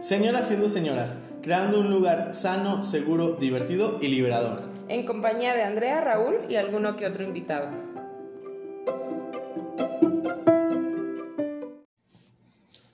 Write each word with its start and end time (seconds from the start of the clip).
Señoras 0.00 0.48
siendo 0.48 0.68
señoras, 0.68 1.22
creando 1.42 1.80
un 1.80 1.90
lugar 1.90 2.34
sano, 2.34 2.84
seguro, 2.84 3.36
divertido 3.36 3.98
y 4.02 4.08
liberador. 4.08 4.64
En 4.88 5.06
compañía 5.06 5.54
de 5.54 5.62
Andrea, 5.62 6.02
Raúl 6.02 6.40
y 6.46 6.56
alguno 6.56 6.94
que 6.96 7.06
otro 7.06 7.24
invitado. 7.24 7.70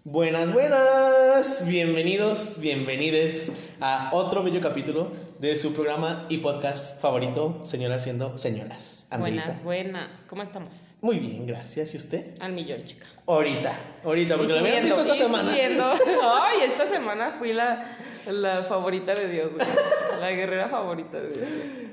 Buenas, 0.05 0.53
buenas, 0.53 1.66
bienvenidos, 1.66 2.61
bienvenides 2.61 3.75
a 3.80 4.11
otro 4.12 4.45
bello 4.45 4.61
capítulo 4.61 5.11
de 5.43 5.57
su 5.57 5.75
programa 5.75 6.25
y 6.29 6.39
podcast 6.39 7.01
favorito, 7.01 7.59
Señoras 7.65 8.05
siendo 8.05 8.39
señoras. 8.39 9.09
Buenas, 9.19 9.61
buenas. 9.65 10.09
¿Cómo 10.29 10.45
estamos? 10.45 10.95
Muy 11.01 11.19
bien, 11.19 11.49
gracias. 11.49 11.93
¿Y 11.95 11.97
usted? 11.97 12.41
Al 12.41 12.53
millón, 12.53 12.85
chica. 12.85 13.07
Ahorita, 13.27 13.73
ahorita, 14.05 14.36
porque 14.36 14.53
lo 14.53 14.61
habían 14.61 14.85
visto 14.85 15.00
esta 15.00 15.17
semana. 15.17 15.53
Ay, 15.53 16.59
esta 16.64 16.86
semana 16.86 17.35
fui 17.36 17.53
la, 17.53 17.99
la 18.31 18.63
favorita 18.63 19.17
de 19.17 19.29
Dios, 19.29 19.53
güey. 19.53 19.67
La 20.21 20.31
guerrera 20.31 20.69
favorita 20.69 21.21
de 21.21 21.31
Dios. 21.31 21.49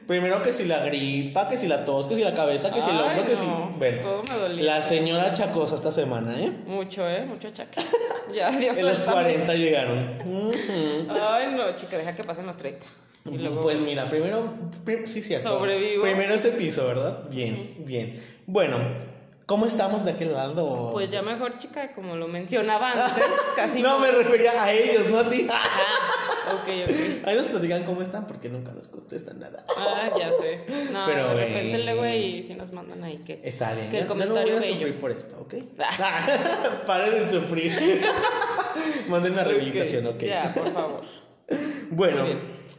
Primero 0.06 0.44
que 0.44 0.54
si 0.54 0.66
la 0.66 0.86
gripa, 0.86 1.50
que 1.50 1.58
si 1.58 1.68
la 1.68 1.84
tos, 1.86 2.08
que 2.08 2.16
si 2.16 2.24
la 2.24 2.36
cabeza, 2.36 2.72
que 2.72 2.82
si 2.84 2.92
el 2.92 2.98
hombro, 3.00 3.24
que 3.24 3.36
si. 3.36 3.48
no, 3.48 3.72
Bueno, 3.80 4.02
todo 4.04 4.24
me 4.30 4.36
dolía. 4.36 4.64
la 4.78 4.84
señora 4.84 5.34
chacosa 5.34 5.74
esta 5.74 5.92
semana, 5.92 6.40
¿eh? 6.40 6.52
Mucho, 6.68 7.10
¿eh? 7.10 7.26
Mucho 7.26 7.50
chaque. 7.50 7.82
Ya, 8.32 8.52
Dios 8.52 8.78
En 8.78 8.86
los 8.86 9.00
suéltame. 9.00 9.24
40 9.24 9.54
llegaron. 9.56 10.14
Ay, 11.10 11.56
no, 11.58 11.74
chica, 11.74 11.98
deja 11.98 12.14
que 12.16 12.24
pasen 12.24 12.46
los 12.46 12.58
30. 12.58 12.86
Y 13.32 13.38
luego. 13.38 13.62
Pues 13.62 13.80
mira, 13.80 14.04
primero, 14.06 14.54
prim- 14.86 15.06
sí, 15.08 15.22
cierto. 15.22 15.50
Sobrevivo. 15.50 16.04
Primero 16.04 16.34
ese 16.34 16.50
piso, 16.52 16.88
¿verdad? 16.88 17.30
Bien, 17.30 17.76
bien. 17.80 18.22
Bueno, 18.48 18.78
¿cómo 19.46 19.66
estamos 19.66 20.04
de 20.06 20.12
aquel 20.12 20.34
lado? 20.34 20.90
Pues 20.94 21.12
ya 21.12 21.22
mejor, 21.22 21.58
chica, 21.58 21.94
como 21.94 22.16
lo 22.16 22.28
mencionaba 22.28 22.92
antes, 22.92 23.24
casi 23.56 23.82
no, 23.82 24.00
me 24.00 24.12
refería 24.12 24.64
a 24.64 24.72
ellos, 24.74 25.08
no 25.10 25.20
a 25.20 25.30
ti. 25.30 25.48
Ah, 25.50 26.54
ok, 26.54 26.68
ok. 26.90 27.28
Ahí 27.28 27.36
nos 27.36 27.48
platican 27.48 27.84
cómo 27.84 28.02
están 28.02 28.26
porque 28.26 28.50
nunca 28.50 28.72
nos 28.72 28.88
contestan 28.88 29.40
nada. 29.40 29.64
Ah, 29.78 30.10
ya 30.18 30.32
sé. 30.32 30.66
No, 30.92 31.06
Pero, 31.06 31.28
de 31.30 31.34
repente 31.46 31.76
eh, 31.76 31.84
luego 31.86 32.06
y 32.08 32.42
si 32.44 32.56
nos 32.56 32.74
mandan 32.74 33.04
ahí 33.04 33.18
que. 33.20 33.40
Está 33.44 33.74
bien. 33.74 33.90
Que 33.92 33.98
el 34.00 34.04
ya 34.04 34.08
no 34.08 34.10
comentario 34.10 34.56
voy 34.58 34.64
a 34.64 34.68
sufrir 34.68 35.00
por 35.00 35.12
esto, 35.12 35.40
¿ok? 35.42 35.54
Ah. 35.80 36.28
Pare 36.88 37.12
de 37.12 37.30
sufrir. 37.30 37.78
Manden 39.10 39.34
una 39.34 39.44
rehabilitación, 39.44 40.08
¿ok? 40.08 40.20
Ya, 40.24 40.52
por 40.54 40.68
favor. 40.70 41.02
Bueno, 41.90 42.26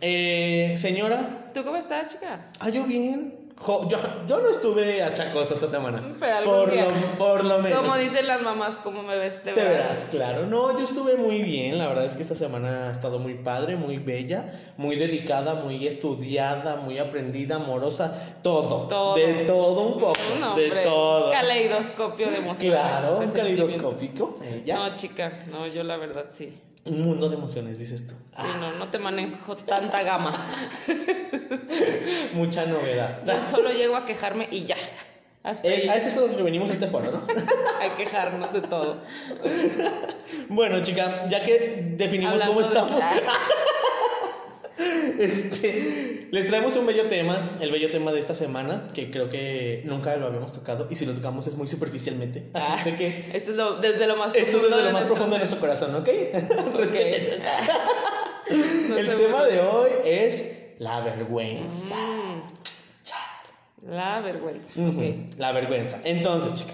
eh, 0.01 0.75
señora. 0.77 1.51
¿Tú 1.53 1.65
cómo 1.65 1.77
estás, 1.77 2.09
chica? 2.09 2.49
Ah, 2.61 2.69
yo 2.69 2.85
bien. 2.85 3.37
Jo- 3.63 3.87
yo, 3.91 3.99
yo 4.27 4.41
no 4.41 4.49
estuve 4.49 5.03
achacosa 5.03 5.53
esta 5.53 5.69
semana. 5.69 6.03
Pero 6.19 6.35
algún 6.35 6.55
por, 6.55 6.71
día. 6.71 6.85
lo, 6.87 7.19
por 7.19 7.45
lo 7.45 7.59
menos. 7.59 7.79
Como 7.85 7.95
dicen 7.99 8.27
las 8.27 8.41
mamás, 8.41 8.79
¿cómo 8.79 9.03
me 9.03 9.17
ves? 9.19 9.43
Te 9.43 9.53
Te 9.53 9.63
verás. 9.63 9.83
verás, 9.83 10.09
claro. 10.11 10.47
No, 10.47 10.79
yo 10.79 10.85
estuve 10.85 11.17
muy 11.17 11.43
bien. 11.43 11.77
La 11.77 11.89
verdad 11.89 12.07
es 12.07 12.17
que 12.17 12.23
esta 12.23 12.35
semana 12.35 12.89
ha 12.89 12.91
estado 12.91 13.19
muy 13.19 13.35
padre, 13.35 13.77
muy 13.77 13.99
bella, 13.99 14.49
muy 14.79 14.97
dedicada, 14.97 15.57
muy 15.57 15.87
estudiada, 15.87 16.77
muy 16.77 16.99
aprendida, 16.99 17.57
amorosa. 17.57 18.39
Todo. 18.43 18.89
Todo. 18.89 19.15
De 19.17 19.45
todo 19.45 19.81
un 19.89 20.01
poco. 20.01 20.15
No, 20.41 20.57
de 20.57 20.71
todo. 20.83 21.31
Caleidoscopio 21.31 22.31
de 22.31 22.37
emociones. 22.39 22.81
Claro, 22.81 23.19
de 23.21 23.27
un 23.27 23.33
caleidoscópico. 23.33 24.35
Ella. 24.43 24.77
No, 24.77 24.97
chica, 24.97 25.41
no, 25.51 25.67
yo 25.67 25.85
la 25.85 25.99
verdad 25.99 26.27
sí. 26.33 26.57
Un 26.87 27.03
mundo 27.05 27.29
de 27.29 27.37
emociones, 27.37 27.79
dices 27.79 28.07
tú. 28.07 28.15
Sí, 28.37 28.47
no, 28.59 28.73
no 28.73 28.89
te 28.89 28.99
manejo 28.99 29.55
tanta 29.57 30.03
gama. 30.03 30.33
Mucha 32.35 32.65
novedad. 32.67 33.23
Yo 33.27 33.43
solo 33.43 33.71
llego 33.73 33.97
a 33.97 34.07
quejarme 34.07 34.49
y 34.51 34.65
ya. 34.65 34.77
Hasta 35.43 35.69
Es- 35.69 35.83
ahí. 35.85 35.89
a 35.89 35.95
eso 35.97 36.09
es 36.09 36.15
donde 36.17 36.43
venimos 36.43 36.71
a 36.71 36.73
este 36.75 36.87
foro, 36.87 37.11
¿no? 37.11 37.19
a 37.85 37.97
quejarnos 37.97 38.53
de 38.53 38.61
todo. 38.63 38.97
bueno, 40.49 40.83
chica, 40.83 41.27
ya 41.29 41.43
que 41.45 41.95
definimos 41.97 42.43
cómo 42.43 42.61
de- 42.61 42.67
estamos. 42.67 42.93
Este, 45.31 46.29
les 46.31 46.49
traemos 46.49 46.75
un 46.77 46.87
bello 46.87 47.07
tema, 47.07 47.39
el 47.61 47.71
bello 47.71 47.91
tema 47.91 48.11
de 48.11 48.21
esta 48.21 48.35
semana, 48.35 48.89
que 48.95 49.11
creo 49.11 49.29
que 49.29 49.83
nunca 49.85 50.17
lo 50.17 50.27
habíamos 50.27 50.53
tocado, 50.53 50.89
y 50.91 50.95
si 50.95 51.05
lo 51.05 51.13
tocamos 51.13 51.47
es 51.47 51.57
muy 51.57 51.69
superficialmente. 51.69 52.49
Así 52.55 52.73
es 52.79 52.85
de 52.87 52.97
que 52.97 53.31
Esto 53.35 53.51
es 53.51 53.57
lo, 53.57 53.77
desde 53.77 54.07
lo 54.07 54.17
más 54.17 54.35
esto 54.35 54.57
es 54.57 54.63
desde 54.63 54.77
lo 54.77 54.83
más 54.85 54.93
nuestro 54.93 55.15
profundo 55.15 55.35
de 55.35 55.41
nuestro 55.41 55.61
corazón, 55.61 55.95
¿ok? 55.95 56.09
Respétenos. 56.75 57.41
No 58.89 58.97
el 58.97 59.17
tema 59.17 59.45
de 59.45 59.61
hoy 59.61 59.91
es 60.05 60.61
la 60.79 61.01
vergüenza. 61.01 61.95
Mm, 61.97 62.43
La 63.91 64.21
vergüenza. 64.21 64.71
Ok. 64.77 65.39
La 65.39 65.53
vergüenza. 65.53 66.01
Entonces, 66.05 66.55
chica, 66.55 66.73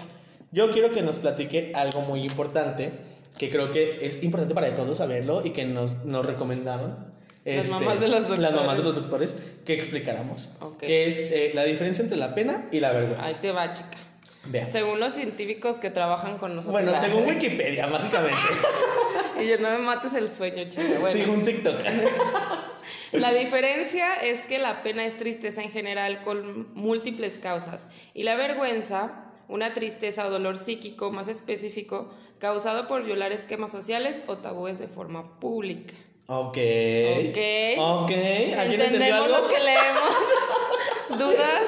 yo 0.51 0.71
quiero 0.71 0.91
que 0.91 1.01
nos 1.01 1.17
platique 1.17 1.73
algo 1.75 2.01
muy 2.01 2.21
importante, 2.21 2.91
que 3.37 3.49
creo 3.49 3.71
que 3.71 3.99
es 4.01 4.23
importante 4.23 4.55
para 4.55 4.73
todos 4.75 4.97
saberlo 4.97 5.45
y 5.45 5.51
que 5.51 5.65
nos, 5.65 6.05
nos 6.05 6.25
recomendaron. 6.25 7.06
Este, 7.47 7.55
Las 7.55 7.69
mamás 7.69 7.99
de 8.01 8.07
los 8.09 8.19
Las 8.21 8.29
doctores. 8.29 8.55
mamás 8.55 8.77
de 8.77 8.83
los 8.83 8.95
doctores 8.95 9.35
que 9.65 9.73
explicáramos. 9.73 10.49
Ok. 10.59 10.79
Que 10.79 11.07
es 11.07 11.31
eh, 11.31 11.51
la 11.53 11.63
diferencia 11.63 12.03
entre 12.03 12.17
la 12.17 12.35
pena 12.35 12.67
y 12.71 12.79
la 12.81 12.91
vergüenza. 12.91 13.23
Ahí 13.23 13.35
te 13.41 13.51
va, 13.51 13.71
chica. 13.71 13.97
Veamos. 14.45 14.71
Según 14.71 14.99
los 14.99 15.13
científicos 15.13 15.77
que 15.77 15.89
trabajan 15.89 16.37
con 16.39 16.55
nosotros. 16.55 16.73
Bueno, 16.73 16.97
según 16.97 17.25
Wikipedia, 17.27 17.87
básicamente. 17.87 18.37
Y 19.39 19.45
yo 19.47 19.59
no 19.59 19.69
me 19.69 19.77
mates 19.77 20.15
el 20.15 20.31
sueño, 20.31 20.63
chica. 20.67 20.97
Bueno, 20.99 21.11
Según 21.11 21.43
TikTok. 21.45 21.75
la 23.11 23.31
diferencia 23.31 24.15
es 24.15 24.45
que 24.47 24.57
la 24.57 24.81
pena 24.81 25.05
es 25.05 25.15
tristeza 25.15 25.61
en 25.61 25.69
general 25.69 26.23
con 26.23 26.73
múltiples 26.73 27.37
causas. 27.37 27.87
Y 28.15 28.23
la 28.23 28.35
vergüenza, 28.35 29.25
una 29.47 29.75
tristeza 29.75 30.25
o 30.25 30.31
dolor 30.31 30.57
psíquico 30.57 31.11
más 31.11 31.27
específico 31.27 32.11
causado 32.39 32.87
por 32.87 33.03
violar 33.03 33.31
esquemas 33.31 33.71
sociales 33.71 34.23
o 34.25 34.37
tabúes 34.37 34.79
de 34.79 34.87
forma 34.87 35.39
pública. 35.39 35.93
Ok. 36.27 36.57
Ok. 36.57 37.37
Ok. 37.77 38.11
¿Alguien 38.11 38.81
entendió 38.81 38.85
¿Entendemos 38.85 39.23
algo? 39.25 39.37
lo 39.39 39.47
que 39.47 39.59
leemos? 39.59 40.11
¿Dudas? 41.17 41.65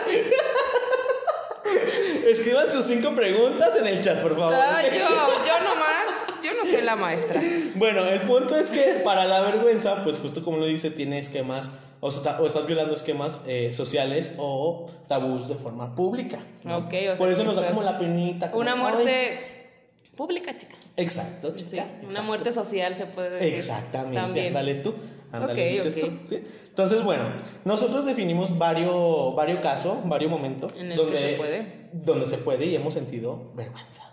Escriban 2.27 2.69
sus 2.69 2.85
cinco 2.85 3.11
preguntas 3.15 3.77
en 3.77 3.87
el 3.87 4.01
chat, 4.03 4.21
por 4.21 4.35
favor. 4.35 4.53
Ah, 4.53 4.81
yo, 4.83 4.91
yo 4.91 5.59
nomás, 5.63 6.25
yo 6.43 6.51
no 6.57 6.65
soy 6.65 6.81
la 6.81 6.95
maestra. 6.95 7.41
Bueno, 7.75 8.05
el 8.05 8.21
punto 8.23 8.55
es 8.55 8.69
que 8.69 9.01
para 9.03 9.25
la 9.25 9.41
vergüenza, 9.41 10.03
pues 10.03 10.19
justo 10.19 10.43
como 10.43 10.57
lo 10.57 10.65
dice, 10.65 10.91
tiene 10.91 11.19
esquemas 11.19 11.71
o, 12.01 12.11
sea, 12.11 12.39
o 12.39 12.45
estás 12.45 12.65
violando 12.65 12.93
esquemas 12.93 13.41
eh, 13.47 13.73
sociales 13.73 14.35
o 14.37 14.89
tabús 15.07 15.47
de 15.47 15.55
forma 15.55 15.95
pública. 15.95 16.39
¿no? 16.63 16.77
Ok, 16.79 16.87
o 16.87 16.91
sea, 16.91 17.15
Por 17.15 17.31
eso 17.31 17.43
nos 17.43 17.55
da 17.55 17.67
como 17.69 17.83
la 17.83 17.97
penita. 17.97 18.51
como, 18.51 18.61
Una 18.61 18.75
muerte 18.75 19.39
pública, 20.15 20.57
chica. 20.57 20.75
Exacto, 21.01 21.53
Sí, 21.57 21.65
chica. 21.69 21.85
una 22.09 22.21
muerte 22.21 22.51
social 22.51 22.95
se 22.95 23.05
puede 23.05 23.29
decir. 23.31 23.53
Exactamente, 23.55 24.15
También. 24.19 24.47
ándale 24.47 24.75
tú. 24.75 24.93
Ándale, 25.31 25.53
Ok, 25.53 25.75
dices 25.75 25.93
ok. 25.93 25.99
tú. 26.09 26.27
¿sí? 26.27 26.47
Entonces, 26.69 27.03
bueno, 27.03 27.33
nosotros 27.65 28.05
definimos 28.05 28.57
varios 28.57 29.35
varios 29.35 29.59
casos, 29.61 29.97
varios 30.05 30.31
momentos 30.31 30.73
En 30.77 30.87
el 30.91 30.97
que 30.97 31.03
donde 31.03 31.19
se 31.19 31.37
puede. 31.37 31.89
donde 31.93 32.25
se 32.27 32.37
puede 32.37 32.65
y 32.65 32.75
hemos 32.75 32.93
sentido 32.93 33.51
vergüenza. 33.55 34.03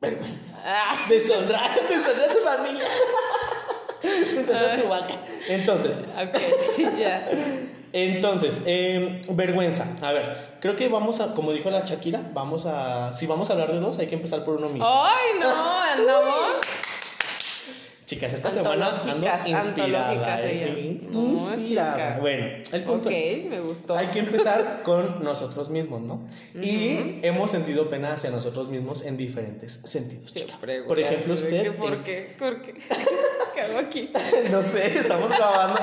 Vergüenza. 0.00 0.62
Ah, 0.66 0.96
Deshonra, 1.08 1.60
deshonra 1.88 2.30
a 2.30 2.34
tu 2.34 2.40
familia. 2.40 2.84
Deshonra 4.02 4.74
a 4.74 4.76
tu 4.82 4.88
vaca. 4.88 5.14
Entonces, 5.48 6.00
ok, 6.00 6.38
ya. 6.98 7.26
Entonces, 7.94 8.62
eh, 8.66 9.20
vergüenza. 9.30 9.86
A 10.02 10.10
ver, 10.12 10.56
creo 10.60 10.74
que 10.74 10.88
vamos 10.88 11.20
a, 11.20 11.32
como 11.34 11.52
dijo 11.52 11.70
la 11.70 11.84
Shakira, 11.84 12.20
vamos 12.34 12.66
a, 12.66 13.12
si 13.12 13.26
vamos 13.26 13.48
a 13.50 13.52
hablar 13.52 13.72
de 13.72 13.78
dos, 13.78 13.98
hay 14.00 14.08
que 14.08 14.16
empezar 14.16 14.44
por 14.44 14.56
uno 14.56 14.68
mismo. 14.68 14.84
Ay, 14.86 15.38
no, 15.40 15.48
andamos. 15.80 16.56
Chicas, 18.06 18.34
esta 18.34 18.50
semana 18.50 19.00
ando 19.08 19.26
inspirada. 19.46 20.38
¿eh? 20.42 21.00
No, 21.10 21.20
Inspirada. 21.30 21.94
chica. 21.96 22.18
Bueno, 22.20 22.44
el 22.70 22.82
punto 22.82 23.08
Ok, 23.08 23.14
es, 23.16 23.44
me 23.46 23.60
gustó. 23.60 23.96
hay 23.96 24.08
que 24.08 24.18
empezar 24.18 24.82
con 24.82 25.24
nosotros 25.24 25.70
mismos, 25.70 26.02
¿no? 26.02 26.20
Y 26.60 27.20
hemos 27.22 27.50
sentido 27.50 27.88
pena 27.88 28.12
hacia 28.12 28.30
nosotros 28.30 28.68
mismos 28.68 29.06
en 29.06 29.16
diferentes 29.16 29.80
sentidos, 29.84 30.34
chica. 30.34 30.58
Por 30.86 31.00
ejemplo, 31.00 31.34
usted, 31.34 31.74
¿Por 31.76 32.02
qué? 32.04 32.34
¿Por 32.38 32.60
qué? 32.60 32.74
¿Qué 33.54 33.60
hago 33.62 33.78
aquí? 33.78 34.10
no 34.50 34.62
sé, 34.62 34.98
estamos 34.98 35.30
grabando. 35.30 35.80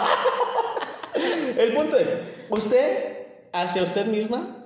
El 1.57 1.73
punto 1.73 1.97
es, 1.97 2.09
usted, 2.49 3.17
hacia 3.53 3.83
usted 3.83 4.05
misma, 4.05 4.57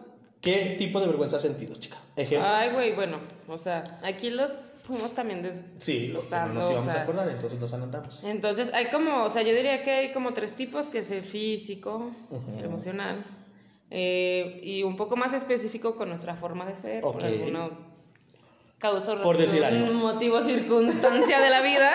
¿qué 0.41 0.75
tipo 0.77 0.99
de 0.99 1.07
vergüenza 1.07 1.37
ha 1.37 1.39
sentido, 1.39 1.75
chica? 1.75 1.97
Ejemplo. 2.15 2.47
Ay, 2.47 2.69
güey, 2.71 2.93
bueno, 2.95 3.19
o 3.47 3.57
sea, 3.57 3.99
aquí 4.03 4.29
los 4.29 4.51
fuimos 4.83 5.13
también 5.15 5.41
des- 5.41 5.73
sí, 5.79 6.07
los 6.09 6.27
que 6.27 6.35
no 6.35 6.47
nos 6.49 6.67
o 6.67 6.71
íbamos 6.73 6.93
a 6.93 7.01
acordar, 7.01 7.27
entonces 7.29 7.59
nos 7.59 7.73
anotamos. 7.73 8.23
Entonces, 8.23 8.73
hay 8.73 8.87
como, 8.91 9.23
o 9.23 9.29
sea, 9.29 9.41
yo 9.41 9.53
diría 9.53 9.83
que 9.83 9.91
hay 9.91 10.13
como 10.13 10.33
tres 10.33 10.53
tipos, 10.53 10.87
que 10.87 10.99
es 10.99 11.09
el 11.11 11.23
físico, 11.23 12.11
el 12.59 12.65
emocional, 12.65 13.25
eh, 13.91 14.59
y 14.63 14.83
un 14.83 14.95
poco 14.95 15.15
más 15.15 15.33
específico 15.33 15.95
con 15.95 16.09
nuestra 16.09 16.35
forma 16.35 16.65
de 16.65 16.75
ser, 16.75 17.03
Ok. 17.03 17.13
por 17.13 17.23
alguna 17.25 17.69
causa 18.77 19.21
Por 19.21 19.37
decir 19.37 19.63
algo. 19.63 19.93
motivo, 19.93 20.41
circunstancia 20.41 21.39
de 21.41 21.49
la 21.49 21.61
vida, 21.61 21.91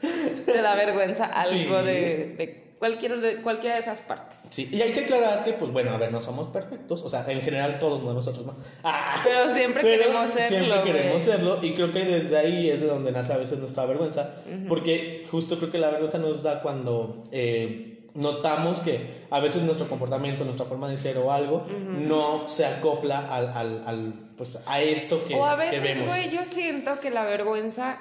te 0.46 0.62
da 0.62 0.74
vergüenza 0.74 1.26
algo 1.26 1.50
Sí. 1.80 1.84
de, 1.84 2.34
de 2.38 2.69
Cualquier 2.80 3.20
de, 3.20 3.42
cualquiera 3.42 3.74
de 3.74 3.82
esas 3.82 4.00
partes. 4.00 4.38
Sí, 4.48 4.66
y 4.72 4.80
hay 4.80 4.92
que 4.92 5.00
aclarar 5.00 5.44
que, 5.44 5.52
pues 5.52 5.70
bueno, 5.70 5.90
a 5.90 5.98
ver, 5.98 6.10
no 6.10 6.22
somos 6.22 6.48
perfectos, 6.48 7.02
o 7.02 7.10
sea, 7.10 7.30
en 7.30 7.42
general 7.42 7.78
todos, 7.78 8.02
no 8.02 8.14
nosotros, 8.14 8.46
¿no? 8.46 8.56
Ah, 8.82 9.14
Pero 9.22 9.52
siempre 9.52 9.82
queremos 9.82 10.30
serlo, 10.30 10.48
Siempre 10.48 10.82
queremos 10.84 11.20
serlo, 11.22 11.58
y 11.62 11.74
creo 11.74 11.92
que 11.92 12.06
desde 12.06 12.38
ahí 12.38 12.70
es 12.70 12.80
de 12.80 12.86
donde 12.86 13.12
nace 13.12 13.34
a 13.34 13.36
veces 13.36 13.58
nuestra 13.58 13.84
vergüenza, 13.84 14.34
porque 14.66 15.26
justo 15.30 15.58
creo 15.58 15.70
que 15.70 15.76
la 15.76 15.90
vergüenza 15.90 16.16
nos 16.16 16.42
da 16.42 16.62
cuando 16.62 17.24
eh, 17.32 18.08
notamos 18.14 18.80
que 18.80 19.26
a 19.30 19.40
veces 19.40 19.64
nuestro 19.64 19.86
comportamiento, 19.86 20.44
nuestra 20.46 20.64
forma 20.64 20.88
de 20.88 20.96
ser 20.96 21.18
o 21.18 21.30
algo, 21.32 21.66
no 21.68 22.48
se 22.48 22.64
acopla 22.64 23.18
al, 23.30 23.48
al, 23.48 23.82
al, 23.86 24.14
pues, 24.38 24.58
a 24.66 24.80
eso 24.80 25.22
que, 25.28 25.34
o 25.34 25.44
a 25.44 25.58
que 25.58 25.78
veces, 25.78 25.82
vemos. 25.82 26.08
güey, 26.08 26.30
yo 26.30 26.46
siento 26.46 26.98
que 26.98 27.10
la 27.10 27.24
vergüenza 27.24 27.98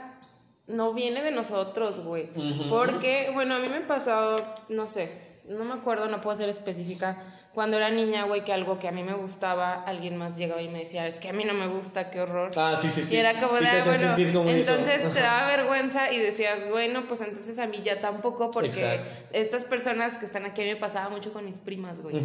no 0.69 0.94
viene 0.94 1.24
de 1.24 1.31
nosotros, 1.31 2.00
güey. 2.00 2.30
Porque, 2.69 3.31
bueno, 3.33 3.56
a 3.56 3.60
mí 3.60 3.68
me 3.68 3.81
pasó, 3.81 4.38
no 4.69 4.88
sé, 4.88 5.12
no 5.48 5.66
me 5.66 5.74
acuerdo, 5.74 6.07
no 6.07 6.21
puedo 6.21 6.38
ser 6.38 6.50
específica. 6.50 7.18
Cuando 7.54 7.77
era 7.77 7.89
niña, 7.89 8.25
güey, 8.25 8.45
que 8.45 8.54
algo 8.54 8.77
que 8.77 8.88
a 8.88 8.92
mí 8.92 9.04
me 9.04 9.16
gustaba, 9.16 9.83
alguien 9.83 10.16
más 10.18 10.38
llegaba 10.38 10.62
y 10.62 10.69
me 10.69 10.80
decía, 10.80 11.07
es 11.07 11.19
que 11.19 11.30
a 11.30 11.33
mí 11.33 11.44
no 11.44 11.56
me 11.56 11.68
gusta, 11.68 12.12
qué 12.12 12.21
horror. 12.21 12.51
Ah, 12.56 12.75
sí, 12.77 12.89
sí, 12.92 13.01
sí. 13.01 13.16
Y 13.16 13.19
era 13.19 13.33
como 13.42 13.56
de, 13.60 13.68
ah, 13.68 13.81
bueno, 13.83 14.33
como 14.33 14.50
eso. 14.50 14.75
entonces 14.75 15.12
te 15.12 15.19
daba 15.19 15.48
vergüenza 15.57 16.13
y 16.13 16.19
decías, 16.19 16.69
bueno, 16.69 17.06
pues 17.07 17.21
entonces 17.21 17.57
a 17.57 17.66
mí 17.66 17.81
ya 17.83 18.00
tampoco, 18.00 18.51
porque 18.51 18.69
Exacto. 18.69 19.04
estas 19.33 19.66
personas 19.66 20.19
que 20.19 20.25
están 20.25 20.45
aquí 20.45 20.62
a 20.62 20.66
mí 20.66 20.74
me 20.75 20.80
pasaba 20.80 21.10
mucho 21.10 21.33
con 21.33 21.44
mis 21.44 21.57
primas, 21.57 22.01
güey. 22.01 22.16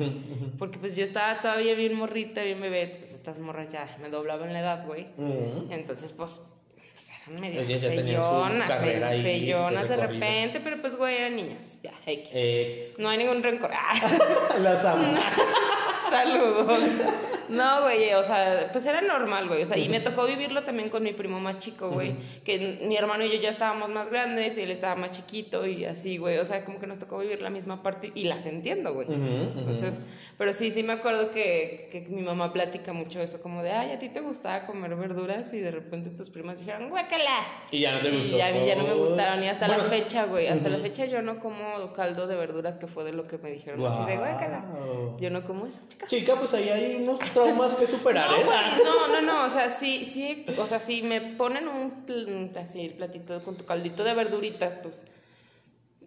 Porque 0.58 0.78
pues 0.78 0.94
yo 0.94 1.02
estaba 1.02 1.40
todavía 1.40 1.74
bien 1.74 1.94
morrita, 1.96 2.42
bien 2.42 2.60
bebé, 2.60 2.92
pues 2.98 3.14
estas 3.14 3.38
morras 3.38 3.72
ya 3.72 3.96
me 4.02 4.10
doblaban 4.10 4.52
la 4.52 4.60
edad, 4.60 4.86
güey. 4.86 5.06
Entonces, 5.70 6.12
pues, 6.12 6.50
pues 6.94 7.10
eran 7.10 7.40
medio 7.40 7.64
feyonas, 7.64 8.68
carrera 8.68 9.08
medio 9.10 9.26
ahí 9.26 9.40
feyonas 9.40 9.88
de 9.88 9.96
repente, 9.96 10.60
pero 10.60 10.80
pues, 10.80 10.96
güey, 10.96 11.16
eran 11.16 11.34
niñas, 11.34 11.80
ya, 11.82 11.92
X. 12.06 12.30
X. 12.32 12.98
No 12.98 13.08
hay 13.08 13.18
ningún 13.18 13.42
rencor. 13.42 13.72
Ah, 13.74 13.94
Las 14.60 14.84
amo. 14.84 15.12
saludos. 16.10 16.78
No, 17.48 17.82
güey, 17.82 18.12
o 18.14 18.22
sea, 18.22 18.68
pues 18.72 18.86
era 18.86 19.00
normal, 19.00 19.48
güey. 19.48 19.62
O 19.62 19.66
sea, 19.66 19.78
y 19.78 19.88
me 19.88 20.00
tocó 20.00 20.26
vivirlo 20.26 20.62
también 20.62 20.88
con 20.88 21.02
mi 21.02 21.12
primo 21.12 21.40
más 21.40 21.58
chico, 21.58 21.90
güey. 21.90 22.14
Que 22.44 22.80
mi 22.82 22.96
hermano 22.96 23.24
y 23.24 23.30
yo 23.30 23.40
ya 23.40 23.50
estábamos 23.50 23.88
más 23.90 24.10
grandes 24.10 24.56
y 24.58 24.62
él 24.62 24.70
estaba 24.70 24.94
más 24.94 25.10
chiquito 25.12 25.66
y 25.66 25.84
así, 25.84 26.18
güey. 26.18 26.38
O 26.38 26.44
sea, 26.44 26.64
como 26.64 26.78
que 26.78 26.86
nos 26.86 26.98
tocó 26.98 27.18
vivir 27.18 27.42
la 27.42 27.50
misma 27.50 27.82
parte 27.82 28.12
y 28.14 28.24
las 28.24 28.46
entiendo, 28.46 28.94
güey. 28.94 29.06
Entonces, 29.10 30.02
pero 30.38 30.52
sí, 30.52 30.70
sí 30.70 30.82
me 30.82 30.94
acuerdo 30.94 31.30
que, 31.30 31.88
que 31.90 32.00
mi 32.08 32.22
mamá 32.22 32.52
platica 32.52 32.92
mucho 32.92 33.20
eso, 33.20 33.40
como 33.40 33.62
de, 33.62 33.72
ay, 33.72 33.92
a 33.92 33.98
ti 33.98 34.08
te 34.08 34.20
gustaba 34.20 34.66
comer 34.66 34.94
verduras 34.96 35.52
y 35.54 35.60
de 35.60 35.70
repente 35.70 36.10
tus 36.10 36.30
primas 36.30 36.58
dijeron, 36.58 36.90
guácala. 36.90 37.46
Y 37.70 37.80
ya 37.80 37.92
no 37.92 38.00
te 38.00 38.10
gustó. 38.10 38.36
Y 38.36 38.38
ya, 38.38 38.50
ya 38.64 38.76
no 38.76 38.84
me 38.84 38.94
gustaron. 38.94 39.42
Y 39.42 39.48
hasta 39.48 39.68
la 39.68 39.78
fecha, 39.78 40.24
güey, 40.26 40.48
hasta 40.48 40.68
la 40.68 40.78
fecha 40.78 41.04
yo 41.04 41.22
no 41.22 41.40
como 41.40 41.92
caldo 41.92 42.26
de 42.26 42.36
verduras 42.36 42.78
que 42.78 42.86
fue 42.86 43.04
de 43.04 43.12
lo 43.12 43.26
que 43.26 43.38
me 43.38 43.50
dijeron. 43.50 43.84
Así 43.84 44.04
de 44.10 44.16
guácala. 44.16 44.64
Yo 45.18 45.30
no 45.30 45.44
como 45.44 45.66
eso, 45.66 45.80
chica. 45.88 46.06
Chica, 46.06 46.36
pues 46.36 46.54
ahí 46.54 46.68
hay 46.68 46.96
unos 46.96 47.20
traumas 47.34 47.74
que 47.76 47.86
superar, 47.86 48.30
No, 48.30 48.36
¿eh? 48.38 48.46
no, 48.84 49.08
no, 49.08 49.20
no, 49.20 49.44
o 49.44 49.50
sea, 49.50 49.68
sí, 49.68 50.04
sí, 50.04 50.46
o 50.56 50.66
sea, 50.66 50.78
si 50.78 51.02
me 51.02 51.20
ponen 51.20 51.68
un 51.68 52.06
pl- 52.06 52.50
así, 52.58 52.86
el 52.86 52.94
platito 52.94 53.40
con 53.42 53.56
tu 53.56 53.64
caldito 53.66 54.04
de 54.04 54.14
verduritas, 54.14 54.76
pues, 54.76 55.04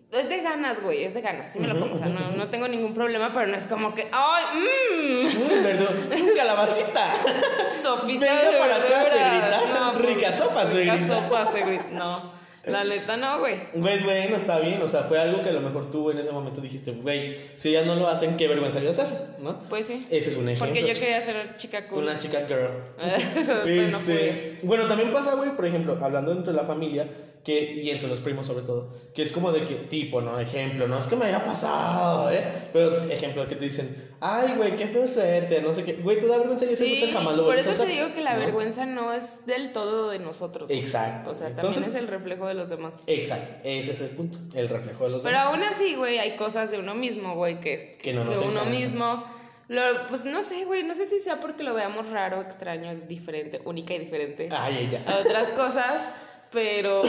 es 0.10 0.30
de 0.30 0.42
ganas, 0.42 0.82
güey, 0.82 1.04
es 1.04 1.14
de 1.14 1.22
ganas, 1.22 1.52
sí 1.52 1.60
me 1.60 1.68
lo 1.68 1.78
como, 1.78 1.96
o 1.96 1.98
sea, 1.98 2.08
no, 2.08 2.32
no 2.32 2.50
tengo 2.50 2.68
ningún 2.70 2.94
problema, 2.94 3.34
pero 3.34 3.46
no 3.48 3.58
es 3.58 3.66
como 3.66 3.94
que, 3.94 4.10
ay, 4.12 4.44
mmm, 4.56 5.28
Mm, 5.28 5.64
verdura. 5.64 5.92
Calabacita. 6.36 7.14
sopita 7.82 8.26
Venga 8.26 8.50
de 8.52 8.58
para 8.58 8.76
acá, 8.78 8.86
verduras. 8.88 9.10
suegrita. 9.12 9.62
No, 9.80 9.92
pues, 9.94 10.06
Rica 10.06 10.34
sopa, 10.34 10.64
rica 10.64 10.72
suegrita. 10.98 11.08
sopa, 11.22 11.46
suegrita, 11.52 11.86
no, 11.92 12.32
la 12.68 12.84
neta 12.84 13.18
no, 13.18 13.40
güey. 13.40 13.56
Pues 13.82 14.04
bueno, 14.04 14.36
está 14.36 14.60
bien, 14.60 14.82
o 14.82 14.88
sea, 14.88 15.04
fue 15.04 15.20
algo 15.20 15.42
que 15.42 15.50
a 15.50 15.54
lo 15.54 15.62
mejor 15.62 15.90
tú 15.90 16.12
en 16.12 16.20
ese 16.20 16.32
momento 16.32 16.62
dijiste, 16.62 16.92
güey, 16.92 17.38
si 17.56 17.72
ya 17.72 17.84
no 17.84 17.96
lo 17.96 18.08
hacen, 18.08 18.38
qué 18.38 18.48
vergüenza 18.48 18.80
yo 18.80 18.90
hacer, 18.90 19.08
¿no? 19.40 19.60
Pues 19.70 19.86
sí, 19.88 20.06
Ese 20.10 20.32
es 20.32 20.38
un 20.38 20.50
ejemplo. 20.50 20.68
porque 20.68 20.82
yo 20.82 20.94
quería 21.00 21.20
ser 21.22 21.36
chica 21.58 21.88
cool. 21.88 22.04
Una 22.04 22.18
chica 22.18 22.46
girl. 22.48 22.84
Este, 23.68 24.60
bueno, 24.64 24.88
también 24.88 25.12
pasa, 25.12 25.36
güey, 25.36 25.56
por 25.56 25.66
ejemplo, 25.66 25.98
hablando 26.02 26.34
dentro 26.34 26.54
de 26.54 26.60
la 26.60 26.66
familia, 26.66 27.08
que, 27.44 27.74
y 27.82 27.90
entre 27.92 28.10
los 28.10 28.20
primos 28.20 28.48
sobre 28.48 28.66
todo, 28.66 28.94
que 29.14 29.22
es 29.22 29.32
como 29.32 29.52
de 29.52 29.64
que, 29.66 29.76
tipo, 29.76 30.22
¿no? 30.22 30.40
Ejemplo, 30.40 30.88
no 30.88 31.00
es 31.00 31.08
que 31.08 31.16
me 31.16 31.26
haya 31.26 31.44
pasado, 31.44 32.30
¿eh? 32.30 32.44
Pero, 32.74 33.06
ejemplo, 33.06 33.48
que 33.48 33.56
te 33.56 33.66
dicen, 33.66 34.07
ay, 34.22 34.54
güey, 34.58 34.76
qué 34.76 34.88
feo 34.88 35.08
suéter, 35.08 35.62
no 35.64 35.74
sé 35.74 35.84
qué, 35.84 35.94
güey, 35.94 36.20
te 36.20 36.28
da 36.28 36.38
vergüenza 36.38 36.66
y 36.66 36.74
ese 36.74 36.86
Sí, 36.86 36.98
suéter 37.00 37.16
jamás 37.16 37.38
lo 37.38 37.46
por 37.46 37.58
eso 37.58 37.72
te 37.84 37.90
digo 37.92 38.12
que 38.14 38.22
la 38.22 38.34
¿no? 38.34 38.40
vergüenza 38.40 38.86
no 38.86 39.14
es 39.14 39.46
del 39.46 39.72
todo 39.72 40.10
de 40.10 40.20
nosotros. 40.20 40.70
güey. 40.70 40.80
Exacto. 40.80 41.32
O 41.32 41.36
sea, 41.36 41.56
también 41.56 41.84
es 41.84 41.96
el 41.96 42.08
reflejo 42.08 42.48
de 42.48 42.54
los 42.56 42.70
demás. 42.70 43.04
Exacto, 43.08 43.54
ese 43.64 43.92
es 43.92 44.02
el 44.02 44.10
punto, 44.10 44.40
el 44.58 44.70
reflejo 44.70 45.04
de 45.06 45.10
los 45.12 45.22
Pero 45.22 45.38
demás. 45.38 45.54
aún 45.54 45.64
así, 45.64 45.96
güey, 45.96 46.18
hay 46.18 46.36
cosas 46.36 46.72
de 46.72 46.80
uno 46.80 46.96
mismo, 46.96 47.36
güey, 47.36 47.60
que, 47.60 47.98
Que 48.02 48.14
no 48.14 48.24
nos 48.26 48.40
uno 48.44 48.66
mismo, 48.66 49.24
lo- 49.68 50.06
pues 50.10 50.26
no 50.26 50.42
sé, 50.44 50.66
güey, 50.66 50.84
no 50.84 50.96
sé 50.96 51.06
si 51.06 51.20
sea 51.20 51.40
porque 51.40 51.64
lo 51.64 51.74
veamos 51.74 52.10
raro, 52.10 52.42
extraño, 52.42 52.96
diferente, 53.08 53.62
única 53.66 53.94
y 53.94 54.00
diferente 54.00 54.50
Ay, 54.52 54.88
ella. 54.90 55.04
a 55.06 55.18
otras 55.20 55.50
cosas, 55.50 56.10
pero 56.52 57.02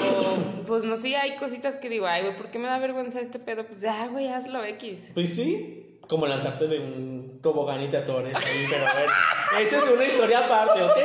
pues 0.66 0.82
no 0.84 0.96
sé, 0.96 1.16
hay 1.16 1.36
cositas 1.36 1.76
que 1.76 1.88
digo, 1.88 2.06
ay, 2.06 2.22
güey, 2.22 2.36
¿por 2.36 2.50
qué 2.50 2.58
me 2.58 2.66
da 2.68 2.78
vergüenza 2.78 3.20
este 3.20 3.38
pedo? 3.38 3.64
Pues 3.66 3.80
ya, 3.80 4.06
güey, 4.08 4.26
hazlo 4.28 4.64
X. 4.64 5.10
Pues 5.14 5.34
sí, 5.36 5.97
como 6.08 6.26
lanzarte 6.26 6.66
de 6.66 6.78
un 6.80 7.38
tobogán 7.42 7.82
y 7.82 7.88
te 7.88 7.98
atores 7.98 8.34
ahí, 8.34 8.66
pero 8.68 8.86
a 8.86 8.94
ver, 8.94 9.62
esa 9.62 9.78
es 9.78 9.88
una 9.88 10.04
historia 10.04 10.38
aparte, 10.40 10.82
¿ok? 10.82 10.96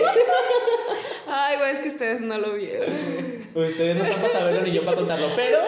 Ay, 1.27 1.57
güey, 1.57 1.71
es 1.71 1.79
que 1.79 1.89
ustedes 1.89 2.21
no 2.21 2.37
lo 2.37 2.53
vieron. 2.53 2.89
Ustedes 3.53 3.95
no 3.95 4.03
están 4.03 4.21
para 4.21 4.33
saberlo 4.33 4.61
ni 4.61 4.71
yo 4.71 4.85
para 4.85 4.97
contarlo, 4.97 5.27
pero 5.35 5.59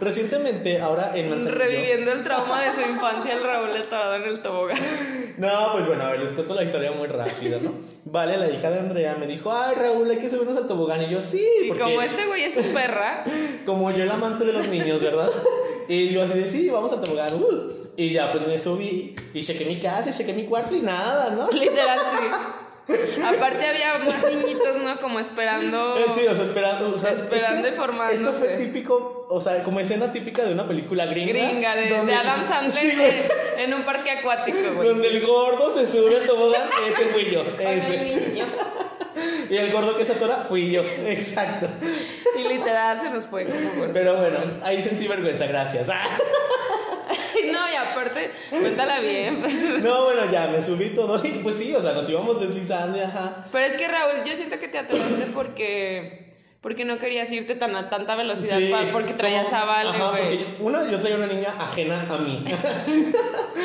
recientemente, 0.00 0.80
ahora 0.80 1.12
en 1.14 1.30
Manzanillo. 1.30 1.58
Reviviendo 1.58 2.12
el 2.12 2.22
trauma 2.22 2.62
de 2.62 2.72
su 2.72 2.80
infancia, 2.80 3.34
el 3.34 3.42
Raúl 3.42 3.70
atorado 3.70 4.16
en 4.16 4.24
el 4.24 4.40
tobogán. 4.40 4.78
No, 5.38 5.72
pues 5.72 5.86
bueno, 5.86 6.04
a 6.04 6.10
ver, 6.10 6.20
les 6.20 6.32
cuento 6.32 6.54
la 6.54 6.62
historia 6.62 6.92
muy 6.92 7.08
rápido, 7.08 7.60
¿no? 7.60 7.74
Vale, 8.04 8.36
la 8.36 8.50
hija 8.50 8.70
de 8.70 8.80
Andrea 8.80 9.16
me 9.18 9.26
dijo, 9.26 9.52
ay 9.52 9.74
Raúl, 9.74 10.10
hay 10.10 10.18
que 10.18 10.28
subirnos 10.28 10.56
al 10.56 10.68
tobogán. 10.68 11.02
Y 11.02 11.08
yo, 11.08 11.22
sí, 11.22 11.46
Y 11.64 11.68
porque 11.68 11.82
como 11.82 12.02
este 12.02 12.26
güey 12.26 12.44
es 12.44 12.54
su 12.54 12.74
perra, 12.74 13.24
como 13.64 13.90
yo 13.90 14.02
el 14.04 14.10
amante 14.10 14.44
de 14.44 14.52
los 14.52 14.68
niños, 14.68 15.02
¿verdad? 15.02 15.30
Y 15.88 16.08
yo 16.10 16.22
así 16.22 16.38
de, 16.38 16.46
sí, 16.46 16.68
vamos 16.70 16.92
al 16.92 17.00
tobogán. 17.00 17.32
uh". 17.34 17.72
Y 17.96 18.12
ya, 18.12 18.32
pues 18.32 18.46
me 18.46 18.58
subí 18.58 19.14
y 19.34 19.42
chequé 19.42 19.64
mi 19.66 19.78
casa, 19.78 20.10
y 20.10 20.12
chequé 20.14 20.32
mi 20.32 20.44
cuarto 20.44 20.74
y 20.74 20.80
nada, 20.80 21.30
¿no? 21.30 21.50
literal, 21.52 21.98
sí. 21.98 22.24
Aparte 23.22 23.64
había 23.66 23.98
más 23.98 24.24
niñitos, 24.28 24.76
¿no? 24.82 24.98
Como 24.98 25.20
esperando. 25.20 25.96
Eh, 25.96 26.04
sí, 26.12 26.26
o 26.26 26.34
sea, 26.34 26.44
esperando. 26.44 26.92
O 26.92 26.98
sea, 26.98 27.10
Esperando 27.12 27.58
este- 27.68 27.68
y 27.68 27.78
formándose. 27.78 28.22
Esto 28.22 28.32
fue 28.32 28.48
típico, 28.56 29.26
o 29.30 29.40
sea, 29.40 29.62
como 29.62 29.78
escena 29.78 30.10
típica 30.12 30.42
de 30.44 30.52
una 30.52 30.66
película 30.66 31.06
gringa. 31.06 31.32
Gringa, 31.32 31.76
de, 31.76 31.88
donde- 31.88 32.12
de 32.12 32.18
Adam 32.18 32.42
Sandler 32.42 32.72
Sí, 32.90 32.96
en, 33.58 33.60
en 33.70 33.74
un 33.74 33.84
parque 33.84 34.10
acuático, 34.10 34.58
güey. 34.74 34.88
Donde 34.88 35.08
el 35.08 35.24
gordo 35.24 35.70
se 35.72 35.86
sube 35.86 36.16
al 36.16 36.26
tobogán, 36.26 36.68
ese 36.88 37.04
fui 37.06 37.30
yo. 37.30 37.44
Con 37.56 37.66
el 37.66 37.78
Ese. 37.78 37.98
niño. 38.04 38.46
Y 39.50 39.56
el 39.56 39.72
gordo 39.72 39.96
que 39.96 40.04
se 40.04 40.12
atora, 40.12 40.36
fui 40.36 40.70
yo. 40.70 40.82
Exacto. 40.82 41.68
Y 42.38 42.48
literal 42.48 43.00
se 43.00 43.10
nos 43.10 43.26
fue 43.26 43.44
como 43.44 43.70
gordo. 43.76 43.92
Pero 43.92 44.18
bueno, 44.18 44.38
ahí 44.62 44.80
sentí 44.82 45.06
vergüenza, 45.08 45.46
gracias. 45.46 45.88
Ah. 45.90 46.04
No, 47.52 47.70
y 47.70 47.74
aparte, 47.74 48.30
cuéntala 48.50 49.00
bien. 49.00 49.42
No, 49.82 50.04
bueno, 50.04 50.30
ya 50.30 50.46
me 50.46 50.62
subí 50.62 50.90
todo 50.90 51.20
y 51.24 51.40
pues 51.42 51.56
sí, 51.56 51.74
o 51.74 51.80
sea, 51.80 51.92
nos 51.92 52.08
íbamos 52.08 52.40
deslizando, 52.40 53.02
ajá. 53.02 53.46
Pero 53.50 53.66
es 53.66 53.72
que 53.74 53.88
Raúl, 53.88 54.24
yo 54.24 54.36
siento 54.36 54.58
que 54.58 54.68
te 54.68 54.78
atoraste 54.78 55.26
porque. 55.34 56.31
Porque 56.62 56.84
no 56.84 56.96
querías 56.98 57.30
irte 57.32 57.56
tan 57.56 57.74
a 57.74 57.90
tanta 57.90 58.14
velocidad, 58.14 58.56
Sí, 58.58 58.68
pa- 58.70 58.84
porque 58.92 59.14
traías 59.14 59.46
como- 59.46 59.56
a 59.56 59.64
Vale, 59.64 59.88
ajá, 59.88 60.10
porque 60.10 60.22
güey. 60.22 60.46
una, 60.60 60.88
yo 60.88 61.00
traía 61.00 61.16
una 61.16 61.26
niña 61.26 61.48
ajena 61.58 62.06
a 62.08 62.18
mí. 62.18 62.44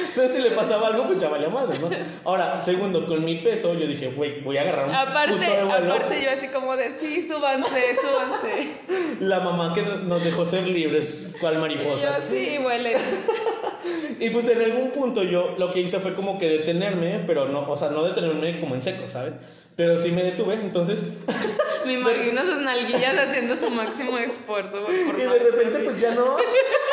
Entonces, 0.10 0.34
si 0.36 0.42
le 0.42 0.50
pasaba 0.56 0.88
algo, 0.88 1.06
pues 1.06 1.20
ya 1.20 1.30
valía 1.30 1.48
madre, 1.50 1.78
¿no? 1.78 1.90
Ahora, 2.26 2.60
segundo, 2.60 3.06
con 3.06 3.24
mi 3.24 3.36
peso, 3.36 3.78
yo 3.78 3.86
dije, 3.86 4.08
güey, 4.08 4.42
voy 4.42 4.58
a 4.58 4.62
agarrar 4.62 4.86
un 4.86 4.92
puto 4.92 5.06
de 5.06 5.12
Aparte, 5.12 5.62
aparte 5.62 6.24
yo 6.24 6.32
así 6.32 6.48
como 6.48 6.76
de, 6.76 6.92
sí, 7.00 7.28
súbanse, 7.30 7.96
súbanse. 8.02 8.72
La 9.24 9.42
mamá 9.42 9.74
que 9.76 9.84
nos 9.84 10.24
dejó 10.24 10.44
ser 10.46 10.68
libres, 10.68 11.36
cual 11.40 11.72
Y 11.72 11.78
yo, 11.78 11.98
sí, 12.20 12.58
huele. 12.64 12.98
Y 14.20 14.32
pues 14.32 14.50
en 14.50 14.62
algún 14.62 14.90
punto 14.92 15.24
yo 15.24 15.56
lo 15.58 15.72
que 15.72 15.80
hice 15.80 16.00
fue 16.00 16.14
como 16.14 16.40
que 16.40 16.50
detenerme, 16.50 17.24
pero 17.28 17.48
no, 17.48 17.62
o 17.70 17.78
sea, 17.78 17.90
no 17.90 18.04
detenerme 18.04 18.60
como 18.60 18.74
en 18.76 18.82
seco, 18.82 19.08
¿sabes? 19.08 19.34
Pero 19.78 19.96
sí 19.98 20.12
me 20.12 20.24
detuve, 20.24 20.56
entonces, 20.56 21.04
Me 21.86 21.94
imagino 21.94 22.44
sus 22.46 22.60
nalguillas 22.60 23.18
haciendo 23.18 23.56
su 23.56 23.70
máximo 23.70 24.18
esfuerzo, 24.18 24.84
güey, 24.84 25.06
por 25.06 25.18
y 25.20 25.24
de 25.24 25.40
repente 25.40 25.80
pues 25.86 26.02
ya 26.02 26.12
no, 26.12 26.36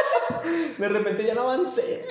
de 0.78 0.88
repente 0.88 1.24
ya 1.24 1.34
no 1.34 1.42
avancé. 1.50 2.06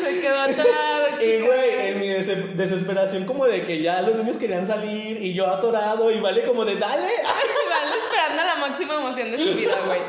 Se 0.00 0.20
quedó 0.20 0.38
atorado, 0.40 1.06
Y 1.20 1.40
güey, 1.40 1.86
en 1.88 1.98
mi 2.00 2.08
des- 2.08 2.56
desesperación 2.56 3.24
como 3.24 3.46
de 3.46 3.64
que 3.64 3.80
ya 3.82 4.02
los 4.02 4.14
niños 4.14 4.36
querían 4.36 4.64
salir 4.66 5.20
y 5.20 5.32
yo 5.34 5.46
atorado 5.48 6.10
y 6.12 6.20
vale 6.20 6.44
como 6.44 6.64
de 6.64 6.76
dale. 6.76 7.10
Y 7.12 7.70
Vale 7.70 7.96
esperando 8.04 8.44
la 8.44 8.56
máxima 8.56 8.94
emoción 8.94 9.32
de 9.32 9.38
su 9.38 9.54
vida, 9.54 9.76
güey. 9.86 10.00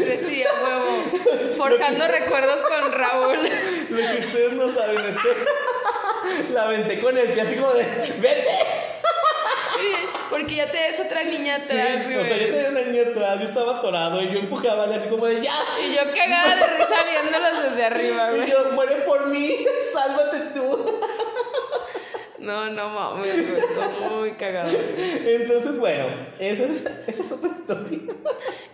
Decía, 0.00 0.48
huevo. 0.64 0.86
Forjando 1.56 2.08
recuerdos 2.08 2.60
con 2.62 2.92
Raúl. 2.92 3.38
Lo 3.90 3.96
que 3.96 4.18
ustedes 4.18 4.52
no 4.54 4.68
saben 4.68 4.98
es 5.06 5.16
que 5.16 6.52
la 6.52 6.64
aventé 6.64 7.00
con 7.00 7.16
el 7.16 7.32
pie 7.32 7.42
así 7.42 7.56
como 7.56 7.72
de 7.72 7.84
vete. 8.20 8.44
Porque 10.46 10.54
Y 10.54 10.56
ya 10.58 10.70
te 10.70 10.78
ves 10.78 11.00
otra 11.00 11.24
niña 11.24 11.60
Sí, 11.62 11.76
atrás, 11.78 12.04
güey. 12.04 12.16
o 12.18 12.24
sea, 12.24 12.36
yo 12.36 12.46
tenía 12.46 12.68
una 12.70 12.80
niña 12.82 13.02
atrás, 13.10 13.38
yo 13.40 13.44
estaba 13.44 13.78
atorado 13.78 14.22
y 14.22 14.30
yo 14.32 14.38
empujaba 14.38 14.84
así 14.94 15.08
como 15.08 15.26
de 15.26 15.42
ya. 15.42 15.52
Y 15.84 15.94
yo 15.94 16.02
cagada 16.14 16.54
de 16.56 16.76
risa 16.78 16.96
viéndolos 17.10 17.62
desde 17.70 17.84
arriba, 17.84 18.30
Y 18.32 18.36
güey. 18.36 18.50
yo, 18.50 18.70
muere 18.72 18.96
por 19.02 19.26
mí, 19.26 19.56
sálvate 19.92 20.38
tú. 20.54 21.00
No, 22.38 22.70
no 22.70 22.88
mames, 22.90 23.50
güey. 23.50 23.60
Estoy 23.60 24.16
muy 24.18 24.32
cagado, 24.32 24.70
güey. 24.70 25.34
Entonces, 25.42 25.78
bueno, 25.78 26.06
esa 26.38 26.64
es, 26.64 26.84
esa 27.08 27.22
es 27.24 27.32
otra 27.32 27.50
historia. 27.50 27.98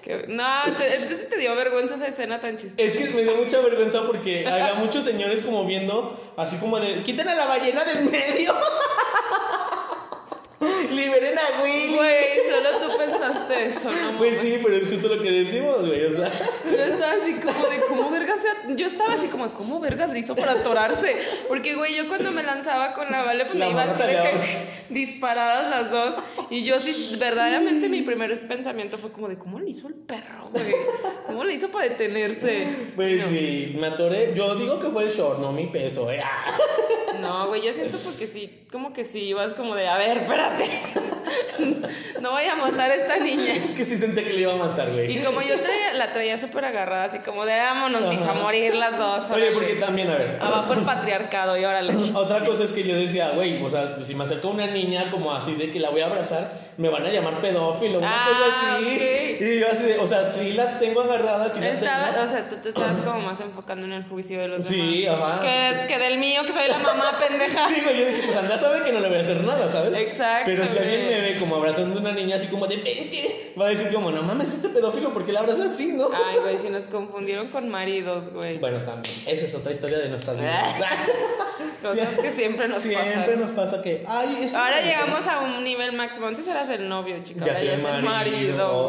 Que- 0.03 0.27
No, 0.29 0.45
te- 0.77 0.95
entonces 0.97 1.29
te 1.31 1.37
dio 1.39 1.55
vergüenza 1.55 1.95
esa 1.95 2.09
escena 2.09 2.39
tan 2.41 2.57
chistosa. 2.59 2.83
Es 2.87 2.97
que 2.97 3.09
me 3.11 3.23
dio 3.23 3.35
mucha 3.37 3.61
vergüenza 3.61 4.03
porque 4.07 4.47
había 4.47 4.75
muchos 4.75 5.05
señores 5.05 5.43
como 5.43 5.65
viendo, 5.65 6.33
así 6.37 6.59
como 6.59 6.79
de, 6.81 7.03
quiten 7.03 7.29
a 7.29 7.35
la 7.35 7.47
ballena 7.47 7.85
del 7.85 8.05
medio. 8.11 8.53
Liberen 10.93 11.39
a 11.39 11.63
Willy. 11.63 11.95
Güey, 11.97 12.25
solo 12.49 12.79
tú 12.81 12.99
pensaste 12.99 13.67
eso, 13.67 13.91
no 13.91 14.19
Pues 14.19 14.39
sí, 14.39 14.59
pero 14.63 14.77
es 14.77 14.89
justo 14.89 15.09
lo 15.15 15.23
que 15.23 15.31
decimos, 15.31 15.87
güey. 15.87 16.05
O 16.05 16.13
sea, 16.13 16.31
Yo 16.65 16.85
estaba 16.85 17.13
así 17.13 17.35
como 17.35 17.67
de 17.69 17.81
cómo 17.89 18.11
vergas 18.11 18.41
se- 18.43 18.75
Yo 18.77 18.87
estaba 18.87 19.15
así 19.15 19.27
como 19.29 19.49
de 19.49 19.55
cómo 19.55 19.81
vergas 19.81 20.11
le 20.11 20.19
hizo 20.19 20.35
para 20.35 20.53
atorarse. 20.53 21.17
Porque, 21.49 21.75
güey, 21.75 21.97
yo 21.97 22.09
cuando 22.09 22.31
me 22.33 22.43
lanzaba 22.43 22.93
con 22.93 23.11
la 23.11 23.23
Vale, 23.23 23.45
pues 23.47 23.59
La 23.59 23.67
me 23.67 23.71
iba 23.73 23.83
así 23.85 24.03
de 24.03 24.13
que 24.13 24.41
disparadas 24.91 25.71
las 25.71 25.91
dos. 25.91 26.15
Y 26.51 26.65
yo 26.65 26.79
sí, 26.81 27.17
verdaderamente 27.21 27.89
mi 27.89 28.03
primer 28.03 28.47
pensamiento 28.47 28.99
fue 28.99 29.13
como 29.13 29.29
de 29.29 29.39
cómo 29.39 29.59
le 29.61 29.71
hizo 29.71 29.89
el 29.89 29.95
perro, 29.95 30.51
güey. 30.53 30.73
¿Cómo 31.27 31.45
le 31.45 31.55
hizo 31.55 31.69
para 31.71 31.89
detenerse? 31.89 32.67
pues 32.97 33.23
No. 33.25 33.29
sí, 33.29 33.77
me 33.79 33.87
atoré. 33.89 34.33
Yo 34.35 34.55
digo 34.57 34.81
que 34.81 34.89
fue 34.91 35.05
el 35.05 35.11
short, 35.11 35.39
no 35.39 35.53
mi 35.53 35.67
peso, 35.67 36.11
eh. 36.11 36.21
Ah. 36.23 36.57
No, 37.21 37.47
güey, 37.49 37.63
yo 37.65 37.73
siento 37.73 37.99
porque 37.99 38.27
sí, 38.27 38.65
como 38.73 38.93
que 38.93 39.05
sí, 39.05 39.21
ibas 39.21 39.55
como 39.55 39.75
de, 39.77 39.87
a 39.87 39.97
ver, 39.97 40.19
espérate. 40.19 40.52
No 42.21 42.31
voy 42.31 42.45
a 42.45 42.55
matar 42.55 42.91
a 42.91 42.95
esta 42.95 43.17
niña. 43.19 43.53
Es 43.53 43.73
que 43.73 43.85
sí 43.85 43.97
sentí 43.97 44.23
que 44.23 44.33
le 44.33 44.43
iba 44.43 44.53
a 44.53 44.57
matar, 44.57 44.89
Y 44.91 44.93
güey. 44.93 45.25
como 45.25 45.43
yo 45.43 45.59
traía, 45.59 45.95
la 45.95 46.13
traía 46.13 46.39
súper 46.39 46.65
agarrada, 46.65 47.05
así 47.05 47.19
como 47.19 47.45
de, 47.45 47.57
vámonos, 47.57 48.03
mija, 48.09 48.31
a 48.31 48.35
morir 48.35 48.75
las 48.77 48.97
dos. 48.97 49.25
Oye, 49.31 49.49
órale". 49.49 49.53
porque 49.53 49.75
también, 49.75 50.09
a 50.09 50.15
ver. 50.15 50.39
Abajo 50.41 50.73
el 50.75 50.81
patriarcado 50.81 51.57
y 51.59 51.65
órale. 51.65 51.93
Otra 52.15 52.45
cosa 52.45 52.63
es 52.65 52.73
que 52.73 52.85
yo 52.85 52.95
decía, 52.95 53.31
güey, 53.31 53.63
o 53.63 53.69
sea, 53.69 53.99
si 54.03 54.15
me 54.15 54.23
acerca 54.23 54.47
una 54.49 54.67
niña 54.69 55.11
como 55.11 55.33
así 55.35 55.55
de 55.57 55.73
que 55.73 55.81
la 55.81 55.91
voy 55.91 56.01
a 56.03 56.07
abrazar, 56.07 56.53
me 56.79 56.89
van 56.89 57.05
a 57.05 57.11
llamar 57.11 57.41
pedófilo, 57.41 57.99
una 57.99 58.11
Ah, 58.25 58.29
cosa 58.29 58.77
así. 58.77 59.37
Y 59.41 59.61
yo 59.61 59.67
así 59.71 59.85
de, 59.85 59.99
o 59.99 60.07
sea, 60.07 60.25
sí 60.25 60.53
la 60.53 60.79
tengo 60.79 61.03
agarrada, 61.03 61.49
sí 61.51 61.61
la 61.61 61.69
Estaba, 61.71 62.11
tengo. 62.11 62.23
o 62.23 62.27
sea, 62.27 62.49
tú 62.49 62.57
te 62.57 62.69
estabas 62.71 62.97
como 63.03 63.21
más 63.21 63.41
enfocando 63.41 63.87
en 63.87 63.93
el 63.93 64.05
juicio 64.05 64.41
de 64.41 64.49
los 64.49 64.65
Sí, 64.65 65.03
demás. 65.03 65.21
ajá. 65.21 65.41
Que, 65.41 65.85
que 65.89 65.99
del 65.99 66.19
mío, 66.19 66.43
que 66.47 66.53
soy 66.53 66.69
la 66.69 66.79
mamá 66.79 67.05
pendeja. 67.29 67.69
Sí, 67.69 67.81
güey, 67.83 67.99
yo 67.99 68.07
dije, 68.07 68.23
pues 68.25 68.37
Andrea 68.37 68.59
sabe 68.59 68.83
que 68.85 68.93
no 68.93 69.01
le 69.01 69.09
voy 69.09 69.19
a 69.19 69.21
hacer 69.21 69.43
nada, 69.43 69.69
¿sabes? 69.71 69.97
Exacto, 69.97 70.45
Pero 70.47 70.67
si 70.67 70.79
alguien 70.79 71.07
me 71.07 71.21
ve 71.21 71.37
como 71.39 71.57
abrazando 71.57 71.99
a 71.99 72.01
una 72.03 72.13
niña 72.13 72.37
así 72.37 72.49
como 72.49 72.67
de, 72.67 72.77
vete, 72.77 73.53
va 73.61 73.67
a 73.67 73.69
decir 73.69 73.93
como, 73.93 74.11
no 74.11 74.23
mames, 74.23 74.53
este 74.55 74.69
pedófilo, 74.71 75.13
¿por 75.13 75.25
qué 75.27 75.33
la 75.33 75.41
abrazas 75.41 75.73
así, 75.73 75.93
no? 75.93 76.09
Ay, 76.13 76.39
güey, 76.41 76.59
si 76.59 76.69
nos 76.71 76.87
confundieron 76.87 77.49
con 77.49 77.69
maridos, 77.69 78.31
güey. 78.33 78.59
Bueno, 78.59 78.81
también, 78.85 79.15
esa 79.27 79.47
es 79.47 79.55
otra 79.55 79.73
historia 79.73 79.99
de 79.99 80.09
nuestras 80.09 80.39
vidas. 80.39 80.75
Cosas 81.83 82.17
que 82.17 82.31
siempre 82.31 82.69
nos 82.69 82.79
Siempre 82.79 83.13
pasan. 83.23 83.41
nos 83.41 83.53
pasa 83.53 83.83
que, 83.83 84.03
ay, 84.07 84.39
es 84.43 84.55
Ahora 84.55 84.81
llegamos 84.81 85.27
a 85.27 85.41
un 85.41 85.65
nivel 85.65 85.93
máximo. 85.93 86.27
Antes 86.29 86.47
eras 86.47 86.69
el 86.71 86.89
novio, 86.89 87.17
chica. 87.25 87.45
Ya 87.45 87.53
Ahora 87.53 87.65
ya 87.65 87.75
el 87.75 87.83
marido. 87.83 88.09
marido. 88.09 88.89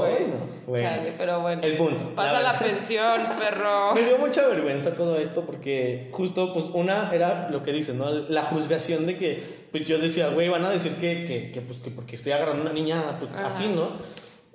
Bueno. 0.66 0.84
Chale, 0.84 1.14
pero 1.18 1.42
bueno. 1.42 1.62
El 1.64 1.76
punto, 1.76 2.16
Pasa 2.16 2.40
la 2.42 2.58
pensión, 2.58 3.20
perro. 3.40 3.94
Me 3.96 4.04
dio 4.04 4.18
mucha 4.18 4.48
vergüenza 4.48 4.96
todo 4.96 5.18
esto 5.18 5.42
porque 5.46 6.10
justo, 6.14 6.54
pues, 6.54 6.66
una 6.74 7.12
era 7.14 7.50
lo 7.50 7.64
que 7.64 7.72
dicen, 7.74 7.98
¿no? 7.98 8.10
La 8.12 8.44
juzgación 8.44 9.06
de 9.06 9.18
que, 9.18 9.44
pues, 9.72 9.86
yo 9.86 9.98
decía, 9.98 10.30
güey, 10.30 10.48
van 10.50 10.64
a 10.64 10.70
decir 10.70 10.94
que, 10.96 11.26
que, 11.26 11.52
que, 11.52 11.62
pues, 11.62 11.80
que 11.80 11.92
porque 11.92 12.16
estoy 12.16 12.32
agarrando 12.32 12.62
una 12.62 12.72
niña, 12.74 13.02
pues, 13.20 13.30
Ajá. 13.32 13.48
así, 13.48 13.68
¿no? 13.76 13.92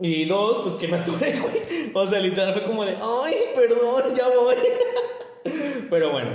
Y 0.01 0.25
dos, 0.27 0.59
pues, 0.59 0.77
que 0.77 0.89
me 0.89 0.97
atoré, 0.99 1.39
güey. 1.41 1.91
O 1.93 2.07
sea, 2.07 2.21
literal 2.21 2.53
fue 2.55 2.63
como 2.63 2.85
de, 2.85 2.93
ay, 2.93 3.35
perdón, 3.55 4.15
ya 4.17 4.29
voy. 4.29 4.55
Pero 5.91 6.13
bueno, 6.13 6.31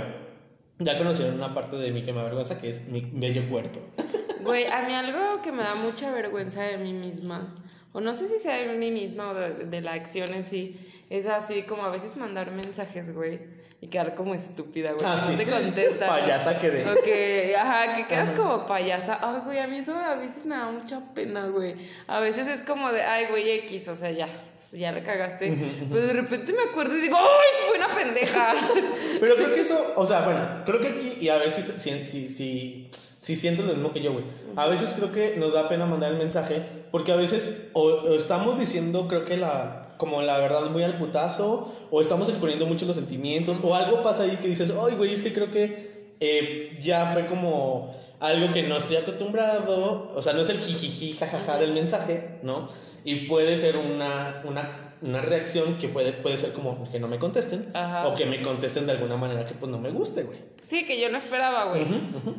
ya 0.78 0.98
conocieron 0.98 1.36
una 1.36 1.54
parte 1.54 1.76
de 1.76 1.90
mí 1.90 2.02
que 2.02 2.12
me 2.12 2.20
avergüenza, 2.20 2.60
que 2.60 2.70
es 2.70 2.88
mi 2.88 3.00
bello 3.00 3.48
cuerpo. 3.48 3.80
Güey, 4.42 4.66
a 4.66 4.82
mí 4.82 4.94
algo 4.94 5.40
que 5.42 5.52
me 5.52 5.62
da 5.62 5.74
mucha 5.76 6.12
vergüenza 6.12 6.62
de 6.62 6.78
mí 6.78 6.92
misma, 6.92 7.54
o 7.92 8.00
no 8.00 8.12
sé 8.12 8.28
si 8.28 8.38
sea 8.38 8.56
de 8.56 8.76
mí 8.76 8.90
misma 8.90 9.30
o 9.30 9.34
de, 9.34 9.66
de 9.66 9.80
la 9.80 9.92
acción 9.92 10.28
en 10.34 10.44
sí, 10.44 10.76
es 11.14 11.26
así 11.26 11.62
como 11.62 11.84
a 11.84 11.90
veces 11.90 12.16
mandar 12.16 12.50
mensajes, 12.50 13.14
güey, 13.14 13.40
y 13.80 13.88
quedar 13.88 14.14
como 14.14 14.34
estúpida, 14.34 14.92
güey. 14.92 15.04
Ah, 15.06 15.16
que 15.20 15.26
sí. 15.26 15.32
No 15.32 15.38
te 15.38 15.46
contestan. 15.46 16.08
Payasa 16.08 16.58
quedé. 16.58 16.90
O 16.90 16.94
que, 17.04 17.54
ajá, 17.56 17.96
que 17.96 18.06
quedas 18.06 18.32
como 18.32 18.66
payasa. 18.66 19.18
Ay, 19.20 19.42
güey, 19.44 19.58
a 19.58 19.66
mí 19.66 19.78
eso 19.78 19.94
a 19.94 20.16
veces 20.16 20.46
me 20.46 20.56
da 20.56 20.70
mucha 20.70 21.00
pena, 21.14 21.46
güey. 21.48 21.74
A 22.06 22.18
veces 22.18 22.48
es 22.48 22.62
como 22.62 22.90
de, 22.90 23.02
ay, 23.02 23.26
güey, 23.28 23.50
X, 23.50 23.88
o 23.88 23.94
sea, 23.94 24.10
ya, 24.10 24.26
pues 24.56 24.72
ya 24.72 24.90
le 24.90 25.02
cagaste. 25.02 25.56
Pero 25.90 26.06
de 26.06 26.12
repente 26.14 26.52
me 26.52 26.62
acuerdo 26.62 26.96
y 26.96 27.02
digo, 27.02 27.16
¡ay, 27.18 27.68
fue 27.68 27.78
una 27.78 27.94
pendeja! 27.94 28.54
Pero 29.20 29.36
creo 29.36 29.54
que 29.54 29.60
eso, 29.60 29.92
o 29.96 30.06
sea, 30.06 30.22
bueno, 30.22 30.40
creo 30.64 30.80
que 30.80 30.88
aquí, 30.88 31.18
y 31.20 31.28
a 31.28 31.36
ver 31.36 31.50
si, 31.50 31.62
si, 31.62 32.04
si, 32.04 32.28
si, 32.28 32.88
si 32.90 33.36
sientes 33.36 33.66
lo 33.66 33.74
mismo 33.74 33.92
que 33.92 34.02
yo, 34.02 34.12
güey. 34.12 34.24
A 34.56 34.66
veces 34.66 34.94
creo 34.96 35.12
que 35.12 35.36
nos 35.36 35.52
da 35.52 35.68
pena 35.68 35.84
mandar 35.84 36.10
el 36.12 36.18
mensaje, 36.18 36.62
porque 36.90 37.12
a 37.12 37.16
veces 37.16 37.68
o, 37.74 37.82
o 37.82 38.14
estamos 38.14 38.58
diciendo, 38.58 39.08
creo 39.08 39.24
que 39.24 39.36
la, 39.36 39.83
como 40.04 40.20
la 40.20 40.38
verdad 40.38 40.68
muy 40.68 40.82
al 40.82 40.98
putazo, 40.98 41.72
o 41.90 42.00
estamos 42.02 42.28
exponiendo 42.28 42.66
mucho 42.66 42.84
los 42.84 42.96
sentimientos, 42.96 43.56
o 43.62 43.74
algo 43.74 44.02
pasa 44.02 44.24
ahí 44.24 44.36
que 44.36 44.48
dices, 44.48 44.74
ay, 44.78 44.96
güey, 44.96 45.14
es 45.14 45.22
que 45.22 45.32
creo 45.32 45.50
que 45.50 46.16
eh, 46.20 46.78
ya 46.82 47.06
fue 47.06 47.24
como 47.24 47.94
algo 48.20 48.52
que 48.52 48.64
no 48.64 48.76
estoy 48.76 48.96
acostumbrado, 48.96 50.12
o 50.14 50.20
sea, 50.20 50.34
no 50.34 50.42
es 50.42 50.50
el 50.50 50.58
jijiji, 50.58 51.14
jajaja 51.14 51.58
del 51.58 51.72
mensaje, 51.72 52.38
¿no? 52.42 52.68
Y 53.02 53.26
puede 53.26 53.56
ser 53.56 53.78
una, 53.78 54.42
una, 54.44 54.83
una 55.04 55.20
reacción 55.20 55.76
que 55.78 55.88
puede, 55.88 56.12
puede 56.12 56.36
ser 56.38 56.52
como 56.52 56.90
que 56.90 56.98
no 56.98 57.06
me 57.08 57.18
contesten, 57.18 57.70
Ajá. 57.74 58.06
o 58.08 58.14
que 58.14 58.24
me 58.26 58.40
contesten 58.42 58.86
de 58.86 58.92
alguna 58.92 59.16
manera 59.16 59.44
que 59.46 59.54
pues 59.54 59.70
no 59.70 59.78
me 59.78 59.90
guste, 59.90 60.22
güey. 60.22 60.38
Sí, 60.62 60.86
que 60.86 60.98
yo 60.98 61.10
no 61.10 61.18
esperaba, 61.18 61.64
güey. 61.64 61.84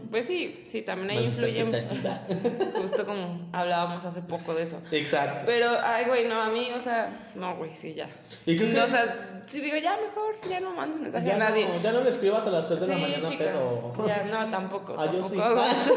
Pues 0.09 0.25
sí, 0.25 0.65
sí, 0.67 0.81
también 0.81 1.11
ahí 1.11 1.25
influye. 1.25 1.63
Justo 2.81 3.05
como 3.05 3.37
hablábamos 3.53 4.03
hace 4.03 4.21
poco 4.23 4.55
de 4.55 4.63
eso. 4.63 4.81
Exacto. 4.91 5.43
Pero, 5.45 5.69
ay, 5.83 6.05
güey, 6.07 6.27
no, 6.27 6.41
a 6.41 6.49
mí, 6.49 6.69
o 6.75 6.79
sea, 6.79 7.31
no, 7.35 7.55
güey, 7.55 7.69
sí, 7.75 7.93
ya. 7.93 8.09
Y 8.47 8.57
que- 8.57 8.81
o 8.81 8.87
sea, 8.87 9.41
sí 9.45 9.61
digo, 9.61 9.77
ya 9.77 9.95
mejor, 9.97 10.35
ya 10.49 10.59
no 10.59 10.71
mandes 10.73 10.99
mensaje 10.99 11.27
Ya 11.27 11.35
a 11.35 11.37
nadie. 11.37 11.67
no, 11.67 11.79
ya 11.81 11.91
no 11.91 12.01
le 12.03 12.09
escribas 12.09 12.47
a 12.47 12.49
las 12.49 12.67
3 12.67 12.79
de 12.81 12.87
la 12.87 12.97
mañana, 12.97 13.29
chica. 13.29 13.43
pero... 13.45 14.07
Ya, 14.07 14.23
no, 14.23 14.43
tampoco. 14.49 14.95
Ah, 14.97 15.05
yo 15.05 15.19
tampoco 15.21 15.61
sí. 15.83 15.91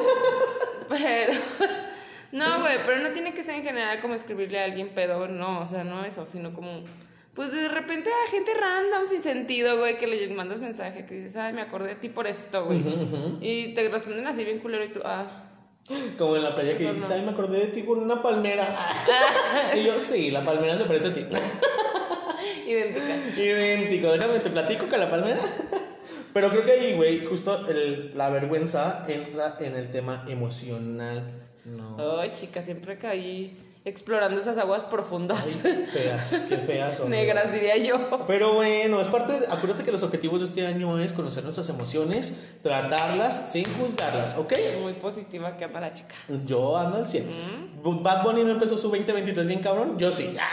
Pero. 0.91 1.33
No, 2.33 2.61
güey, 2.61 2.77
pero 2.85 2.99
no 3.01 3.11
tiene 3.13 3.33
que 3.33 3.43
ser 3.43 3.55
en 3.57 3.63
general 3.65 4.01
como 4.01 4.15
escribirle 4.15 4.61
a 4.61 4.65
alguien 4.65 4.91
pedo, 4.91 5.29
no, 5.29 5.61
o 5.61 5.67
sea, 5.67 5.85
no 5.85 6.05
eso, 6.05 6.27
sino 6.27 6.53
como. 6.55 6.85
Pues 7.35 7.53
de 7.53 7.69
repente 7.69 8.11
a 8.11 8.31
gente 8.31 8.51
random 8.53 9.07
sin 9.07 9.23
sentido, 9.23 9.79
güey, 9.79 9.97
que 9.97 10.09
le 10.09 10.29
mandas 10.35 10.61
mensaje, 10.61 11.07
que 11.07 11.15
dices, 11.15 11.37
ay, 11.37 11.53
me 11.53 11.63
acordé 11.63 11.91
de 11.91 11.95
ti 11.95 12.09
por 12.09 12.27
esto, 12.27 12.65
güey. 12.65 12.83
Y 13.41 13.75
te 13.75 13.89
responden 13.89 14.27
así 14.27 14.45
bien 14.45 14.59
culero 14.59 14.85
y 14.85 14.93
tú, 14.93 15.01
ah. 15.05 15.45
Como 16.19 16.37
en 16.37 16.43
la 16.43 16.55
playa 16.55 16.77
que 16.77 16.85
No, 16.85 16.93
dijiste, 16.93 17.15
ay, 17.15 17.23
me 17.23 17.31
acordé 17.31 17.61
de 17.61 17.67
ti 17.69 17.83
con 17.85 18.01
una 18.01 18.21
palmera. 18.23 18.67
y 19.77 19.85
yo, 19.85 19.99
sí, 19.99 20.31
la 20.33 20.45
palmera 20.45 20.77
se 20.77 20.85
parece 20.85 21.09
a 21.09 21.15
ti. 21.15 21.25
Idéntica. 22.67 23.41
Idéntico, 23.41 24.13
déjame 24.13 24.39
te 24.41 24.51
platico 24.51 24.89
que 24.89 24.99
la 24.99 25.09
palmera. 25.09 25.41
Pero 26.35 26.51
creo 26.51 26.65
que 26.65 26.73
ahí, 26.73 26.95
güey, 26.95 27.25
justo 27.25 27.67
el- 27.69 28.13
la 28.17 28.29
vergüenza 28.29 29.05
entra 29.09 29.57
en 29.61 29.77
el 29.77 29.91
tema 29.91 30.25
emocional. 30.29 31.23
No. 31.77 32.19
Ay, 32.21 32.33
chica, 32.35 32.63
siempre 32.63 32.99
caí 32.99 33.57
explorando 33.85 34.39
esas 34.39 34.59
aguas 34.59 34.83
profundas. 34.85 35.61
Ay, 35.65 35.87
feas, 35.93 36.35
qué 36.49 36.57
feas 36.67 36.97
son. 36.97 37.11
Negras, 37.11 37.53
diría 37.53 37.77
yo. 37.77 38.25
Pero 38.27 38.55
bueno, 38.55 39.01
es 39.01 39.09
parte. 39.09 39.33
de- 39.41 39.47
acuérdate 39.47 39.85
que 39.85 39.93
los 39.93 40.03
objetivos 40.03 40.41
de 40.41 40.47
este 40.47 40.67
año 40.67 40.99
es 40.99 41.13
conocer 41.13 41.43
nuestras 41.45 41.69
emociones, 41.71 42.57
tratarlas 42.63 43.51
sin 43.53 43.65
juzgarlas, 43.75 44.37
¿ok? 44.37 44.53
Muy 44.83 44.93
positiva 44.95 45.57
que 45.57 45.65
anda 45.65 45.81
la 45.81 45.93
chica. 45.93 46.15
Yo 46.47 46.77
ando 46.77 46.99
al 46.99 47.09
100. 47.09 47.81
Bad 47.83 48.25
Bunny 48.25 48.45
no 48.45 48.51
empezó 48.53 48.77
su 48.77 48.89
2023 48.89 49.47
bien 49.47 49.61
cabrón. 49.61 49.99
Yo 49.99 50.13
sí. 50.13 50.37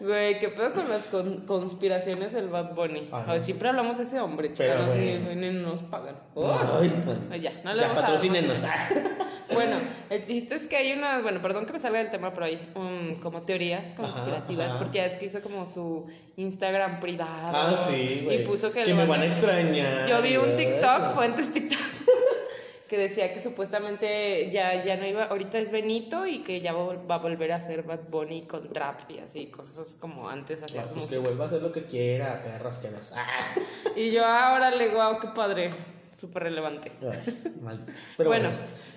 Güey, 0.00 0.38
¿qué 0.38 0.48
pedo 0.50 0.72
con 0.74 0.88
las 0.88 1.06
con- 1.06 1.38
conspiraciones 1.44 2.32
del 2.32 2.46
Bad 2.48 2.72
Bunny? 2.76 3.08
Ah, 3.10 3.24
A 3.26 3.32
ver, 3.32 3.40
siempre 3.40 3.68
hablamos 3.68 3.96
de 3.96 4.04
ese 4.04 4.20
hombre, 4.20 4.52
chica, 4.52 4.76
nos, 4.76 4.90
bueno. 4.90 5.30
ni, 5.34 5.50
ni 5.50 5.58
nos 5.60 5.82
pagan. 5.82 6.14
Ay, 6.36 6.92
Ay, 7.32 7.40
ya, 7.40 7.50
no 7.64 7.74
le 7.74 7.80
ya 7.80 7.88
vamos 7.88 8.04
a 8.04 8.10
dar 8.12 8.20
Bueno, 9.52 9.76
el 10.10 10.26
chiste 10.26 10.54
es 10.54 10.66
que 10.66 10.76
hay 10.76 10.92
unas, 10.92 11.22
bueno, 11.22 11.40
perdón 11.40 11.64
que 11.66 11.72
me 11.72 11.78
salga 11.78 11.98
del 11.98 12.10
tema, 12.10 12.32
pero 12.32 12.46
hay 12.46 12.60
um, 12.74 13.18
como 13.20 13.42
teorías 13.42 13.94
conspirativas, 13.94 14.70
ajá. 14.70 14.78
porque 14.78 15.04
es 15.04 15.16
que 15.16 15.26
hizo 15.26 15.40
como 15.40 15.66
su 15.66 16.06
Instagram 16.36 17.00
privado. 17.00 17.52
Ah, 17.54 17.74
sí, 17.74 18.22
güey. 18.24 18.42
Y 18.42 18.46
puso 18.46 18.72
que, 18.72 18.92
me 18.92 19.06
van 19.06 19.22
a 19.22 19.26
extrañar. 19.26 20.08
Yo 20.08 20.20
vi 20.22 20.36
un. 20.36 20.56
TikTok, 20.56 21.14
fuentes 21.14 21.52
TikTok, 21.52 21.78
que 22.88 22.98
decía 22.98 23.32
que 23.32 23.40
supuestamente 23.40 24.50
ya, 24.50 24.84
ya 24.84 24.96
no 24.96 25.06
iba, 25.06 25.24
ahorita 25.24 25.58
es 25.58 25.70
Benito 25.70 26.26
y 26.26 26.42
que 26.42 26.60
ya 26.60 26.72
va 26.72 27.14
a 27.14 27.18
volver 27.18 27.52
a 27.52 27.60
ser 27.60 27.82
Bad 27.84 28.08
Bunny 28.10 28.42
con 28.42 28.72
trap 28.72 29.10
y 29.10 29.18
así, 29.18 29.46
cosas 29.46 29.96
como 30.00 30.28
antes 30.28 30.62
hacía 30.62 30.86
su 30.86 30.94
pues 30.94 31.06
que 31.06 31.18
vuelva 31.18 31.44
a 31.44 31.46
hacer 31.48 31.62
lo 31.62 31.72
que 31.72 31.84
quiera, 31.84 32.42
perros 32.42 32.78
que 32.78 32.90
los. 32.90 33.12
Ah. 33.14 33.26
Y 33.96 34.10
yo, 34.12 34.24
ahora 34.24 34.70
le 34.70 34.88
guau, 34.88 35.18
qué 35.18 35.28
padre. 35.28 35.70
Súper 36.18 36.44
relevante. 36.44 36.90
Ay, 37.00 37.54
maldito. 37.62 37.92
Pero 38.16 38.30
bueno, 38.30 38.50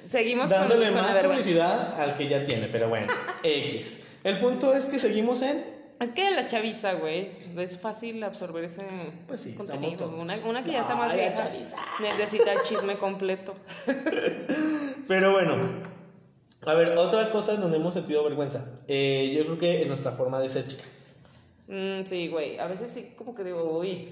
seguimos 0.08 0.50
dándole 0.50 0.88
con 0.88 0.96
más 0.96 1.18
publicidad 1.18 2.00
al 2.00 2.16
que 2.18 2.28
ya 2.28 2.44
tiene, 2.44 2.68
pero 2.68 2.90
bueno, 2.90 3.08
X. 3.44 4.08
El 4.24 4.40
punto 4.40 4.74
es 4.74 4.86
que 4.86 5.00
seguimos 5.00 5.42
en 5.44 5.64
Es 6.00 6.12
que 6.12 6.32
la 6.32 6.48
chaviza, 6.48 6.94
güey, 6.94 7.32
es 7.58 7.80
fácil 7.80 8.24
absorber 8.24 8.64
ese 8.64 8.86
Pues 9.28 9.42
sí, 9.42 9.54
contenido. 9.54 10.10
Una, 10.10 10.36
una 10.46 10.64
que 10.64 10.72
ya 10.72 10.82
está 10.82 10.96
más 10.96 11.14
vieja 11.14 11.48
necesita 12.00 12.54
el 12.54 12.62
chisme 12.64 12.98
completo. 12.98 13.56
Pero 15.08 15.32
bueno, 15.32 15.58
a 16.66 16.74
ver, 16.74 16.98
otra 16.98 17.32
cosa 17.32 17.54
en 17.54 17.62
donde 17.62 17.78
hemos 17.78 17.94
sentido 17.94 18.24
vergüenza. 18.24 18.80
Eh, 18.88 19.34
yo 19.36 19.46
creo 19.46 19.60
que 19.60 19.82
en 19.84 19.88
nuestra 19.88 20.12
forma 20.12 20.40
de 20.40 20.50
ser 20.50 20.68
chica. 20.68 20.84
Mm, 21.68 22.04
sí, 22.06 22.28
güey, 22.28 22.58
a 22.58 22.68
veces 22.68 22.92
sí 22.92 23.14
como 23.18 23.36
que 23.36 23.44
digo, 23.44 23.80
uy, 23.80 24.10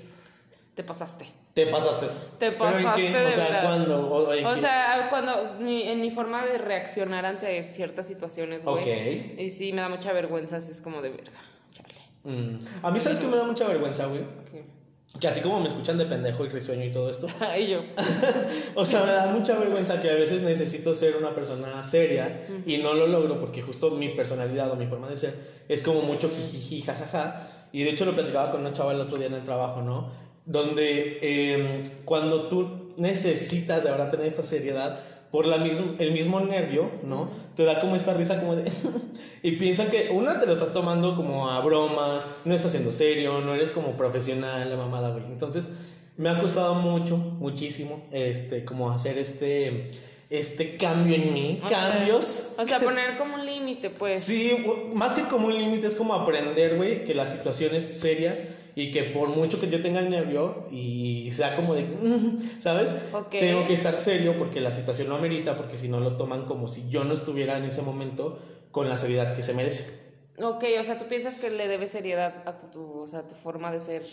te 0.75 0.83
pasaste. 0.83 1.25
Te 1.53 1.65
pasaste. 1.67 2.05
Te 2.37 2.51
¿Pero 2.51 2.77
en 2.77 2.83
pasaste 2.83 3.01
qué? 3.11 3.17
de 3.17 3.25
O 3.27 3.31
sea, 3.31 3.43
verdad. 3.45 3.63
¿cuándo? 3.63 4.09
O, 4.09 4.33
en 4.33 4.45
O 4.45 4.53
qué? 4.53 4.57
sea, 4.59 5.07
cuando 5.09 5.53
mi- 5.59 5.83
en 5.83 5.99
mi 6.01 6.11
forma 6.11 6.45
de 6.45 6.57
reaccionar 6.57 7.25
ante 7.25 7.61
ciertas 7.63 8.07
situaciones, 8.07 8.63
güey. 8.65 8.77
Ok. 8.83 9.39
Y 9.39 9.49
sí, 9.49 9.73
me 9.73 9.81
da 9.81 9.89
mucha 9.89 10.13
vergüenza, 10.13 10.57
así 10.57 10.71
es 10.71 10.79
como 10.81 11.01
de 11.01 11.09
verga. 11.09 11.39
Chale. 11.73 11.95
Mm. 12.23 12.59
A 12.83 12.91
mí, 12.91 12.99
¿sabes 12.99 13.19
que 13.19 13.27
me 13.27 13.35
da 13.35 13.43
mucha 13.43 13.67
vergüenza, 13.67 14.05
güey? 14.05 14.21
Ok. 14.21 15.19
Que 15.19 15.27
así 15.27 15.41
como 15.41 15.59
me 15.59 15.67
escuchan 15.67 15.97
de 15.97 16.05
pendejo 16.05 16.45
y 16.45 16.49
risueño 16.49 16.85
y 16.85 16.91
todo 16.93 17.09
esto, 17.09 17.27
y 17.59 17.65
yo. 17.67 17.81
o 18.75 18.85
sea, 18.85 19.03
me 19.03 19.11
da 19.11 19.25
mucha 19.27 19.57
vergüenza 19.57 19.99
que 19.99 20.09
a 20.11 20.13
veces 20.13 20.43
necesito 20.43 20.93
ser 20.93 21.17
una 21.17 21.31
persona 21.33 21.81
seria 21.81 22.45
y 22.67 22.77
no 22.77 22.93
lo 22.93 23.07
logro 23.07 23.39
porque 23.39 23.63
justo 23.63 23.89
mi 23.91 24.09
personalidad 24.09 24.69
o 24.71 24.75
mi 24.75 24.85
forma 24.85 25.09
de 25.09 25.17
ser 25.17 25.33
es 25.67 25.81
como 25.83 26.03
mucho 26.03 26.29
jijiji, 26.29 26.83
jajaja. 26.83 27.47
Y 27.71 27.83
de 27.83 27.89
hecho 27.89 28.05
lo 28.05 28.13
platicaba 28.13 28.51
con 28.51 28.61
una 28.61 28.71
chava 28.73 28.93
el 28.93 29.01
otro 29.01 29.17
día 29.17 29.27
en 29.27 29.33
el 29.33 29.43
trabajo, 29.43 29.81
¿no? 29.81 30.09
Donde 30.49 31.19
eh, 31.21 31.81
cuando 32.05 32.49
tú 32.49 32.91
necesitas 32.97 33.83
de 33.83 33.91
verdad 33.91 34.09
tener 34.09 34.25
esta 34.25 34.41
seriedad 34.41 34.99
por 35.31 35.45
la 35.45 35.57
mismo, 35.57 35.93
el 35.99 36.11
mismo 36.11 36.39
nervio, 36.39 36.89
¿no? 37.03 37.29
Te 37.55 37.63
da 37.63 37.79
como 37.79 37.95
esta 37.95 38.15
risa 38.15 38.39
como 38.39 38.55
de... 38.55 38.69
y 39.43 39.51
piensan 39.57 39.91
que 39.91 40.09
una 40.11 40.39
te 40.39 40.47
lo 40.47 40.53
estás 40.53 40.73
tomando 40.73 41.15
como 41.15 41.49
a 41.49 41.61
broma, 41.61 42.25
no 42.45 42.55
estás 42.55 42.71
siendo 42.71 42.91
serio, 42.91 43.41
no 43.41 43.53
eres 43.53 43.71
como 43.71 43.91
profesional, 43.91 44.69
la 44.69 44.75
mamada, 44.75 45.11
güey. 45.11 45.25
Entonces 45.25 45.69
me 46.17 46.29
ha 46.29 46.41
costado 46.41 46.75
mucho, 46.75 47.17
muchísimo, 47.17 48.07
este, 48.11 48.65
como 48.65 48.89
hacer 48.89 49.19
este, 49.19 49.85
este 50.31 50.77
cambio 50.77 51.15
en 51.15 51.33
mí, 51.33 51.61
O 51.63 51.69
sea, 51.69 51.89
cambios. 51.89 52.55
O 52.57 52.65
sea, 52.65 52.79
poner 52.81 53.15
como 53.17 53.35
un 53.35 53.45
límite, 53.45 53.91
pues. 53.91 54.23
Sí, 54.23 54.65
más 54.93 55.13
que 55.13 55.21
como 55.23 55.47
un 55.47 55.57
límite 55.57 55.85
es 55.85 55.95
como 55.95 56.15
aprender, 56.15 56.75
güey, 56.75 57.03
que 57.03 57.13
la 57.13 57.27
situación 57.27 57.75
es 57.75 57.83
seria 57.83 58.37
y 58.81 58.91
que 58.91 59.03
por 59.03 59.27
mucho 59.29 59.59
que 59.59 59.69
yo 59.69 59.81
tenga 59.81 59.99
el 59.99 60.09
nervio 60.09 60.67
y 60.71 61.29
sea 61.33 61.55
como 61.55 61.75
de, 61.75 61.83
"Mm", 61.83 62.61
¿sabes? 62.61 62.95
Ok. 63.13 63.31
Tengo 63.31 63.67
que 63.67 63.73
estar 63.73 63.97
serio 63.97 64.35
porque 64.37 64.61
la 64.61 64.71
situación 64.71 65.09
lo 65.09 65.15
amerita, 65.15 65.57
porque 65.57 65.77
si 65.77 65.89
no 65.89 65.99
lo 65.99 66.15
toman 66.15 66.45
como 66.45 66.67
si 66.69 66.89
yo 66.89 67.03
no 67.03 67.13
estuviera 67.13 67.57
en 67.57 67.65
ese 67.65 67.81
momento 67.81 68.39
con 68.71 68.87
la 68.87 68.95
seriedad 68.95 69.35
que 69.35 69.43
se 69.43 69.53
merece. 69.53 69.99
Ok, 70.41 70.63
o 70.79 70.83
sea, 70.83 70.97
tú 70.97 71.05
piensas 71.07 71.35
que 71.37 71.49
le 71.49 71.67
debes 71.67 71.91
seriedad 71.91 72.43
a 72.45 72.57
tu, 72.57 72.67
tu- 72.67 72.99
o 73.01 73.07
sea, 73.07 73.23
tu 73.27 73.35
forma 73.35 73.69
de 73.73 73.81
ser 73.81 74.03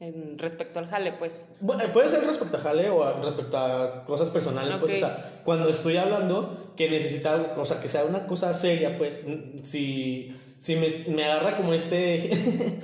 en 0.00 0.38
respecto 0.38 0.78
al 0.78 0.86
jale, 0.86 1.12
pues. 1.12 1.46
Bueno, 1.60 1.82
puede 1.92 2.08
ser 2.08 2.24
respecto 2.24 2.56
a 2.58 2.60
jale 2.60 2.90
o 2.90 3.02
a- 3.02 3.20
respecto 3.20 3.56
a 3.58 4.04
cosas 4.04 4.30
personales, 4.30 4.76
pues, 4.78 4.92
Ok. 4.92 4.96
o 4.96 5.00
sea, 5.00 5.40
cuando 5.44 5.68
estoy 5.68 5.96
hablando 5.96 6.72
que 6.76 6.88
necesita, 6.90 7.54
o 7.58 7.64
sea, 7.64 7.80
que 7.80 7.88
sea 7.88 8.04
una 8.04 8.26
cosa 8.26 8.52
seria, 8.54 8.96
pues, 8.98 9.24
si, 9.62 10.36
si 10.64 10.76
me, 10.76 11.04
me 11.08 11.26
agarra 11.26 11.58
como 11.58 11.74
este, 11.74 12.30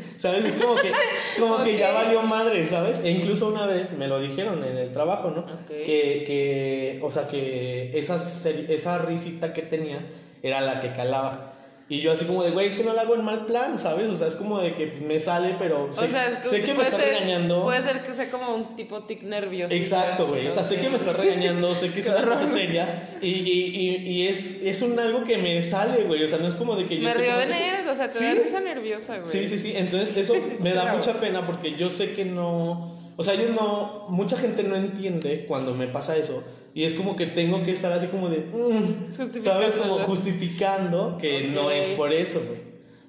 ¿sabes? 0.19 0.45
Es 0.45 0.57
como 0.57 0.75
que, 0.75 0.93
como 1.39 1.63
que 1.63 1.79
ya 1.79 1.93
valió 1.93 2.21
madre, 2.21 2.67
¿sabes? 2.67 3.03
E 3.05 3.11
incluso 3.11 3.49
una 3.49 3.65
vez 3.65 3.95
me 3.95 4.07
lo 4.07 4.21
dijeron 4.21 4.63
en 4.65 4.77
el 4.77 4.93
trabajo, 4.93 5.31
¿no? 5.31 5.47
Que, 5.67 6.23
que, 6.27 7.01
o 7.03 7.11
sea, 7.11 7.27
que 7.27 7.99
esa, 7.99 8.17
esa 8.17 8.99
risita 8.99 9.55
que 9.55 9.63
tenía 9.63 9.99
era 10.43 10.61
la 10.61 10.83
que 10.83 10.93
calaba. 10.93 11.55
Y 11.91 12.01
yo 12.01 12.13
así 12.13 12.25
como 12.25 12.45
de, 12.45 12.53
güey, 12.53 12.69
es 12.69 12.77
que 12.77 12.85
no 12.85 12.95
la 12.95 13.03
hago 13.03 13.17
en 13.17 13.25
mal 13.25 13.47
plan, 13.47 13.77
¿sabes? 13.81 14.09
O 14.09 14.15
sea, 14.15 14.29
es 14.29 14.37
como 14.37 14.61
de 14.61 14.75
que 14.75 14.87
me 15.07 15.19
sale, 15.19 15.57
pero 15.59 15.93
sé, 15.93 16.05
o 16.05 16.09
sea, 16.09 16.29
es 16.29 16.47
sé 16.49 16.63
que 16.63 16.73
me 16.73 16.85
está 16.85 16.97
ser- 16.97 17.09
regañando. 17.15 17.63
Puede 17.63 17.83
ser 17.83 18.03
que 18.05 18.13
sea 18.13 18.31
como 18.31 18.55
un 18.55 18.77
tipo 18.77 19.03
tic 19.03 19.23
nervioso. 19.25 19.75
Exacto, 19.75 20.29
güey. 20.29 20.47
O 20.47 20.53
sea, 20.53 20.63
sé 20.63 20.77
que 20.81 20.89
me 20.89 20.95
está 20.97 21.13
regañando, 21.15 21.75
sé 21.75 21.91
que 21.93 21.99
es 21.99 22.07
una 22.07 22.23
cosa 22.29 22.47
seria 22.47 23.19
y, 23.21 23.27
y, 23.29 23.51
y, 23.77 23.97
y 24.09 24.29
es, 24.29 24.63
es 24.63 24.83
un 24.83 24.97
algo 25.01 25.25
que 25.25 25.37
me 25.37 25.61
sale, 25.63 26.05
güey. 26.05 26.23
O 26.23 26.29
sea, 26.29 26.39
no 26.39 26.47
es 26.47 26.55
como 26.55 26.77
de 26.77 26.87
que 26.87 26.97
yo. 26.97 27.03
Me 27.03 27.13
río 27.13 27.37
de 27.37 27.45
él, 27.81 27.89
o 27.91 27.95
sea, 27.97 28.07
te 28.07 28.19
Sí. 28.21 28.25
da 28.25 28.35
risa 28.35 28.61
nerviosa, 28.61 29.19
güey. 29.19 29.27
Sí, 29.31 29.49
sí, 29.49 29.59
sí. 29.59 29.73
Entonces, 29.77 30.17
eso 30.17 30.35
me 30.61 30.71
da 30.71 30.95
mucha 30.95 31.15
pena 31.21 31.45
porque 31.45 31.75
yo 31.77 31.91
sé 31.91 32.13
que 32.15 32.25
no. 32.25 33.01
O 33.17 33.25
sea, 33.25 33.35
yo 33.35 33.49
no. 33.49 34.07
Mucha 34.11 34.37
gente 34.39 34.63
no 34.63 34.77
entiende 34.77 35.45
cuando 35.49 35.75
me 35.75 35.89
pasa 35.89 36.17
eso. 36.17 36.45
Y 36.75 36.85
es 36.85 36.95
como 36.95 37.17
que 37.17 37.27
tengo 37.27 37.63
que 37.63 37.73
estar 37.73 37.93
así 37.93 38.07
como 38.07 38.29
de. 38.29 38.39
mm, 38.39 39.41
¿Sabes? 39.41 39.77
Como 39.77 39.99
justificando 40.01 41.19
que 41.19 41.49
no 41.49 41.71
es 41.71 41.89
por 41.89 42.13
eso, 42.13 42.41
güey. 42.47 42.61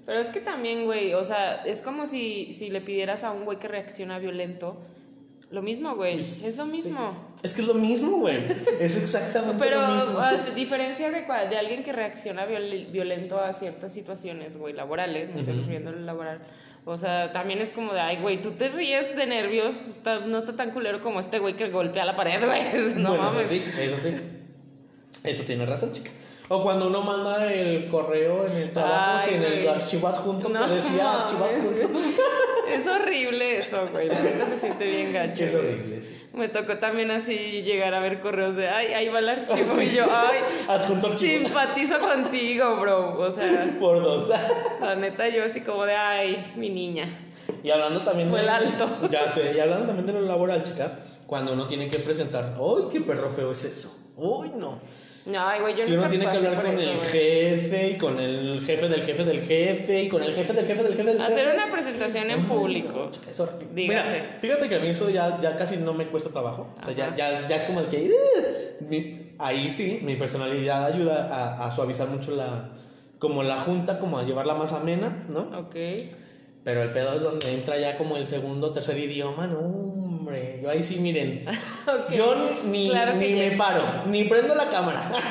Pero 0.06 0.19
es 0.19 0.30
que 0.30 0.41
también, 0.41 0.86
güey, 0.86 1.13
o 1.13 1.24
sea, 1.24 1.63
es 1.63 1.82
como 1.82 2.08
si, 2.08 2.54
si 2.54 2.69
le 2.69 2.82
pidieras 2.82 3.24
a 3.24 3.32
un 3.32 3.45
güey 3.45 3.60
que 3.60 3.67
reacciona 3.67 4.19
violento. 4.19 4.78
Lo 5.52 5.62
mismo, 5.62 5.96
güey. 5.96 6.18
Es 6.18 6.56
lo 6.58 6.66
mismo. 6.66 7.14
Es 7.44 7.54
que 7.54 7.62
es 7.62 7.68
lo 7.68 7.74
mismo, 7.74 8.18
güey. 8.20 8.38
Es 8.80 8.96
exactamente 8.98 9.62
Pero 9.64 9.82
lo 9.82 9.94
mismo. 9.96 10.18
a 10.20 10.34
diferencia 10.56 11.12
de, 11.12 11.22
de 11.50 11.58
alguien 11.58 11.84
que 11.84 11.92
reacciona 11.92 12.46
viol- 12.48 12.90
violento 12.92 13.38
a 13.40 13.52
ciertas 13.52 13.92
situaciones, 13.94 14.56
güey, 14.58 14.74
laborales, 14.74 15.30
me 15.34 15.40
estoy 15.40 15.56
refiriendo 15.56 15.90
a 15.90 15.94
lo 15.94 16.00
laboral. 16.02 16.40
O 16.86 16.96
sea, 16.96 17.32
también 17.32 17.60
es 17.62 17.70
como 17.70 17.94
de, 17.94 18.00
ay, 18.00 18.18
güey, 18.22 18.42
tú 18.42 18.52
te 18.52 18.70
ríes 18.70 19.16
de 19.16 19.26
nervios, 19.28 19.76
pues, 19.84 19.98
está- 19.98 20.20
no 20.22 20.38
está 20.38 20.56
tan 20.56 20.72
culero 20.72 21.02
como 21.04 21.20
este 21.20 21.38
güey 21.40 21.56
que 21.56 21.70
golpea 21.70 22.06
la 22.06 22.16
pared, 22.16 22.40
güey. 22.46 22.62
No 22.96 23.10
bueno, 23.10 23.26
mames. 23.26 23.52
eso 23.52 23.56
sí, 23.66 23.72
eso 23.80 24.00
sí. 24.00 24.16
Eso 25.24 25.44
tiene 25.44 25.66
razón, 25.66 25.92
chica. 25.94 26.10
O 26.48 26.64
cuando 26.64 26.88
uno 26.88 27.02
manda 27.02 27.52
el 27.54 27.88
correo 27.90 28.46
en 28.48 28.54
el 28.58 28.72
trabajo 28.74 29.26
sin 29.30 29.42
el 29.44 29.68
archivo 29.70 30.08
adjunto 30.08 30.50
No 30.50 30.66
que 30.66 30.74
decía 30.74 31.22
archivo 31.22 31.46
adjunto. 31.46 31.82
Es 32.73 32.88
horrible 32.88 33.57
eso, 33.57 33.86
güey. 33.91 34.07
La 34.07 34.21
neta 34.21 34.47
se 34.49 34.57
siente 34.57 34.86
bien 34.86 35.13
gacho. 35.13 35.43
Es 35.43 35.55
horrible, 35.55 36.01
sí. 36.01 36.17
Me 36.34 36.47
tocó 36.47 36.77
también 36.77 37.12
así 37.12 37.62
llegar 37.63 37.93
a 37.93 37.99
ver 37.99 38.19
correos 38.19 38.55
de, 38.55 38.69
ay, 38.69 38.93
ahí 38.93 39.10
va 39.10 39.19
el 39.19 39.29
archivo. 39.29 39.65
Sí. 39.65 39.89
Y 39.91 39.95
yo, 39.95 40.05
ay, 40.10 40.38
Adjunto 40.67 41.07
archivo. 41.07 41.45
simpatizo 41.47 41.99
contigo, 41.99 42.77
bro. 42.77 43.19
O 43.19 43.31
sea, 43.31 43.75
Por 43.79 44.01
dos. 44.01 44.31
la 44.81 44.95
neta 44.95 45.27
yo 45.29 45.43
así 45.43 45.62
como 45.62 45.86
de, 45.86 45.95
ay, 45.95 46.53
mi 46.55 46.69
niña. 46.69 47.05
Y 47.63 47.69
hablando 47.69 48.01
también 48.03 48.31
O 48.34 48.38
el 48.38 48.47
alto. 48.49 48.86
Ya 49.10 49.29
sé, 49.29 49.53
y 49.55 49.60
hablando 49.60 49.86
también 49.88 50.07
de 50.07 50.13
lo 50.13 50.21
laboral, 50.21 50.63
chica, 50.63 50.99
cuando 51.27 51.53
uno 51.53 51.67
tiene 51.67 51.89
que 51.89 51.99
presentar, 51.99 52.55
¡ay, 52.57 52.86
qué 52.91 53.01
perro 53.01 53.29
feo 53.29 53.51
es 53.51 53.65
eso! 53.65 53.97
¡Uy, 54.17 54.51
no! 54.55 54.79
Ay, 55.38 55.62
güey, 55.62 55.75
yo 55.77 55.86
Que 55.86 55.91
uno 55.91 55.95
nunca 55.97 56.10
tiene 56.10 56.25
que 56.25 56.31
pasé 56.31 56.47
hablar 56.47 56.62
por 56.63 56.71
con 56.71 56.79
eso, 56.79 56.91
el 56.91 56.97
güey. 56.97 57.10
jefe 57.12 57.89
y 57.91 57.97
con 57.97 58.19
el 58.19 58.63
jefe 58.65 58.89
del 58.89 59.03
jefe 59.03 59.23
del 59.23 59.41
jefe 59.43 60.03
y 60.03 60.10
con 60.10 60.23
el 60.23 60.34
jefe 60.36 60.53
del 60.53 60.65
jefe 60.65 60.84
del 60.84 60.95
jefe 60.95 61.13
del 61.13 61.21
Hacer 61.21 61.45
jefe. 61.47 61.57
una 61.63 61.71
presentación 61.71 62.31
en 62.31 62.43
público. 62.45 63.07
Chica, 63.12 63.29
es 63.29 63.39
horrible. 63.39 63.67
Dígase. 63.73 64.10
Mira, 64.12 64.38
fíjate 64.39 64.69
que 64.69 64.75
a 64.75 64.79
mí 64.79 64.88
eso 64.88 65.10
ya, 65.12 65.39
ya 65.39 65.55
casi 65.57 65.77
no 65.77 65.93
me 65.93 66.07
cuesta 66.07 66.31
trabajo. 66.31 66.73
O 66.79 66.84
sea, 66.84 66.93
ya, 66.95 67.15
ya, 67.15 67.47
ya 67.47 67.55
es 67.55 67.63
como 67.65 67.81
el 67.81 67.86
que. 67.88 68.10
"Ugh". 68.10 68.88
Mi- 68.89 69.12
ahí 69.38 69.69
sí, 69.69 69.99
mi 70.03 70.15
personalidad 70.15 70.86
ayuda 70.88 71.27
a, 71.31 71.67
a 71.67 71.71
suavizar 71.71 72.07
mucho 72.07 72.36
la. 72.36 72.71
Como 73.19 73.43
la 73.43 73.62
junta, 73.62 73.99
como 73.99 74.17
a 74.17 74.23
llevarla 74.23 74.55
más 74.55 74.73
amena, 74.73 75.25
¿no? 75.29 75.41
Ok. 75.55 75.75
Pero 76.63 76.81
el 76.84 76.91
pedo 76.91 77.15
es 77.15 77.21
donde 77.21 77.53
entra 77.53 77.77
ya 77.79 77.95
como 77.97 78.17
el 78.17 78.25
segundo 78.25 78.67
o 78.67 78.71
tercer 78.73 78.97
idioma, 78.97 79.45
no, 79.45 80.01
hombre. 80.36 80.60
Yo 80.62 80.70
ahí 80.70 80.82
sí, 80.84 80.98
miren. 81.00 81.46
Yo 82.15 82.36
ni, 82.65 82.89
Claro 82.89 83.13
ni 83.13 83.20
me 83.34 83.48
es- 83.48 83.58
paro, 83.58 83.84
ni 84.08 84.24
prendo 84.26 84.56
la 84.56 84.70
cámara. 84.70 85.12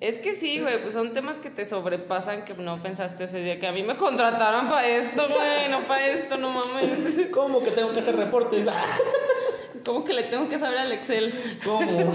Es 0.00 0.16
que 0.16 0.32
sí, 0.32 0.60
güey, 0.60 0.80
pues 0.80 0.94
son 0.94 1.12
temas 1.12 1.40
que 1.40 1.50
te 1.50 1.66
sobrepasan 1.66 2.44
que 2.44 2.54
no 2.54 2.80
pensaste 2.80 3.24
ese 3.24 3.42
día. 3.42 3.58
Que 3.58 3.66
a 3.66 3.72
mí 3.72 3.82
me 3.82 3.96
contrataron 3.96 4.68
para 4.68 4.86
esto, 4.86 5.26
güey, 5.28 5.68
no 5.72 5.80
para 5.88 6.06
esto, 6.06 6.36
no 6.38 6.50
mames. 6.52 7.26
¿Cómo 7.32 7.64
que 7.64 7.72
tengo 7.72 7.92
que 7.92 7.98
hacer 7.98 8.14
reportes? 8.14 8.66
¿Cómo 9.84 10.04
que 10.04 10.12
le 10.12 10.22
tengo 10.22 10.48
que 10.48 10.56
saber 10.56 10.78
al 10.78 10.92
Excel? 10.92 11.32
¿Cómo? 11.64 12.14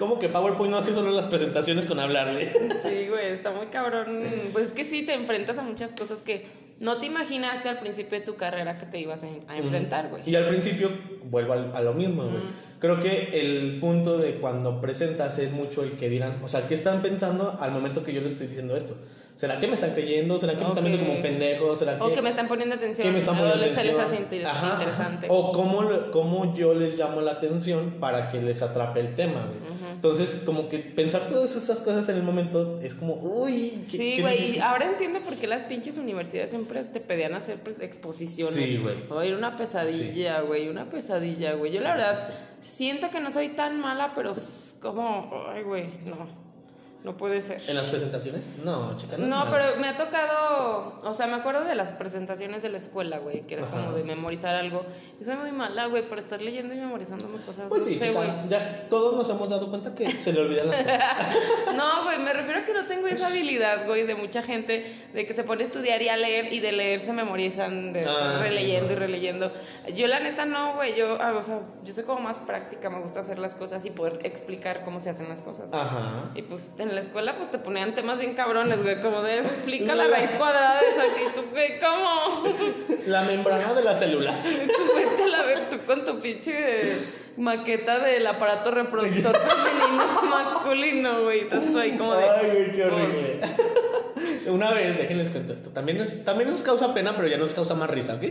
¿Cómo 0.00 0.18
que 0.18 0.28
PowerPoint 0.28 0.72
no 0.72 0.78
hace 0.78 0.92
solo 0.92 1.12
las 1.12 1.28
presentaciones 1.28 1.86
con 1.86 2.00
hablarle? 2.00 2.52
Sí, 2.82 3.06
güey, 3.08 3.28
está 3.30 3.52
muy 3.52 3.66
cabrón. 3.66 4.24
Pues 4.52 4.68
es 4.70 4.74
que 4.74 4.82
sí, 4.82 5.02
te 5.06 5.14
enfrentas 5.14 5.58
a 5.58 5.62
muchas 5.62 5.92
cosas 5.92 6.22
que 6.22 6.48
no 6.80 6.98
te 6.98 7.06
imaginaste 7.06 7.68
al 7.68 7.78
principio 7.78 8.18
de 8.18 8.24
tu 8.24 8.36
carrera 8.36 8.76
que 8.78 8.86
te 8.86 8.98
ibas 9.00 9.22
a, 9.24 9.28
a 9.48 9.56
enfrentar, 9.56 10.08
güey. 10.10 10.22
Y 10.26 10.34
al 10.36 10.48
principio, 10.48 10.90
vuelvo 11.24 11.52
al- 11.54 11.74
a, 11.74 11.80
lo 11.80 11.94
mismo, 11.94 12.24
güey. 12.24 12.42
Creo 12.78 13.00
que 13.00 13.30
el 13.40 13.78
punto 13.80 14.18
de 14.18 14.34
cuando 14.34 14.80
presentas 14.82 15.38
es 15.38 15.52
mucho 15.52 15.82
el 15.82 15.92
que 15.92 16.10
dirán, 16.10 16.40
o 16.44 16.48
sea, 16.48 16.68
¿qué 16.68 16.74
están 16.74 17.00
pensando 17.00 17.56
al 17.60 17.70
momento 17.72 18.04
que 18.04 18.12
yo 18.12 18.20
les 18.20 18.32
estoy 18.32 18.48
diciendo 18.48 18.76
esto? 18.76 18.96
¿Será 19.36 19.60
que 19.60 19.66
me 19.66 19.74
están 19.74 19.92
creyendo? 19.92 20.38
¿Será 20.38 20.54
que 20.54 20.62
me 20.62 20.68
están 20.68 20.82
viendo 20.82 21.02
como 21.02 21.16
un 21.16 21.22
pendejo? 21.22 21.76
¿Será 21.76 21.98
que, 21.98 22.02
o 22.02 22.12
que 22.12 22.22
me 22.22 22.30
están 22.30 22.48
poniendo 22.48 22.74
atención. 22.74 23.06
Que 23.06 23.12
me 23.12 23.18
están 23.18 23.36
poniendo 23.36 23.62
atención. 23.62 23.86
les 23.86 23.98
hace 23.98 24.16
interesante. 24.16 25.26
O 25.28 25.52
cómo, 25.52 25.82
cómo 26.10 26.54
yo 26.54 26.72
les 26.72 26.98
llamo 26.98 27.20
la 27.20 27.32
atención 27.32 27.96
para 28.00 28.28
que 28.28 28.40
les 28.40 28.62
atrape 28.62 29.00
el 29.00 29.14
tema, 29.14 29.46
güey. 29.46 29.76
Entonces, 29.92 30.42
como 30.46 30.70
que 30.70 30.78
pensar 30.78 31.28
todas 31.28 31.54
esas 31.54 31.80
cosas 31.80 32.08
en 32.08 32.16
el 32.16 32.22
momento 32.22 32.80
es 32.80 32.94
como, 32.94 33.14
uy, 33.14 33.82
qué, 33.90 33.96
Sí, 33.96 34.20
güey, 34.22 34.56
y 34.56 34.58
ahora 34.58 34.86
entiendo 34.86 35.20
por 35.20 35.34
qué 35.36 35.46
las 35.46 35.64
pinches 35.64 35.98
universidades 35.98 36.50
siempre 36.50 36.84
te 36.84 37.00
pedían 37.00 37.34
hacer 37.34 37.56
pues, 37.56 37.78
exposiciones. 37.80 38.54
Sí, 38.54 38.78
güey. 38.82 38.96
Oye, 39.10 39.34
una 39.34 39.56
pesadilla, 39.56 40.40
güey, 40.40 40.68
una 40.68 40.88
pesadilla, 40.88 41.54
güey. 41.54 41.72
Yo 41.72 41.82
la 41.82 41.94
verdad 41.94 42.18
siento 42.60 43.10
que 43.10 43.20
no 43.20 43.30
soy 43.30 43.48
tan 43.50 43.80
mala, 43.80 44.12
pero 44.14 44.32
es 44.32 44.78
como, 44.80 45.30
ay, 45.48 45.62
güey, 45.62 45.88
no. 46.06 46.45
No 47.06 47.16
puede 47.16 47.40
ser. 47.40 47.62
¿En 47.68 47.76
las 47.76 47.84
presentaciones? 47.84 48.54
No, 48.64 48.96
chica. 48.96 49.16
No, 49.16 49.44
pero 49.48 49.76
me 49.78 49.86
ha 49.86 49.96
tocado. 49.96 50.98
O 51.04 51.14
sea, 51.14 51.28
me 51.28 51.34
acuerdo 51.34 51.62
de 51.62 51.76
las 51.76 51.92
presentaciones 51.92 52.62
de 52.62 52.68
la 52.68 52.78
escuela, 52.78 53.18
güey, 53.18 53.42
que 53.42 53.54
era 53.54 53.64
como 53.64 53.92
de 53.92 54.02
memorizar 54.02 54.56
algo. 54.56 54.84
Yo 55.20 55.24
soy 55.24 55.36
muy 55.36 55.52
mala, 55.52 55.86
güey, 55.86 56.08
por 56.08 56.18
estar 56.18 56.42
leyendo 56.42 56.74
y 56.74 56.78
memorizándome 56.78 57.38
cosas. 57.46 57.66
Pues 57.68 57.84
sí, 57.84 58.00
chica, 58.00 58.48
ya 58.48 58.88
todos 58.88 59.14
nos 59.16 59.30
hemos 59.30 59.48
dado 59.48 59.70
cuenta 59.70 59.94
que 59.94 60.10
se 60.10 60.32
le 60.32 60.40
olvidan 60.40 60.66
las 60.66 60.82
cosas. 60.82 61.00
no, 61.76 62.02
güey, 62.02 62.18
me 62.18 62.32
refiero 62.32 62.58
a 62.58 62.64
que 62.64 62.72
no 62.72 62.86
tengo 62.88 63.06
esa 63.06 63.28
habilidad, 63.28 63.86
güey, 63.86 64.04
de 64.04 64.16
mucha 64.16 64.42
gente, 64.42 64.84
de 65.14 65.24
que 65.24 65.32
se 65.32 65.44
pone 65.44 65.62
a 65.62 65.66
estudiar 65.68 66.02
y 66.02 66.08
a 66.08 66.16
leer 66.16 66.52
y 66.52 66.58
de 66.58 66.72
leer 66.72 66.98
se 66.98 67.12
memorizan, 67.12 67.92
de 67.92 68.00
ah, 68.00 68.40
releyendo 68.42 68.94
y 68.94 68.96
releyendo. 68.96 69.52
Yo, 69.94 70.08
la 70.08 70.18
neta, 70.18 70.44
no, 70.44 70.74
güey. 70.74 70.96
Yo, 70.96 71.22
ah, 71.22 71.34
o 71.38 71.42
sea, 71.44 71.60
yo 71.84 71.92
soy 71.92 72.02
como 72.02 72.18
más 72.18 72.38
práctica, 72.38 72.90
me 72.90 73.00
gusta 73.00 73.20
hacer 73.20 73.38
las 73.38 73.54
cosas 73.54 73.84
y 73.84 73.90
poder 73.90 74.18
explicar 74.24 74.84
cómo 74.84 74.98
se 74.98 75.10
hacen 75.10 75.28
las 75.28 75.40
cosas. 75.40 75.72
Ajá. 75.72 76.32
Y 76.34 76.42
pues 76.42 76.68
en 76.78 76.95
la 76.96 77.02
escuela 77.02 77.36
pues 77.36 77.50
te 77.50 77.58
ponían 77.58 77.94
temas 77.94 78.18
bien 78.18 78.32
cabrones, 78.32 78.82
güey, 78.82 78.98
como 79.02 79.22
de 79.22 79.36
explica 79.40 79.94
la 79.94 80.08
raíz 80.08 80.32
cuadrada 80.32 80.80
de 80.80 80.88
esa 80.88 81.02
tú, 81.34 81.42
güey, 81.50 81.78
¿cómo? 81.78 82.56
La 83.06 83.22
membrana 83.22 83.74
de 83.74 83.84
la 83.84 83.94
célula. 83.94 84.34
Tú 84.42 84.96
vete 84.96 85.22
a 85.24 85.26
la 85.28 85.42
ver, 85.42 85.60
tú 85.68 85.76
con 85.86 86.04
tu 86.04 86.18
pinche 86.18 86.96
maqueta 87.36 87.98
del 87.98 88.26
aparato 88.26 88.70
reproductor 88.70 89.36
femenino 89.36 90.22
masculino, 90.22 91.22
güey, 91.24 91.40
entonces 91.40 91.76
ahí 91.76 91.98
como 91.98 92.16
de... 92.16 92.24
Ay, 92.24 92.46
güey, 92.46 92.72
qué 92.72 92.84
horrible. 92.84 93.40
Una 94.48 94.72
vez, 94.72 94.96
déjenles 94.96 95.30
cuento 95.30 95.52
esto. 95.52 95.70
También, 95.70 96.00
es, 96.00 96.24
también 96.24 96.48
nos 96.48 96.62
causa 96.62 96.94
pena, 96.94 97.14
pero 97.14 97.28
ya 97.28 97.36
nos 97.36 97.52
causa 97.52 97.74
más 97.74 97.90
risa, 97.90 98.14
¿ok? 98.14 98.22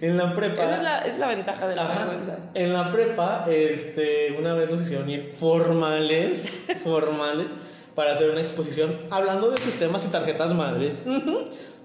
En 0.00 0.16
la 0.16 0.34
prepa. 0.34 0.62
Esa 0.62 0.76
es 0.76 0.82
la, 0.82 0.98
es 1.00 1.18
la 1.18 1.26
ventaja 1.26 1.66
de 1.66 1.76
la 1.76 1.86
vergüenza. 1.86 2.38
En 2.54 2.72
la 2.72 2.92
prepa, 2.92 3.46
este, 3.50 4.36
una 4.38 4.54
vez 4.54 4.70
nos 4.70 4.80
hicieron 4.80 5.10
ir 5.10 5.32
formales, 5.32 6.68
formales, 6.84 7.56
para 7.94 8.12
hacer 8.12 8.30
una 8.30 8.40
exposición 8.40 8.96
hablando 9.10 9.50
de 9.50 9.58
sistemas 9.58 10.06
y 10.06 10.08
tarjetas 10.08 10.54
madres. 10.54 11.06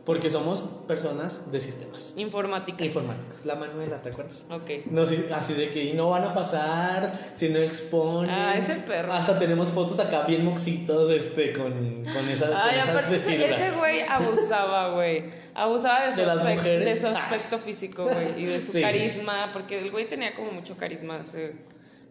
Porque 0.07 0.29
somos 0.29 0.61
personas 0.87 1.51
de 1.51 1.59
sistemas. 1.59 2.13
Informáticas. 2.15 2.87
Informáticas. 2.87 3.45
La 3.45 3.55
Manuela, 3.55 4.01
¿te 4.01 4.07
acuerdas? 4.07 4.45
Ok. 4.49 4.85
No, 4.89 5.01
así 5.01 5.53
de 5.53 5.69
que 5.69 5.93
no 5.95 6.11
van 6.11 6.23
a 6.23 6.33
pasar 6.33 7.11
si 7.33 7.49
no 7.49 7.59
exponen. 7.59 8.31
Ah, 8.31 8.55
ese 8.57 8.75
perro. 8.75 9.11
Hasta 9.11 9.37
tenemos 9.37 9.67
fotos 9.71 9.99
acá 9.99 10.21
bien 10.21 10.45
moxitos 10.45 11.09
este, 11.09 11.51
con, 11.51 11.73
con, 12.05 12.29
esa, 12.29 12.47
Ay, 12.55 12.79
con 12.79 13.13
esas 13.13 13.27
Ese 13.27 13.77
güey 13.79 13.99
abusaba, 13.99 14.93
güey. 14.93 15.25
Abusaba 15.53 16.05
de 16.05 16.13
su, 16.13 16.21
¿De, 16.21 16.31
aspecto, 16.31 16.69
de 16.69 16.95
su 16.95 17.07
aspecto 17.07 17.57
físico, 17.57 18.05
güey. 18.05 18.43
Y 18.43 18.45
de 18.45 18.61
su 18.61 18.79
carisma. 18.79 19.49
Porque 19.51 19.77
el 19.77 19.91
güey 19.91 20.07
tenía 20.07 20.33
como 20.33 20.53
mucho 20.53 20.77
carisma, 20.77 21.17
ese 21.17 21.53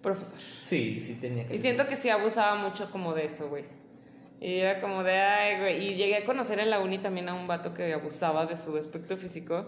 profesor. 0.03 0.39
Sí, 0.65 1.01
sí 1.01 1.19
tenía 1.19 1.45
carisma. 1.45 1.57
Y 1.57 1.63
siento 1.63 1.87
que 1.87 1.97
sí 1.97 2.11
abusaba 2.11 2.57
mucho 2.57 2.91
como 2.91 3.15
de 3.15 3.25
eso, 3.25 3.49
güey. 3.49 3.65
Y 4.41 4.59
era 4.59 4.81
como 4.81 5.03
de, 5.03 5.13
ay, 5.13 5.61
güey. 5.61 5.87
Y 5.87 5.95
llegué 5.95 6.17
a 6.17 6.25
conocer 6.25 6.59
en 6.61 6.71
la 6.71 6.81
uni 6.81 6.99
también 6.99 7.29
a 7.29 7.35
un 7.35 7.47
vato 7.47 7.73
que 7.73 7.93
abusaba 7.93 8.47
de 8.47 8.57
su 8.57 8.77
aspecto 8.77 9.17
físico. 9.17 9.67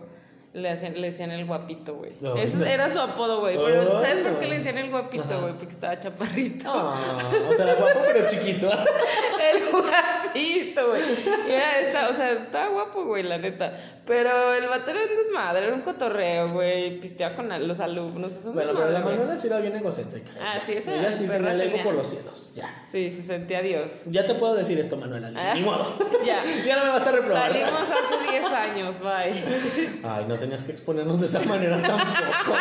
Le, 0.54 0.70
hacían, 0.70 1.00
le 1.00 1.08
decían 1.08 1.30
el 1.30 1.44
guapito, 1.44 1.94
güey. 1.94 2.12
Ese 2.38 2.72
era 2.72 2.88
su 2.88 2.98
apodo, 3.00 3.40
güey. 3.40 3.56
Pero 3.56 3.98
¿sabes 3.98 4.26
por 4.26 4.38
qué 4.38 4.46
le 4.46 4.56
decían 4.56 4.78
el 4.78 4.90
guapito, 4.90 5.40
güey? 5.40 5.52
Porque 5.52 5.72
estaba 5.72 5.98
chaparrito. 5.98 6.66
Ah, 6.68 7.18
o 7.48 7.54
sea, 7.54 7.66
era 7.66 7.74
guapo 7.74 8.00
pero 8.06 8.26
chiquito. 8.26 8.70
el 9.52 9.70
guapito, 9.70 10.88
güey. 10.88 11.02
O 11.02 12.14
sea, 12.14 12.32
estaba 12.32 12.68
guapo, 12.68 13.04
güey, 13.04 13.24
la 13.24 13.38
neta. 13.38 13.76
Pero 14.06 14.54
el 14.54 14.66
vato 14.68 14.90
era 14.90 15.00
un 15.00 15.16
desmadre, 15.16 15.66
era 15.66 15.74
un 15.74 15.82
cotorreo, 15.82 16.48
güey. 16.50 16.98
Pisteaba 16.98 17.36
con 17.36 17.68
los 17.68 17.78
alumnos. 17.78 18.32
Bueno, 18.54 18.72
pero 18.74 18.90
la 18.90 19.00
Manuela 19.00 19.36
sí 19.36 19.48
era 19.48 19.60
bien 19.60 19.76
egocéntrica. 19.76 20.32
Ah, 20.40 20.58
sí, 20.64 20.72
esa 20.72 20.96
Ella 20.96 21.12
sí 21.12 21.26
tenía 21.26 21.52
el 21.52 21.60
ego 21.60 21.82
por 21.84 21.94
los 21.94 22.06
cielos, 22.06 22.52
ya. 22.54 22.84
Sí, 22.86 23.10
se 23.10 23.22
sentía 23.22 23.60
Dios. 23.60 24.04
Ya 24.06 24.26
te 24.26 24.34
puedo 24.34 24.54
decir 24.54 24.78
esto, 24.78 24.96
Manuela, 24.96 25.30
ni 25.30 25.38
ah, 25.38 25.54
modo. 25.62 25.98
ya. 26.26 26.42
ya 26.66 26.76
no 26.76 26.84
me 26.84 26.90
vas 26.90 27.06
a 27.06 27.12
reprobar. 27.12 27.52
Salimos 27.52 27.82
hace 27.82 28.30
10 28.30 28.44
años, 28.46 29.00
bye. 29.00 30.02
Ay, 30.02 30.24
no 30.26 30.37
tenías 30.38 30.64
que 30.64 30.72
exponernos 30.72 31.20
de 31.20 31.26
esa 31.26 31.40
manera 31.40 31.80
tampoco. 31.86 32.56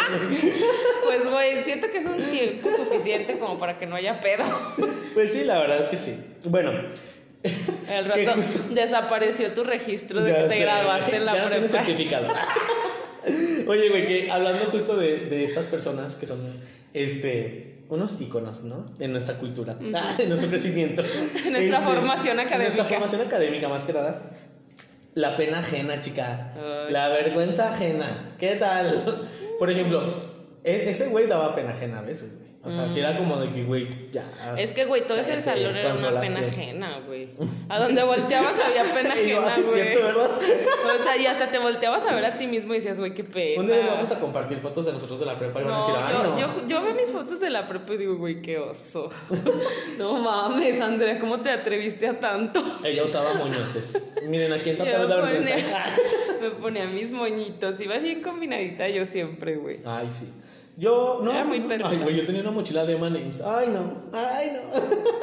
pues, 1.06 1.32
güey, 1.32 1.63
siento 1.63 1.90
que 1.90 2.00
es 2.00 2.06
un 2.06 2.18
tiempo 2.18 2.70
suficiente 2.76 3.40
como 3.40 3.58
para 3.58 3.78
que 3.78 3.86
no 3.86 3.96
haya 3.96 4.20
pedo. 4.20 4.44
pues 5.13 5.34
sí, 5.34 5.44
la 5.44 5.60
verdad 5.60 5.82
es 5.82 5.90
que 5.90 6.00
sí. 6.00 6.20
Bueno. 6.46 6.72
El 7.90 8.06
rato 8.08 8.42
desapareció 8.72 9.52
tu 9.54 9.63
registro 9.63 10.22
de 10.22 10.34
que 10.34 10.44
te 10.44 10.60
graduaste 10.60 11.16
en 11.18 11.26
la 11.26 11.36
ya 11.36 11.60
no 11.60 11.68
certificado. 11.68 12.28
Oye, 13.68 13.90
güey, 13.90 14.08
que 14.08 14.32
hablando 14.32 14.66
justo 14.66 14.96
de, 14.96 15.26
de, 15.26 15.44
estas 15.44 15.66
personas 15.66 16.16
que 16.16 16.26
son 16.26 16.40
este 16.94 17.84
unos 17.90 18.20
íconos, 18.20 18.63
¿no? 18.63 18.92
En 19.00 19.12
nuestra 19.12 19.36
cultura, 19.36 19.78
en 19.80 20.30
nuestro 20.30 20.50
crecimiento. 20.50 21.04
en 21.04 21.54
nuestra 21.54 21.78
este, 21.78 21.90
formación 21.90 22.40
académica. 22.40 22.56
En 22.56 22.62
nuestra 22.62 22.86
formación 22.86 23.22
académica, 23.22 23.70
más 23.70 23.84
que 23.84 23.94
nada. 23.94 24.22
La 25.17 25.36
pena 25.36 25.60
ajena, 25.60 25.99
chica. 25.99 26.53
la 26.91 27.08
vergüenza 27.08 27.73
ajena. 27.73 28.06
¿Qué 28.38 28.56
tal? 28.56 29.27
Por 29.58 29.71
ejemplo, 29.71 29.99
e-, 30.63 30.91
ese 30.91 31.08
güey 31.08 31.25
daba 31.25 31.56
pena 31.56 31.71
ajena 31.71 31.99
a 31.99 32.01
veces, 32.03 32.38
o 32.67 32.71
sea, 32.71 32.89
si 32.89 32.99
era 32.99 33.17
como 33.17 33.39
de 33.39 33.51
que, 33.51 33.63
güey, 33.63 33.88
ya. 34.12 34.23
Es 34.58 34.71
que, 34.71 34.86
güey, 34.86 35.08
todo 35.08 35.17
ese 35.17 35.39
salón 35.39 35.75
era 35.75 35.93
una 35.93 36.19
pena 36.19 36.39
ajena, 36.41 36.99
güey. 37.06 37.30
A 37.69 37.80
donde 37.80 38.03
volteabas 38.03 38.56
había 38.60 38.84
pena 38.93 39.13
ajena, 39.13 39.39
güey. 39.39 39.95
O 39.95 41.03
sea, 41.03 41.17
y 41.17 41.25
hasta 41.25 41.49
te 41.49 41.60
volteabas 41.60 42.06
a 42.06 42.13
ver 42.13 42.25
a 42.25 42.32
ti 42.38 42.47
mismo 42.47 42.73
y 42.73 42.77
decías, 42.77 42.99
güey, 42.99 43.13
qué 43.13 43.23
pena. 43.23 43.62
Un 43.62 43.67
día 43.67 43.88
vamos 43.88 44.12
a 44.12 44.19
compartir 44.19 44.58
fotos 44.58 44.86
de 44.86 44.93
nosotros 44.93 45.19
de 45.19 45.25
la 45.25 45.39
prepa 45.39 45.62
y 45.62 45.63
van 45.63 45.73
a 45.73 45.77
decir, 45.77 45.95
ah, 45.97 46.12
no. 46.12 46.39
Yo, 46.39 46.67
yo 46.67 46.82
veo 46.82 46.93
mis 46.93 47.10
fotos 47.10 47.39
de 47.39 47.49
la 47.49 47.67
prepa 47.67 47.93
y 47.93 47.97
digo, 47.97 48.17
güey, 48.17 48.41
qué 48.41 48.58
oso. 48.58 49.10
no 49.97 50.17
mames, 50.17 50.82
Andrea, 50.82 51.19
¿cómo 51.19 51.39
te 51.39 51.51
atreviste 51.51 52.08
a 52.08 52.15
tanto? 52.15 52.63
Ella 52.84 53.03
usaba 53.03 53.34
moñotes. 53.36 54.13
Miren, 54.27 54.51
aquí 54.51 54.71
en 54.71 54.77
Tata 54.77 55.06
la 55.06 55.15
vergüenza. 55.15 55.56
me 56.41 56.51
ponía 56.51 56.86
mis 56.86 57.12
moñitos. 57.12 57.80
Iba 57.80 57.97
bien 57.97 58.21
combinadita 58.21 58.89
yo 58.89 59.06
siempre, 59.06 59.56
güey. 59.56 59.80
Ay, 59.86 60.08
sí. 60.12 60.34
Yo, 60.78 61.22
no. 61.24 61.32
Era 61.32 61.44
muy 61.44 61.66
Ay, 61.84 61.98
güey, 61.98 62.16
yo 62.16 62.26
tenía 62.26 62.42
una 62.42 62.52
mochila 62.52 62.86
de 62.86 62.94
M&M's. 62.94 63.42
Ay, 63.42 63.70
no. 63.70 64.04
Ay, 64.13 64.52
no. 64.54 65.18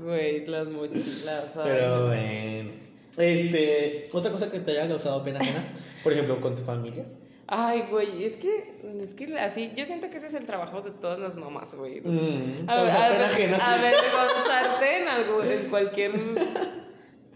Güey, 0.02 0.46
las 0.46 0.70
mochilas. 0.70 1.46
Pero 1.62 2.06
bueno. 2.06 2.70
Este, 3.18 4.08
otra 4.12 4.30
cosa 4.30 4.50
que 4.50 4.60
te 4.60 4.72
haya 4.72 4.88
causado 4.88 5.22
pena 5.22 5.40
ajena, 5.40 5.62
por 6.02 6.12
ejemplo, 6.12 6.40
con 6.40 6.56
tu 6.56 6.62
familia. 6.62 7.04
Ay, 7.46 7.84
güey, 7.90 8.24
es 8.24 8.34
que, 8.34 8.80
es 9.02 9.14
que 9.14 9.38
así, 9.38 9.72
yo 9.74 9.84
siento 9.84 10.08
que 10.08 10.18
ese 10.18 10.28
es 10.28 10.34
el 10.34 10.46
trabajo 10.46 10.80
de 10.80 10.92
todas 10.92 11.18
las 11.18 11.36
mamás, 11.36 11.74
güey. 11.74 12.00
Mm, 12.00 12.68
a, 12.68 12.82
ver, 12.82 12.90
a, 12.92 13.08
ver, 13.08 13.54
avergonzarte 13.60 15.02
en 15.02 15.08
algo, 15.08 15.42
en 15.42 15.68
cualquier 15.68 16.12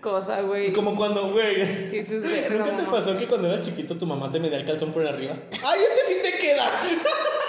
cosa, 0.01 0.41
güey. 0.43 0.73
Como 0.73 0.97
cuando, 0.97 1.33
güey. 1.33 1.91
¿Qué 1.91 2.05
te 2.05 2.91
pasó 2.91 3.19
que 3.19 3.27
cuando 3.27 3.49
eras 3.49 3.63
chiquito 3.63 3.97
tu 3.97 4.07
mamá 4.07 4.31
te 4.31 4.39
medía 4.39 4.59
el 4.59 4.65
calzón 4.65 4.93
por 4.93 5.07
arriba? 5.07 5.37
¡Ay, 5.65 5.81
este 5.83 6.15
sí 6.15 6.21
te 6.23 6.39
queda! 6.41 6.71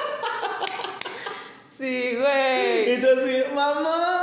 Sí, 1.77 2.15
güey. 2.15 2.93
Y 2.93 3.01
tú 3.01 3.07
así, 3.17 3.43
mamá. 3.53 4.21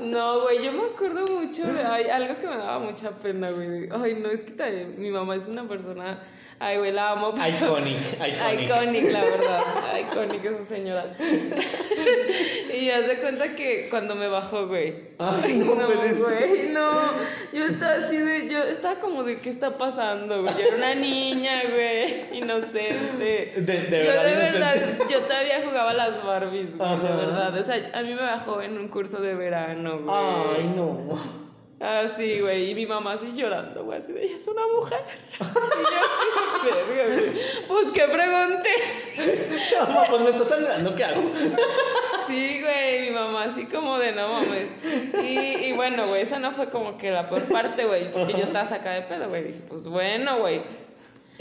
No, 0.00 0.42
güey, 0.42 0.64
yo 0.64 0.72
me 0.72 0.84
acuerdo 0.86 1.24
mucho 1.26 1.64
de 1.64 1.84
ay, 1.84 2.06
algo 2.06 2.36
que 2.40 2.46
me 2.48 2.56
daba 2.56 2.80
mucha 2.80 3.10
pena, 3.12 3.52
güey. 3.52 3.88
Ay, 3.92 4.14
no, 4.20 4.28
es 4.28 4.42
que 4.42 4.50
también, 4.50 4.98
mi 4.98 5.10
mamá 5.10 5.36
es 5.36 5.46
una 5.46 5.62
persona 5.68 6.18
Ay, 6.64 6.78
güey, 6.78 6.92
la 6.92 7.10
amo. 7.10 7.30
Iconic, 7.30 7.98
iconic. 8.14 8.70
Iconic, 8.70 9.10
la 9.10 9.20
verdad. 9.24 9.62
Iconic 9.98 10.44
esa 10.44 10.64
señora. 10.64 11.06
y 12.72 12.86
ya 12.86 13.04
se 13.04 13.16
cuenta 13.16 13.56
que 13.56 13.88
cuando 13.90 14.14
me 14.14 14.28
bajó, 14.28 14.68
güey. 14.68 14.94
Ay, 15.18 15.54
no, 15.56 15.74
no 15.74 15.88
güey, 15.88 16.68
no. 16.70 16.90
Yo 17.52 17.64
estaba 17.64 17.94
así 17.94 18.16
de, 18.16 18.48
yo 18.48 18.62
estaba 18.62 19.00
como 19.00 19.24
de, 19.24 19.38
¿qué 19.38 19.50
está 19.50 19.76
pasando, 19.76 20.40
güey? 20.40 20.54
Yo 20.54 20.60
era 20.60 20.76
una 20.76 20.94
niña, 20.94 21.62
güey, 21.72 22.38
inocente. 22.38 23.54
De, 23.56 23.82
de 23.82 23.98
verdad, 23.98 24.22
Yo 24.22 24.28
de 24.28 24.34
verdad, 24.36 24.98
yo 25.10 25.18
todavía 25.22 25.62
jugaba 25.64 25.90
a 25.90 25.94
las 25.94 26.24
Barbies, 26.24 26.76
güey, 26.76 26.90
de 26.90 27.08
verdad. 27.08 27.58
O 27.58 27.64
sea, 27.64 27.90
a 27.92 28.02
mí 28.02 28.14
me 28.14 28.22
bajó 28.22 28.62
en 28.62 28.78
un 28.78 28.86
curso 28.86 29.20
de 29.20 29.34
verano, 29.34 29.98
güey. 29.98 30.14
Ay, 30.16 30.72
no. 30.76 31.41
Ah, 31.84 32.04
sí, 32.06 32.38
güey. 32.38 32.70
Y 32.70 32.74
mi 32.76 32.86
mamá 32.86 33.14
así 33.14 33.32
llorando, 33.34 33.84
güey. 33.84 33.98
Así 33.98 34.12
de, 34.12 34.24
ella 34.24 34.36
es 34.36 34.46
una 34.46 34.62
mujer. 34.68 35.00
y 35.40 35.44
yo 35.44 36.70
así, 36.70 36.86
verga, 36.86 37.32
Pues, 37.66 37.86
¿qué 37.92 38.02
pregunté? 38.02 38.70
Mamá, 39.88 40.04
pues 40.08 40.22
me 40.22 40.30
está 40.30 40.44
sangrando, 40.44 40.94
¿qué 40.94 41.04
hago? 41.04 41.22
Sí, 42.28 42.62
güey, 42.62 43.00
mi 43.00 43.10
mamá 43.10 43.42
así 43.42 43.66
como 43.66 43.98
de 43.98 44.12
no 44.12 44.28
mames. 44.28 44.70
Y, 45.22 45.64
y 45.66 45.72
bueno, 45.72 46.06
güey, 46.06 46.22
esa 46.22 46.38
no 46.38 46.52
fue 46.52 46.70
como 46.70 46.96
que 46.96 47.10
la 47.10 47.26
peor 47.26 47.42
parte, 47.42 47.84
güey, 47.84 48.12
porque 48.12 48.32
yo 48.34 48.44
estaba 48.44 48.64
sacada 48.64 48.94
de 48.94 49.02
pedo, 49.02 49.28
güey. 49.28 49.42
Dije, 49.42 49.60
pues 49.68 49.88
bueno, 49.88 50.38
güey. 50.38 50.62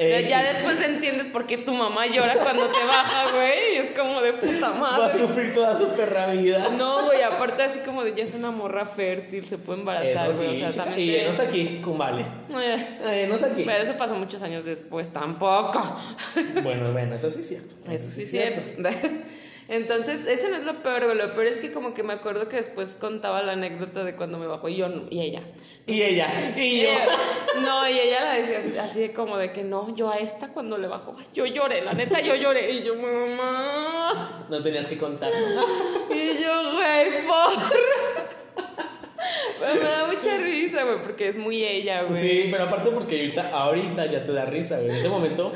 Eh, 0.04 0.28
ya 0.28 0.42
después 0.44 0.80
entiendes 0.82 1.28
por 1.28 1.46
qué 1.46 1.58
tu 1.60 1.74
mamá 1.74 2.08
llora 2.08 2.34
cuando 2.36 2.66
te 2.66 2.86
baja, 2.88 3.32
güey. 3.36 3.76
Y 3.76 3.78
es 3.78 3.92
como 3.92 4.20
de 4.22 4.34
puta 4.34 4.70
Va 4.70 4.76
a 4.76 4.98
madre. 4.98 5.20
sufrir 5.20 5.54
toda 5.54 5.78
su 5.78 5.90
perra 5.90 6.28
vida. 6.28 6.70
No, 6.78 7.06
güey, 7.06 7.22
aparte 7.22 7.62
así 7.62 7.80
como 7.82 8.04
de 8.04 8.16
ya 8.16 8.24
es 8.24 8.34
una 8.34 8.50
morra 8.50 8.86
fértil, 8.86 9.46
se 9.46 9.58
puede 9.60 9.80
embarazar, 9.82 10.34
güey. 10.34 10.56
sí, 10.58 10.64
o 10.64 10.72
sea, 10.72 10.86
también. 10.86 11.10
Y 11.10 11.14
te- 11.14 11.30
no 11.44 11.44
aquí, 11.50 11.82
Kumale. 11.84 12.22
Eh, 12.24 12.88
Eh, 13.04 13.28
no 13.30 13.36
aquí. 13.36 13.64
Pero 13.66 13.84
eso 13.84 13.94
pasó 13.94 14.16
muchos 14.16 14.42
años 14.42 14.66
después, 14.66 15.10
tampoco. 15.10 15.82
Bueno, 16.64 16.92
bueno, 16.94 17.16
eso 17.16 17.30
sí 17.30 17.42
es 17.42 17.48
cierto. 17.50 17.76
Eso 17.92 18.10
sí 18.10 18.24
es 18.24 18.32
cierto. 18.32 18.70
Entonces, 19.72 20.26
eso 20.28 20.50
no 20.50 20.58
es 20.58 20.66
lo 20.66 20.84
peor, 20.84 21.06
güey. 21.06 21.18
Lo 21.18 21.34
peor 21.34 21.48
es 21.48 21.60
que 21.60 21.72
como 21.72 21.94
que 21.94 22.04
me 22.04 22.12
acuerdo 22.12 22.50
que 22.50 22.58
después 22.58 22.94
contaba 22.96 23.42
la 23.42 23.54
anécdota 23.54 24.04
de 24.04 24.18
cuando 24.18 24.38
me 24.38 24.46
bajó 24.46 24.68
y 24.68 24.76
yo 24.76 24.88
y 25.10 25.22
ella. 25.22 25.42
Y 25.88 26.02
ella, 26.02 26.28
y 26.58 26.82
yo. 26.82 26.90
No, 27.62 27.88
y 27.88 27.98
ella 27.98 28.22
la 28.22 28.34
decía 28.34 28.60
así, 28.60 28.78
así 28.78 29.00
de 29.00 29.14
como 29.14 29.38
de 29.38 29.54
que 29.54 29.64
no, 29.64 29.96
yo 29.96 30.12
a 30.12 30.18
esta 30.18 30.50
cuando 30.50 30.78
le 30.78 30.90
bajó, 30.90 31.16
yo 31.34 31.46
lloré, 31.46 31.82
la 31.84 31.94
neta 31.94 32.20
yo 32.20 32.36
lloré. 32.36 32.70
Y 32.70 32.84
yo, 32.84 32.96
mamá. 32.96 34.46
No 34.50 34.62
tenías 34.62 34.90
que 34.90 34.98
contar. 34.98 35.32
Y 36.12 36.44
yo, 36.44 36.74
güey, 36.74 37.26
por. 37.26 37.72
Pero 39.58 39.76
me 39.76 39.90
da 39.90 40.08
mucha 40.08 40.38
risa, 40.38 40.84
güey, 40.84 41.02
porque 41.02 41.30
es 41.30 41.38
muy 41.38 41.64
ella, 41.64 42.04
güey. 42.04 42.20
Sí, 42.20 42.48
pero 42.52 42.66
aparte 42.66 42.92
porque 42.92 43.16
ahorita, 43.22 43.50
ahorita 43.54 44.06
ya 44.08 44.26
te 44.26 44.34
da 44.34 44.46
risa, 44.46 44.80
güey. 44.80 44.90
En 44.90 44.96
ese 44.98 45.08
momento, 45.08 45.54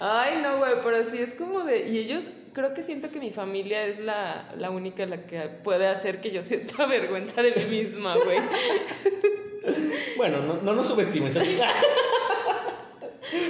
Ay, 0.00 0.40
no, 0.42 0.58
güey, 0.58 0.72
pero 0.82 1.04
sí 1.04 1.18
es 1.18 1.34
como 1.34 1.62
de. 1.62 1.88
Y 1.88 1.98
ellos, 1.98 2.28
creo 2.52 2.74
que 2.74 2.82
siento 2.82 3.10
que 3.10 3.18
mi 3.18 3.30
familia 3.30 3.84
es 3.86 3.98
la, 3.98 4.52
la 4.58 4.70
única 4.70 5.06
la 5.06 5.24
que 5.24 5.40
puede 5.40 5.86
hacer 5.86 6.20
que 6.20 6.30
yo 6.30 6.42
sienta 6.42 6.86
vergüenza 6.86 7.42
de 7.42 7.52
mí 7.52 7.64
misma, 7.78 8.14
güey. 8.16 8.38
bueno, 10.16 10.40
no, 10.40 10.54
no 10.62 10.72
nos 10.72 10.86
subestimes. 10.86 11.36
amiga. 11.36 11.68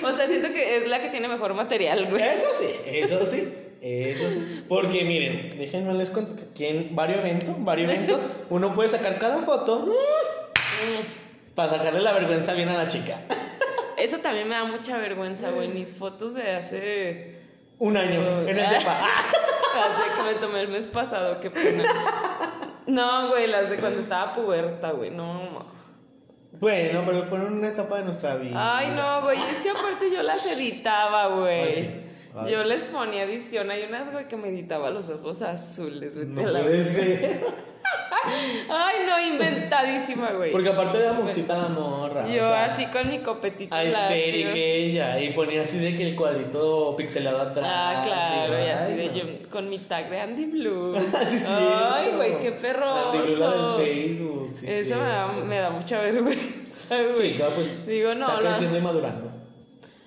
O 0.05 0.13
sea, 0.13 0.29
siento 0.29 0.49
que 0.53 0.77
es 0.77 0.89
la 0.89 1.01
que 1.01 1.09
tiene 1.09 1.29
mejor 1.29 1.55
material, 1.55 2.09
güey. 2.11 2.23
Eso 2.23 2.47
sí, 2.59 2.67
eso 2.87 3.27
sí. 3.27 3.53
Eso 3.81 4.31
sí. 4.31 4.65
Porque 4.69 5.05
miren, 5.05 5.59
déjenme 5.59 5.93
les 5.95 6.11
cuento 6.11 6.37
que 6.37 6.43
aquí 6.43 6.67
en 6.67 6.95
varios 6.95 7.19
eventos, 7.19 7.65
varios 7.65 7.91
eventos, 7.91 8.21
uno 8.49 8.73
puede 8.75 8.89
sacar 8.89 9.19
cada 9.19 9.43
foto 9.43 9.87
mm, 9.87 11.55
para 11.55 11.69
sacarle 11.69 12.01
la 12.01 12.13
vergüenza 12.13 12.55
bien 12.55 12.69
a 12.69 12.79
la 12.79 12.87
chica. 12.87 13.21
Eso 13.99 14.19
también 14.19 14.49
me 14.49 14.55
da 14.55 14.65
mucha 14.65 14.99
vergüenza, 14.99 15.51
güey. 15.51 15.69
Mis 15.69 15.93
fotos 15.93 16.35
de 16.35 16.53
hace. 16.53 17.37
Un 17.83 17.97
año 17.97 18.43
en 18.43 18.57
el 18.57 18.71
depa. 18.71 18.97
Las 19.75 19.99
de 19.99 20.15
que 20.15 20.23
me 20.23 20.41
tomé 20.41 20.61
el 20.61 20.69
mes 20.69 20.87
pasado, 20.87 21.41
qué 21.41 21.51
pena. 21.51 21.83
No, 22.87 23.27
güey, 23.27 23.49
las 23.49 23.71
de 23.71 23.77
cuando 23.77 23.99
estaba 23.99 24.33
puberta, 24.33 24.93
güey. 24.93 25.11
No. 25.11 25.67
Bueno, 26.61 27.03
pero 27.05 27.25
fueron 27.25 27.55
una 27.55 27.71
etapa 27.71 27.97
de 27.97 28.05
nuestra 28.05 28.37
vida. 28.37 28.79
Ay, 28.79 28.93
no, 28.95 29.23
güey. 29.23 29.37
Es 29.51 29.61
que 29.61 29.71
aparte 29.71 30.13
yo 30.15 30.23
las 30.23 30.47
editaba, 30.47 31.27
güey. 31.27 31.73
Sí. 31.73 32.07
Yo 32.49 32.63
les 32.63 32.85
ponía 32.85 33.25
edición. 33.25 33.69
Hay 33.73 33.83
unas, 33.83 34.13
güey, 34.13 34.29
que 34.29 34.37
me 34.37 34.51
editaba 34.51 34.91
los 34.91 35.09
ojos 35.09 35.43
azules, 35.43 36.15
güey. 36.15 36.29
No 36.29 36.41
puede 36.41 36.85
ser. 36.85 37.45
Ay, 38.69 38.97
no, 39.07 39.21
inventadísima, 39.21 40.33
güey. 40.33 40.53
Porque 40.53 40.69
aparte 40.69 40.99
era 40.99 41.13
moxita 41.13 41.57
la 41.57 41.69
morra. 41.69 42.27
Yo 42.29 42.43
o 42.43 42.45
sea, 42.45 42.65
así 42.67 42.87
con 42.87 43.09
mi. 43.09 43.17
Aesthetic 43.17 43.71
lacio. 43.71 44.53
ella. 44.55 45.21
Y 45.21 45.31
ponía 45.33 45.63
así 45.63 45.79
de 45.79 45.97
que 45.97 46.09
el 46.09 46.17
cuadrito 46.17 46.95
pixelado 46.97 47.41
atrás. 47.41 47.67
Ah, 47.69 48.03
claro, 48.05 48.65
y 48.65 48.69
así 48.69 48.93
de 48.95 49.07
no. 49.07 49.13
yo 49.15 49.51
con 49.51 49.69
mi 49.69 49.79
tag 49.79 50.09
de 50.11 50.21
Andy 50.21 50.47
Blue. 50.47 50.95
Sí, 51.27 51.39
sí. 51.39 51.47
Ay, 51.49 52.13
güey, 52.17 52.39
qué 52.39 52.51
La 52.51 52.57
de 52.57 52.73
Lula 52.73 53.13
perroso. 53.13 53.79
del 53.79 53.87
Facebook. 53.87 54.51
Sí, 54.55 54.67
Eso 54.69 54.97
me, 54.97 55.09
da, 55.09 55.27
me 55.29 55.59
da 55.59 55.71
mucha 55.71 56.01
vergüenza, 56.01 56.97
güey. 57.03 57.33
Chica, 57.33 57.47
pues. 57.55 57.87
Digo, 57.87 58.15
no, 58.15 58.27
Está 58.29 58.41
no. 58.43 58.49
creciendo 58.49 58.79
y 58.79 58.81
madurando. 58.81 59.31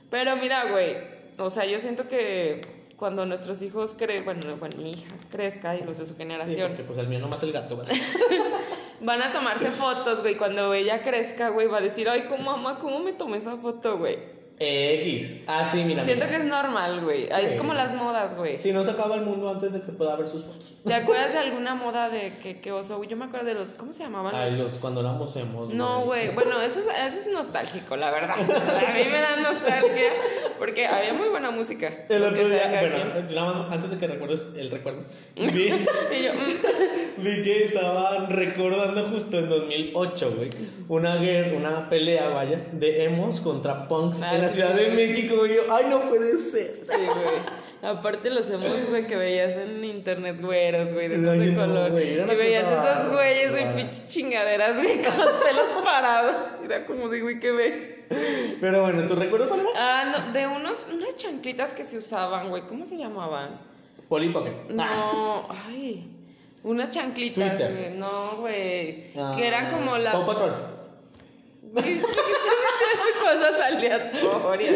Pero 0.09 0.35
mira, 0.37 0.65
güey, 0.71 0.97
o 1.37 1.49
sea, 1.49 1.65
yo 1.65 1.79
siento 1.79 2.07
que 2.07 2.61
cuando 2.97 3.25
nuestros 3.25 3.61
hijos 3.61 3.95
crezcan, 3.97 4.39
bueno, 4.39 4.57
bueno, 4.57 4.77
mi 4.77 4.91
hija 4.91 5.15
crezca 5.31 5.75
y 5.75 5.83
los 5.83 5.97
de 5.97 6.05
su 6.05 6.13
Sí, 6.13 6.17
generación, 6.17 6.69
porque 6.69 6.83
pues 6.83 6.97
el 6.99 7.07
mío 7.07 7.19
nomás 7.19 7.43
el 7.43 7.51
gato, 7.51 7.77
¿verdad? 7.77 7.95
van 9.01 9.21
a 9.21 9.31
tomarse 9.31 9.69
fotos, 9.71 10.21
güey. 10.21 10.35
Cuando 10.35 10.73
ella 10.73 11.01
crezca, 11.01 11.49
güey, 11.49 11.67
va 11.67 11.79
a 11.79 11.81
decir, 11.81 12.09
ay, 12.09 12.25
¿cómo, 12.29 12.51
mamá, 12.51 12.79
¿cómo 12.79 12.99
me 12.99 13.13
tomé 13.13 13.37
esa 13.37 13.57
foto, 13.57 13.97
güey? 13.97 14.17
X. 14.57 15.41
Ah, 15.47 15.67
sí, 15.69 15.83
mira. 15.83 16.03
Siento 16.03 16.25
mira. 16.25 16.37
que 16.37 16.43
es 16.43 16.49
normal, 16.49 17.01
güey. 17.01 17.31
Ahí 17.31 17.45
Es 17.45 17.51
Sí. 17.51 17.57
como 17.57 17.73
las 17.73 17.93
modas, 17.93 18.35
güey. 18.37 18.57
Si 18.57 18.71
no 18.71 18.83
se 18.83 18.91
acaba 18.91 19.15
el 19.15 19.21
mundo 19.21 19.49
antes 19.49 19.73
de 19.73 19.81
que 19.81 19.91
pueda 19.91 20.15
ver 20.15 20.27
sus 20.27 20.45
fotos. 20.45 20.77
¿Te 20.85 20.93
acuerdas 20.95 21.33
de 21.33 21.39
alguna 21.39 21.75
moda 21.75 22.09
de 22.09 22.31
que, 22.41 22.59
que 22.61 22.71
oso? 22.71 23.03
Yo 23.03 23.17
me 23.17 23.25
acuerdo 23.25 23.45
de 23.47 23.53
los, 23.53 23.71
¿cómo 23.73 23.91
se 23.91 24.03
llamaban? 24.03 24.33
Ay, 24.33 24.55
los 24.57 24.73
cuando 24.75 25.01
éramos 25.01 25.35
hemos. 25.35 25.73
No, 25.73 26.05
güey. 26.05 26.33
Bueno, 26.33 26.61
eso 26.61 26.79
es, 26.79 26.85
eso 26.85 27.19
es 27.19 27.33
nostálgico, 27.33 27.95
la 27.97 28.11
verdad. 28.11 28.35
A 28.39 28.93
mí 28.97 29.03
me 29.11 29.19
da 29.19 29.35
nostalgia 29.41 30.09
porque 30.57 30.87
había 30.87 31.13
muy 31.13 31.27
buena 31.29 31.51
música. 31.51 32.05
El 32.09 32.23
otro 32.23 32.47
día, 32.47 32.77
bueno, 32.79 32.97
nada 33.35 33.53
más 33.63 33.73
antes 33.73 33.91
de 33.91 33.97
que 33.97 34.07
recuerdes 34.07 34.53
el 34.57 34.71
recuerdo, 34.71 35.03
vi, 35.35 35.67
yo, 35.69 35.75
mm, 36.33 37.23
vi 37.23 37.43
que 37.43 37.63
estaban 37.63 38.29
recordando 38.29 39.09
justo 39.09 39.37
en 39.39 39.49
2008, 39.49 40.33
güey, 40.37 40.49
una 40.87 41.17
guerra, 41.17 41.57
una 41.57 41.89
pelea, 41.89 42.29
vaya, 42.29 42.65
de 42.71 43.03
emos 43.03 43.41
contra 43.41 43.87
punks 43.87 44.21
Ah, 44.23 44.35
en 44.35 44.44
la 44.45 44.51
Ciudad 44.51 44.73
de. 44.73 44.91
México, 44.91 45.35
güey. 45.37 45.55
Yo, 45.55 45.61
ay, 45.73 45.85
no 45.89 46.07
puede 46.07 46.37
ser. 46.37 46.79
sí, 46.83 46.93
güey. 46.95 47.65
Aparte 47.81 48.31
los 48.31 48.49
hemos, 48.49 48.89
güey, 48.89 49.05
que 49.05 49.15
veías 49.15 49.57
en 49.57 49.83
internet 49.83 50.41
güeros, 50.41 50.91
güey, 50.93 51.07
de 51.07 51.17
esos 51.17 51.39
de 51.39 51.51
no, 51.51 51.61
color. 51.61 51.91
güey, 51.91 52.13
y 52.19 52.35
veías 52.35 52.65
esos 52.65 53.11
güeyes, 53.11 53.51
güey, 53.51 53.75
pinches 53.75 54.07
chingaderas, 54.07 54.81
güey, 54.81 55.01
con 55.03 55.17
los 55.19 55.31
pelos 55.33 55.67
parados. 55.83 56.35
Era 56.63 56.85
como 56.85 57.09
de, 57.09 57.21
güey, 57.21 57.39
¿qué 57.39 57.51
ve? 57.51 58.05
Pero 58.59 58.81
bueno, 58.81 59.05
¿tu 59.05 59.15
recuerdo 59.15 59.49
cuál 59.49 59.61
era? 59.61 59.69
Ah, 59.75 60.05
no, 60.05 60.33
de 60.33 60.47
unos, 60.47 60.87
unas 60.91 61.15
chanclitas 61.15 61.73
que 61.73 61.85
se 61.85 61.97
usaban, 61.99 62.49
güey, 62.49 62.63
¿cómo 62.63 62.87
se 62.87 62.97
llamaban? 62.97 63.59
Polly 64.09 64.29
Pocket. 64.29 64.53
No, 64.69 65.47
ay, 65.67 66.07
unas 66.63 66.89
chanclitas, 66.89 67.57
güey, 67.57 67.91
no, 67.95 68.37
güey, 68.37 69.03
Ah, 69.15 69.33
que 69.37 69.47
eran 69.47 69.71
como 69.71 69.97
la... 69.97 70.11
Paw 70.11 70.25
Patrol. 70.25 70.53
Güey, 70.55 70.63
¿por 70.63 70.63
qué 70.65 70.73
estás 70.73 71.63
diciendo 71.63 71.64
cosas 73.21 73.59
aleatorias? 73.59 74.71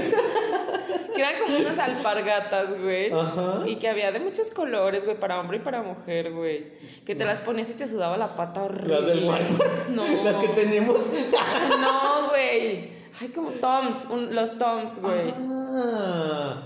Que 1.16 1.22
eran 1.22 1.40
como 1.44 1.58
unas 1.58 1.78
alpargatas, 1.78 2.80
güey. 2.82 3.12
Ajá. 3.12 3.62
Y 3.66 3.76
que 3.76 3.88
había 3.90 4.12
de 4.12 4.20
muchos 4.20 4.50
colores, 4.52 5.06
güey, 5.06 5.20
para 5.20 5.40
hombre 5.40 5.58
y 5.58 5.60
para 5.62 5.82
mujer, 5.82 6.32
güey. 6.32 6.72
Que 7.06 7.16
te 7.16 7.26
las 7.26 7.40
ponías 7.42 7.70
y 7.70 7.74
te 7.74 7.88
sudaba 7.88 8.18
la 8.18 8.36
pata 8.36 8.64
horrible. 8.64 8.96
Las 8.96 9.06
del 9.06 9.24
Walmart. 9.26 9.64
No. 9.90 10.04
Las 10.24 10.38
que 10.38 10.48
tenemos. 10.50 11.12
No, 11.82 12.30
güey. 12.30 12.92
Ay, 13.22 13.28
como 13.36 13.50
Toms, 13.52 14.06
un- 14.10 14.34
los 14.34 14.58
Toms, 14.58 15.00
güey. 15.02 15.34
Ah. 15.38 16.64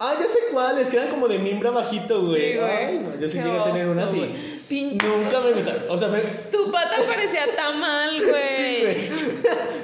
Ah, 0.00 0.14
ya 0.20 0.26
sé 0.28 0.38
cuáles, 0.52 0.90
que 0.90 0.96
eran 0.96 1.08
como 1.08 1.26
de 1.26 1.38
mimbra 1.38 1.72
bajito, 1.72 2.22
güey. 2.26 2.52
Sí, 2.52 2.58
güey. 2.58 2.70
Ay, 2.70 2.98
no, 3.00 3.18
yo 3.18 3.28
sí 3.28 3.38
llegué 3.38 3.58
a 3.58 3.64
tener 3.64 3.82
oso, 3.82 3.92
una 3.92 4.04
así. 4.04 4.18
güey. 4.18 4.57
Pin- 4.68 4.98
Nunca 4.98 5.40
me 5.40 5.52
gustaron. 5.52 5.82
O 5.88 5.96
sea, 5.96 6.08
me, 6.08 6.20
Tu 6.50 6.70
pata 6.70 6.96
parecía 7.06 7.46
tamal, 7.56 8.16
güey. 8.28 8.42
Sí, 8.56 8.78
güey. 8.82 9.08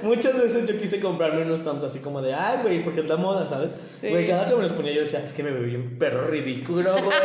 Muchas 0.03 0.39
veces 0.41 0.69
yo 0.69 0.79
quise 0.79 1.01
comprarme 1.01 1.43
unos 1.43 1.65
Toms 1.65 1.83
así 1.85 2.01
como 2.01 2.21
de, 2.21 2.35
ay, 2.35 2.59
güey, 2.63 2.85
porque 2.85 3.01
es 3.01 3.07
la 3.07 3.17
moda, 3.17 3.47
¿sabes? 3.47 3.75
Sí. 4.01 4.09
Güey, 4.11 4.27
cada 4.27 4.47
que 4.49 4.55
me 4.57 4.63
los 4.63 4.73
ponía 4.73 4.93
yo 4.93 5.01
decía, 5.01 5.21
es 5.25 5.33
que 5.33 5.43
me 5.43 5.51
veo 5.51 5.63
bien 5.63 5.99
perro 5.99 6.27
ridículo, 6.27 6.93
güey. 7.03 7.17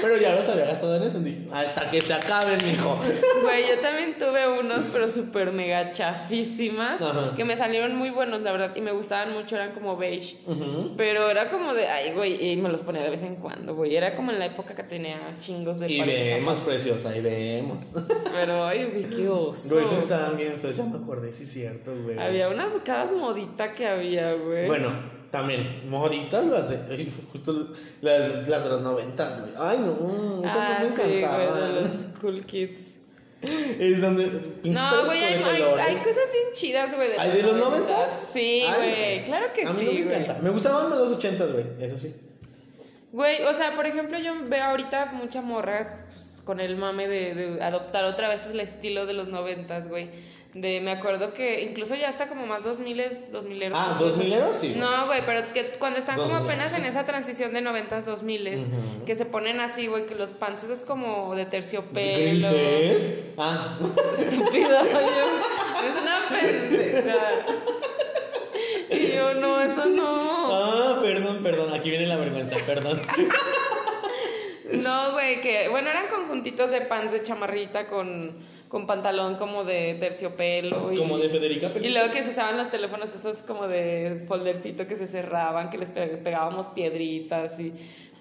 Pero 0.00 0.16
ya 0.16 0.34
los 0.34 0.48
había 0.48 0.64
gastado 0.64 0.96
en 0.96 1.02
eso. 1.02 1.18
y 1.18 1.24
dije, 1.24 1.38
hasta 1.52 1.90
que 1.90 2.00
se 2.00 2.14
acaben, 2.14 2.58
mijo. 2.66 2.98
Güey, 3.42 3.68
yo 3.68 3.78
también 3.82 4.16
tuve 4.16 4.48
unos, 4.60 4.86
pero 4.90 5.08
súper 5.10 5.52
mega 5.52 5.92
chafísimas, 5.92 7.02
Ajá. 7.02 7.34
que 7.36 7.44
me 7.44 7.54
salieron 7.56 7.94
muy 7.96 8.08
buenos, 8.10 8.40
la 8.42 8.52
verdad, 8.52 8.74
y 8.74 8.80
me 8.80 8.92
gustaban 8.92 9.32
mucho, 9.34 9.56
eran 9.56 9.72
como 9.72 9.96
beige. 9.98 10.38
Pero 10.96 11.28
era 11.28 11.50
como 11.50 11.74
de, 11.74 11.86
ay, 11.88 12.14
güey, 12.14 12.52
y 12.52 12.56
me 12.56 12.70
los 12.70 12.80
ponía 12.80 13.02
de 13.02 13.10
vez 13.10 13.22
en 13.22 13.36
cuando, 13.36 13.74
güey. 13.74 13.94
Era 13.94 14.14
como 14.14 14.30
en 14.32 14.38
la 14.38 14.46
época 14.46 14.74
que 14.74 14.82
tenía 14.84 15.18
chingos 15.38 15.80
de 15.80 15.90
Y 15.92 16.00
de 16.00 16.06
vemos, 16.06 16.58
zapatos. 16.60 16.72
Preciosa, 17.02 17.16
y 17.16 17.20
vemos. 17.20 17.86
Pero, 18.32 18.64
ay, 18.64 18.84
güey, 18.86 19.10
qué 19.10 19.28
oso. 19.28 19.74
Güey, 19.74 19.84
esos 19.84 19.98
estaban 19.98 20.36
bien 20.36 20.56
feos, 20.56 20.76
ya 20.76 20.84
me 20.84 20.98
acordé, 20.98 21.32
sí, 21.32 21.44
es 21.44 21.52
cierto, 21.52 21.92
güey. 22.02 22.18
Había 22.18 22.48
unas 22.48 22.74
cada 22.84 23.10
modita 23.12 23.72
que 23.72 23.86
había, 23.86 24.34
güey. 24.34 24.66
Bueno, 24.66 24.92
también, 25.30 25.88
moditas 25.88 26.44
las 26.46 26.68
de. 26.68 27.10
Justo 27.32 27.72
las, 28.00 28.48
las 28.48 28.64
de 28.64 28.70
los 28.70 28.82
noventas, 28.82 29.40
güey. 29.40 29.52
Ay, 29.58 29.78
no, 29.78 30.44
esas 30.44 30.56
ah, 30.56 30.78
no 30.78 30.84
me 30.84 30.88
sí, 30.94 31.02
güey, 31.02 31.18
encantaban. 31.18 31.74
de 31.74 31.80
los 31.80 31.90
cool 32.20 32.44
kids. 32.44 32.98
Es 33.42 34.00
donde. 34.00 34.26
No, 34.62 35.04
güey, 35.04 35.24
hay, 35.24 35.42
hay, 35.42 35.62
hay 35.62 35.96
cosas 35.96 36.30
bien 36.32 36.54
chidas, 36.54 36.94
güey. 36.94 37.08
¿Ay, 37.18 37.32
de 37.32 37.42
los 37.42 37.56
noventas? 37.56 38.28
Sí, 38.32 38.64
güey, 38.76 39.24
claro 39.24 39.46
que 39.52 39.66
A 39.66 39.72
mí 39.72 39.78
sí, 39.78 39.84
no 39.84 39.92
me 39.92 40.04
güey. 40.04 40.16
encanta. 40.16 40.42
Me 40.42 40.50
gustaban 40.50 40.90
más 40.90 40.98
los 40.98 41.16
ochentas, 41.16 41.52
güey, 41.52 41.64
eso 41.80 41.98
sí. 41.98 42.14
Güey, 43.12 43.42
o 43.44 43.52
sea, 43.52 43.74
por 43.74 43.86
ejemplo, 43.86 44.18
yo 44.18 44.34
veo 44.48 44.64
ahorita 44.64 45.06
mucha 45.12 45.42
morra 45.42 46.06
pues, 46.08 46.31
con 46.44 46.60
el 46.60 46.76
mame 46.76 47.08
de, 47.08 47.34
de 47.34 47.62
adoptar 47.62 48.04
otra 48.04 48.28
vez 48.28 48.46
el 48.46 48.60
estilo 48.60 49.06
de 49.06 49.12
los 49.12 49.28
noventas, 49.28 49.88
güey. 49.88 50.08
De, 50.54 50.82
me 50.82 50.90
acuerdo 50.90 51.32
que 51.32 51.62
incluso 51.62 51.94
ya 51.94 52.08
está 52.10 52.28
como 52.28 52.44
más 52.44 52.62
2000 52.62 53.30
2000 53.32 53.62
eros. 53.62 53.78
Ah, 53.80 53.96
2000 53.98 54.32
eros, 54.34 54.54
sí. 54.56 54.74
No, 54.76 55.06
güey, 55.06 55.24
pero 55.24 55.50
que 55.50 55.70
cuando 55.78 55.98
están 55.98 56.16
como 56.16 56.28
2000, 56.34 56.44
apenas 56.50 56.76
en 56.76 56.84
esa 56.84 57.06
transición 57.06 57.54
de 57.54 57.62
90s 57.62 58.02
2000 58.04 58.48
Ujú. 58.56 59.04
que 59.06 59.14
se 59.14 59.24
ponen 59.24 59.60
así, 59.60 59.86
güey, 59.86 60.04
que 60.04 60.14
los 60.14 60.32
panzas 60.32 60.68
es 60.68 60.82
como 60.82 61.34
de 61.34 61.46
terciopelo. 61.46 62.18
¿Grises? 62.50 63.20
Ah, 63.38 63.78
Estúpido, 64.18 64.68
yo, 64.68 65.88
es 65.88 66.02
una 66.02 66.28
pendeja. 66.28 67.16
Y 68.90 69.12
yo, 69.16 69.32
no, 69.34 69.58
eso 69.62 69.86
no. 69.86 70.54
ah, 70.54 70.98
perdón, 71.00 71.42
perdón. 71.42 71.72
Aquí 71.72 71.88
viene 71.88 72.06
la 72.06 72.16
vergüenza, 72.16 72.56
perdón. 72.66 73.00
No, 74.82 75.12
güey, 75.12 75.40
que, 75.40 75.68
bueno, 75.68 75.90
eran 75.90 76.06
conjuntitos 76.08 76.70
de 76.70 76.82
pants 76.82 77.12
de 77.12 77.22
chamarrita 77.22 77.86
con, 77.86 78.38
con 78.68 78.86
pantalón 78.86 79.34
como 79.36 79.64
de 79.64 79.94
terciopelo. 80.00 80.92
Y, 80.92 80.96
Como 80.96 81.18
de 81.18 81.28
Federica 81.28 81.70
Y 81.80 81.88
luego 81.90 82.12
que 82.12 82.22
se 82.22 82.30
usaban 82.30 82.56
los 82.56 82.70
teléfonos 82.70 83.14
esos 83.14 83.38
como 83.38 83.66
de 83.68 84.24
foldercito 84.26 84.86
que 84.86 84.96
se 84.96 85.06
cerraban, 85.06 85.68
que 85.70 85.78
les 85.78 85.90
pe- 85.90 86.16
pegábamos 86.18 86.66
piedritas 86.68 87.58
y... 87.60 87.72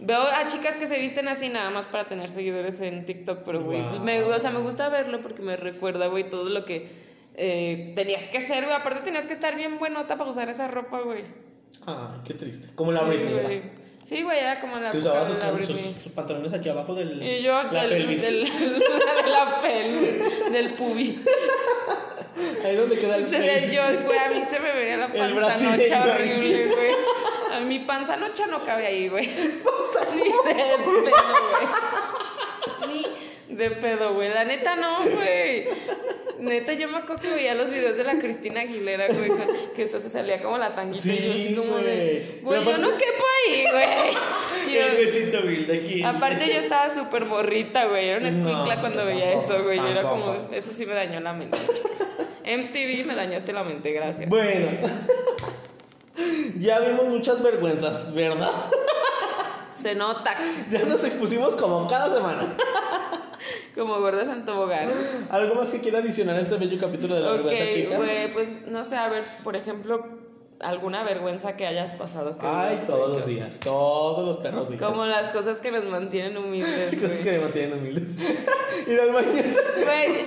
Veo 0.03 0.19
a 0.23 0.47
chicas 0.47 0.77
que 0.77 0.87
se 0.87 0.97
visten 0.97 1.27
así 1.27 1.49
nada 1.49 1.69
más 1.69 1.85
para 1.85 2.05
tener 2.05 2.27
seguidores 2.27 2.81
en 2.81 3.05
TikTok, 3.05 3.43
pero 3.45 3.61
güey, 3.63 3.79
Wow. 3.83 3.99
me, 3.99 4.23
o 4.23 4.39
sea, 4.39 4.49
me 4.49 4.59
gusta 4.59 4.89
verlo 4.89 5.21
porque 5.21 5.43
me 5.43 5.55
recuerda, 5.55 6.07
güey, 6.07 6.27
todo 6.27 6.45
lo 6.49 6.65
que 6.65 6.87
eh, 7.35 7.93
tenías 7.95 8.27
que 8.27 8.39
hacer, 8.39 8.63
güey. 8.63 8.75
Aparte 8.75 9.01
tenías 9.01 9.27
que 9.27 9.33
estar 9.33 9.55
bien 9.55 9.77
buenota 9.77 10.17
para 10.17 10.27
usar 10.31 10.49
esa 10.49 10.67
ropa, 10.67 11.01
güey. 11.01 11.21
Ay, 11.85 12.19
qué 12.25 12.33
triste. 12.33 12.69
Como 12.73 12.91
la 12.91 13.01
Sí, 13.01 13.05
Britney. 13.05 13.61
Sí, 14.03 14.23
güey, 14.23 14.39
era 14.39 14.59
como 14.59 14.77
la 14.77 14.91
Que 14.91 14.97
usaba 14.97 15.25
sus, 15.25 15.37
sus- 15.65 15.77
sus 16.03 16.11
pantalones 16.11 16.51
aquí 16.53 16.67
abajo 16.69 16.93
del, 16.95 17.21
Y 17.21 17.41
yo 17.43 17.63
la 17.63 17.83
del, 17.83 17.89
pelvis. 17.89 18.21
del, 18.21 18.43
de 18.43 19.29
la 19.29 19.61
pelvis, 19.61 20.51
del 20.51 20.69
pubi. 20.71 21.19
Ahí 22.65 22.75
donde 22.75 22.97
queda 22.99 23.15
el 23.17 23.27
Se 23.27 23.39
le, 23.39 23.53
pelvis. 23.53 23.71
yo, 23.71 23.81
güey, 24.05 24.17
a 24.19 24.29
mí 24.29 24.41
se 24.47 24.59
me 24.59 24.71
veía 24.71 24.97
la 24.97 25.07
panzanocha 25.13 26.03
horrible, 26.13 26.67
güey. 26.67 26.91
A 27.53 27.59
mi 27.61 27.79
panzanocha 27.79 28.47
no 28.47 28.63
cabe 28.65 28.87
ahí, 28.87 29.07
güey. 29.09 29.27
Ni 30.15 30.23
de 30.23 30.33
pedo, 30.43 31.01
güey. 31.01 31.13
Ni 33.49 33.55
de 33.55 33.69
pedo, 33.71 34.13
güey. 34.13 34.29
La 34.29 34.43
neta 34.45 34.75
no, 34.75 35.03
güey. 35.03 35.67
Neta, 36.41 36.73
yo 36.73 36.87
me 36.89 36.97
acuerdo 36.97 37.21
que 37.21 37.29
veía 37.35 37.53
los 37.53 37.69
videos 37.69 37.95
de 37.97 38.03
la 38.03 38.13
Cristina 38.17 38.61
Aguilera, 38.61 39.05
güey, 39.07 39.31
que- 39.75 39.83
esto 39.83 39.99
se 39.99 40.09
salía 40.09 40.41
como 40.41 40.57
la 40.57 40.73
tanguita 40.73 41.07
y 41.07 41.17
yo 41.25 41.31
así 41.33 41.47
Sí, 41.49 41.55
como 41.55 41.77
de, 41.77 42.39
güey. 42.41 42.41
güey, 42.41 42.65
Pero 42.65 42.71
yo 42.71 42.77
no 42.79 42.97
quepo 42.97 43.23
ahí, 43.47 43.63
güey. 43.71 44.75
El 44.85 44.91
Yo- 44.91 44.97
besito 44.97 45.41
Bill 45.43 45.67
de 45.67 45.77
aquí. 45.77 46.03
Aparte 46.03 46.47
yo 46.47 46.59
estaba 46.59 46.89
súper 46.89 47.25
morrita, 47.25 47.85
güey. 47.85 48.09
Era 48.09 48.19
una 48.19 48.31
No, 48.31 48.37
escuincla 48.49 48.79
cuando 48.79 49.05
veía 49.05 49.31
tampoco, 49.33 49.53
eso, 49.53 49.63
güey. 49.63 49.77
Yo 49.77 49.87
era 49.87 50.01
como, 50.03 50.35
eso 50.51 50.71
sí 50.71 50.85
me 50.87 50.93
dañó 50.93 51.19
la 51.19 51.33
mente, 51.33 51.57
chica. 51.59 51.89
MTV 52.43 53.05
me 53.05 53.15
dañaste 53.15 53.53
la 53.53 53.63
mente, 53.63 53.91
gracias. 53.91 54.27
Bueno. 54.27 54.67
ya 56.59 56.79
vimos 56.79 57.05
muchas 57.05 57.41
vergüenzas, 57.43 58.13
¿verdad? 58.13 58.51
Se 59.75 59.95
nota 59.95 60.35
Ya 60.69 60.83
nos 60.85 61.03
expusimos 61.03 61.55
como 61.55 61.87
cada 61.87 62.13
semana. 62.13 62.55
como 63.75 63.99
gordas 63.99 64.27
en 64.29 64.45
tobogán. 64.45 64.89
¿Algo 65.29 65.55
más 65.55 65.71
que 65.71 65.79
quiera 65.79 65.99
adicionar 65.99 66.35
a 66.37 66.41
este 66.41 66.55
bello 66.57 66.79
capítulo 66.79 67.15
de 67.15 67.21
la 67.21 67.31
vergüenza, 67.31 67.69
chica? 67.73 67.97
pues 68.33 68.49
no 68.67 68.83
sé, 68.83 68.95
a 68.97 69.09
ver, 69.09 69.23
por 69.43 69.55
ejemplo, 69.55 70.05
alguna 70.59 71.03
vergüenza 71.03 71.55
que 71.57 71.65
hayas 71.65 71.91
pasado. 71.93 72.37
Que 72.37 72.45
Ay, 72.45 72.83
todos 72.85 73.09
los 73.17 73.25
días, 73.25 73.59
todos 73.59 74.25
los 74.25 74.37
perros 74.37 74.69
días. 74.69 74.81
Como 74.81 75.05
las 75.05 75.29
cosas 75.29 75.59
que 75.59 75.71
nos 75.71 75.85
mantienen 75.85 76.37
humildes. 76.37 76.95
Cosas 77.01 77.23
güey. 77.23 77.23
que 77.23 77.31
me 77.31 77.39
mantienen 77.39 77.79
humildes. 77.79 78.17
Ir 78.87 78.99
al 78.99 79.11
baño. 79.11 79.27
Güey, 79.27 80.25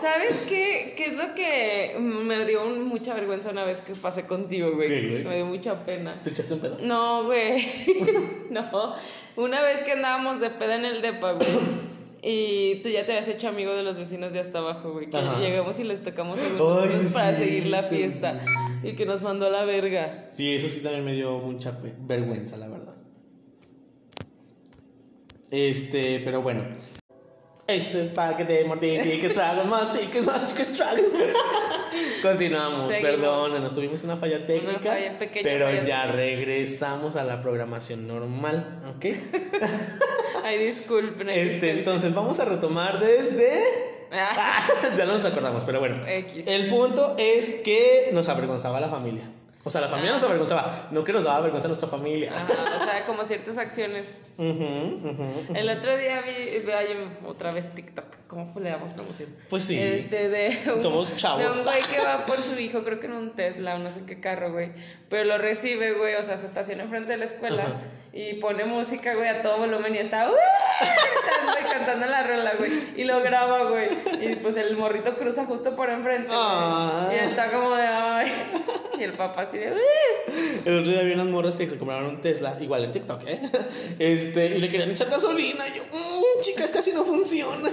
¿sabes 0.00 0.42
qué? 0.48 0.94
¿Qué 0.96 1.06
es 1.06 1.16
lo 1.16 1.34
que 1.34 1.96
me 1.98 2.44
dio 2.46 2.64
un- 2.64 2.84
mucha 2.84 3.12
vergüenza 3.14 3.50
una 3.50 3.64
vez 3.64 3.80
que 3.80 3.94
pasé 3.94 4.26
contigo, 4.26 4.72
güey? 4.74 4.88
Me 5.24 5.36
dio 5.36 5.46
mucha 5.46 5.80
pena. 5.80 6.18
¿Te 6.24 6.30
echaste 6.30 6.54
un 6.54 6.60
pedo? 6.60 6.78
No, 6.80 7.24
güey. 7.24 7.66
no. 8.50 8.94
Una 9.36 9.60
vez 9.62 9.82
que 9.82 9.92
andábamos 9.92 10.40
de 10.40 10.50
peda 10.50 10.76
en 10.76 10.84
el 10.86 11.02
depa, 11.02 11.32
güey. 11.32 11.48
Y 12.22 12.76
tú 12.82 12.88
ya 12.88 13.04
te 13.04 13.12
habías 13.12 13.28
hecho 13.28 13.48
amigo 13.48 13.72
de 13.72 13.82
los 13.82 13.98
vecinos 13.98 14.32
de 14.32 14.40
hasta 14.40 14.58
abajo, 14.58 14.92
güey. 14.92 15.08
Que 15.08 15.16
Ajá. 15.16 15.38
llegamos 15.40 15.78
y 15.78 15.84
les 15.84 16.02
tocamos 16.02 16.40
para 17.12 17.34
sí. 17.34 17.44
seguir 17.44 17.66
la 17.66 17.84
fiesta. 17.84 18.42
Y 18.82 18.92
que 18.94 19.06
nos 19.06 19.22
mandó 19.22 19.46
a 19.46 19.50
la 19.50 19.64
verga. 19.64 20.28
Sí, 20.32 20.54
eso 20.54 20.68
sí 20.68 20.80
también 20.80 21.04
me 21.04 21.12
dio 21.12 21.38
mucha 21.38 21.78
vergüenza, 22.00 22.56
la 22.56 22.68
verdad. 22.68 22.94
Este, 25.50 26.20
pero 26.24 26.42
bueno. 26.42 26.64
Este 27.68 28.00
es 28.00 28.08
para 28.08 28.34
que 28.34 28.46
te 28.46 28.64
mortifiques, 28.64 29.34
trago 29.34 29.62
más 29.64 29.92
chicas, 29.92 30.24
más 30.24 30.48
chicas, 30.48 30.72
trago. 30.72 31.02
Continuamos, 32.22 32.90
Seguimos. 32.90 33.10
perdón, 33.10 33.62
nos 33.62 33.74
tuvimos 33.74 34.02
una 34.04 34.16
falla 34.16 34.46
técnica, 34.46 34.92
falla, 34.92 35.18
pequeña 35.18 35.42
pero 35.42 35.66
falla 35.66 35.82
ya 35.82 36.06
regresamos 36.06 37.16
a 37.16 37.24
la 37.24 37.42
programación 37.42 38.08
normal, 38.08 38.80
¿ok? 38.96 39.04
Ay, 40.44 40.64
disculpen. 40.64 41.28
Este, 41.28 41.72
entonces 41.72 42.14
vamos 42.14 42.40
a 42.40 42.46
retomar 42.46 43.00
desde... 43.00 43.60
Ah, 44.12 44.66
ya 44.96 45.04
no 45.04 45.12
nos 45.12 45.26
acordamos, 45.26 45.62
pero 45.66 45.78
bueno. 45.78 46.06
X. 46.06 46.46
El 46.46 46.68
punto 46.68 47.16
es 47.18 47.56
que 47.56 48.08
nos 48.14 48.30
avergonzaba 48.30 48.80
la 48.80 48.88
familia. 48.88 49.30
O 49.64 49.70
sea, 49.70 49.80
la 49.80 49.88
familia 49.88 50.12
Ah. 50.12 50.14
nos 50.14 50.22
avergonzaba, 50.24 50.88
no 50.92 51.02
que 51.04 51.12
nos 51.12 51.24
daba 51.24 51.40
vergüenza 51.40 51.66
nuestra 51.68 51.88
familia. 51.88 52.32
Ajá, 52.32 52.46
o 52.80 52.84
sea, 52.84 53.04
como 53.06 53.24
ciertas 53.24 53.58
acciones. 53.58 54.14
Ujú, 54.36 54.48
ujú. 54.54 55.54
El 55.54 55.68
otro 55.68 55.96
día 55.96 56.22
vi, 56.22 56.58
vi 56.60 56.72
otra 57.26 57.50
vez 57.50 57.74
TikTok. 57.74 58.04
¿Cómo 58.28 58.60
le 58.60 58.70
damos 58.70 58.94
promoción? 58.94 59.34
Pues 59.50 59.64
sí. 59.64 59.78
Este, 59.78 60.28
de 60.28 60.72
un, 60.74 60.80
Somos 60.80 61.16
chavos. 61.16 61.40
De 61.40 61.48
un 61.60 61.64
güey 61.64 61.82
que 61.82 61.98
va 61.98 62.24
por 62.24 62.40
su 62.42 62.58
hijo, 62.58 62.84
creo 62.84 63.00
que 63.00 63.06
en 63.06 63.14
un 63.14 63.30
Tesla 63.34 63.76
no 63.78 63.90
sé 63.90 64.04
qué 64.06 64.20
carro, 64.20 64.52
güey. 64.52 64.70
Pero 65.08 65.24
lo 65.24 65.38
recibe, 65.38 65.92
güey, 65.94 66.14
o 66.14 66.22
sea, 66.22 66.36
se 66.38 66.46
estaciona 66.46 66.84
enfrente 66.84 67.10
de 67.12 67.16
la 67.18 67.24
escuela 67.24 67.62
Ajá. 67.62 67.72
Y 68.12 68.34
pone 68.34 68.64
música, 68.64 69.14
güey, 69.14 69.28
a 69.28 69.42
todo 69.42 69.58
volumen 69.58 69.94
y 69.94 69.98
está 69.98 70.28
¡uh! 70.30 70.34
y 71.60 71.72
cantando 71.72 72.06
la 72.06 72.22
rola, 72.26 72.54
güey. 72.58 72.70
Y 72.96 73.04
lo 73.04 73.20
graba, 73.20 73.64
güey. 73.64 73.88
Y 74.20 74.34
pues 74.36 74.56
el 74.56 74.76
morrito 74.76 75.16
cruza 75.16 75.44
justo 75.44 75.74
por 75.76 75.90
enfrente, 75.90 76.28
güey. 76.28 76.38
Ah. 76.40 77.08
Y 77.12 77.16
está 77.16 77.50
como 77.50 77.74
de 77.76 77.86
¡ay! 77.86 78.32
Y 78.98 79.02
el 79.04 79.12
papá 79.12 79.42
así 79.42 79.58
de 79.58 79.72
¡uh! 79.72 79.78
El 80.64 80.78
otro 80.80 80.92
día 80.92 81.02
vi 81.02 81.12
unas 81.12 81.26
morras 81.26 81.56
que 81.56 81.68
se 81.68 81.78
compraron 81.78 82.06
un 82.06 82.20
Tesla, 82.20 82.56
igual 82.60 82.84
en 82.84 82.92
TikTok, 82.92 83.22
¿eh? 83.28 83.40
Este, 83.98 84.46
y 84.46 84.58
le 84.58 84.68
querían 84.68 84.90
echar 84.90 85.08
gasolina. 85.10 85.66
Y 85.68 85.76
yo, 85.76 85.84
mmm, 85.92 86.40
chicas, 86.42 86.70
casi 86.72 86.92
no 86.92 87.04
funciona. 87.04 87.70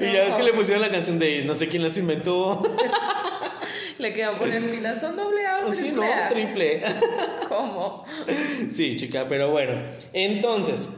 y 0.00 0.12
ya 0.12 0.20
ves 0.24 0.34
que 0.34 0.42
le 0.42 0.52
pusieron 0.52 0.82
la 0.82 0.90
canción 0.90 1.18
de 1.18 1.44
no 1.44 1.54
sé 1.54 1.68
quién 1.68 1.82
las 1.82 1.96
inventó. 1.96 2.62
Le 3.98 4.14
quedan 4.14 4.38
poner 4.38 4.62
pilas. 4.70 5.00
¿Son 5.00 5.16
doble 5.16 5.44
A 5.44 5.66
o 5.66 5.72
Sí, 5.72 5.90
no, 5.90 6.02
triple 6.02 6.14
A? 6.14 6.28
triple. 6.28 6.82
¿Cómo? 7.58 8.04
Sí, 8.70 8.94
chica, 8.96 9.26
pero 9.28 9.50
bueno. 9.50 9.82
Entonces, 10.12 10.90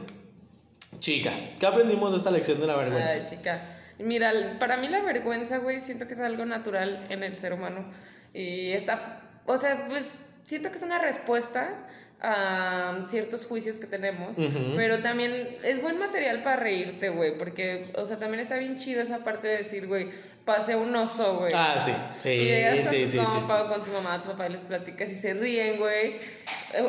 chica, 0.99 1.31
¿qué 1.59 1.65
aprendimos 1.65 2.11
de 2.11 2.17
esta 2.17 2.29
lección 2.29 2.61
de 2.61 2.67
la 2.67 2.75
vergüenza? 2.75 3.13
Ay, 3.13 3.25
chica. 3.27 3.61
Mira, 3.97 4.31
para 4.59 4.77
mí 4.77 4.87
la 4.87 5.01
vergüenza, 5.01 5.57
güey, 5.57 5.79
siento 5.79 6.07
que 6.07 6.13
es 6.13 6.19
algo 6.19 6.45
natural 6.45 6.99
en 7.09 7.23
el 7.23 7.35
ser 7.35 7.53
humano. 7.53 7.91
Y 8.31 8.73
está, 8.73 9.21
o 9.47 9.57
sea, 9.57 9.87
pues 9.87 10.19
siento 10.43 10.69
que 10.69 10.77
es 10.77 10.83
una 10.83 10.99
respuesta 10.99 11.87
a 12.21 12.99
ciertos 13.07 13.47
juicios 13.47 13.79
que 13.79 13.87
tenemos, 13.87 14.37
pero 14.75 15.01
también 15.01 15.55
es 15.63 15.81
buen 15.81 15.97
material 15.97 16.43
para 16.43 16.57
reírte, 16.57 17.09
güey, 17.09 17.35
porque, 17.39 17.91
o 17.95 18.05
sea, 18.05 18.17
también 18.17 18.39
está 18.39 18.57
bien 18.57 18.77
chido 18.77 19.01
esa 19.01 19.23
parte 19.23 19.47
de 19.47 19.57
decir, 19.57 19.87
güey, 19.87 20.09
pasé 20.45 20.75
un 20.75 20.95
oso, 20.95 21.37
güey. 21.39 21.51
Ah, 21.55 21.77
sí, 21.79 21.93
sí, 22.19 22.29
y 22.29 22.45
llegas 22.45 22.79
con 22.79 22.89
sí, 22.89 23.05
tu 23.05 23.11
sí, 23.11 23.19
sí, 23.19 23.53
con 23.69 23.83
tu 23.83 23.91
mamá, 23.91 24.21
tu 24.21 24.31
papá 24.31 24.47
y 24.47 24.53
les 24.53 24.61
platicas 24.61 25.09
y 25.09 25.15
se 25.15 25.33
ríen, 25.33 25.77
güey. 25.77 26.19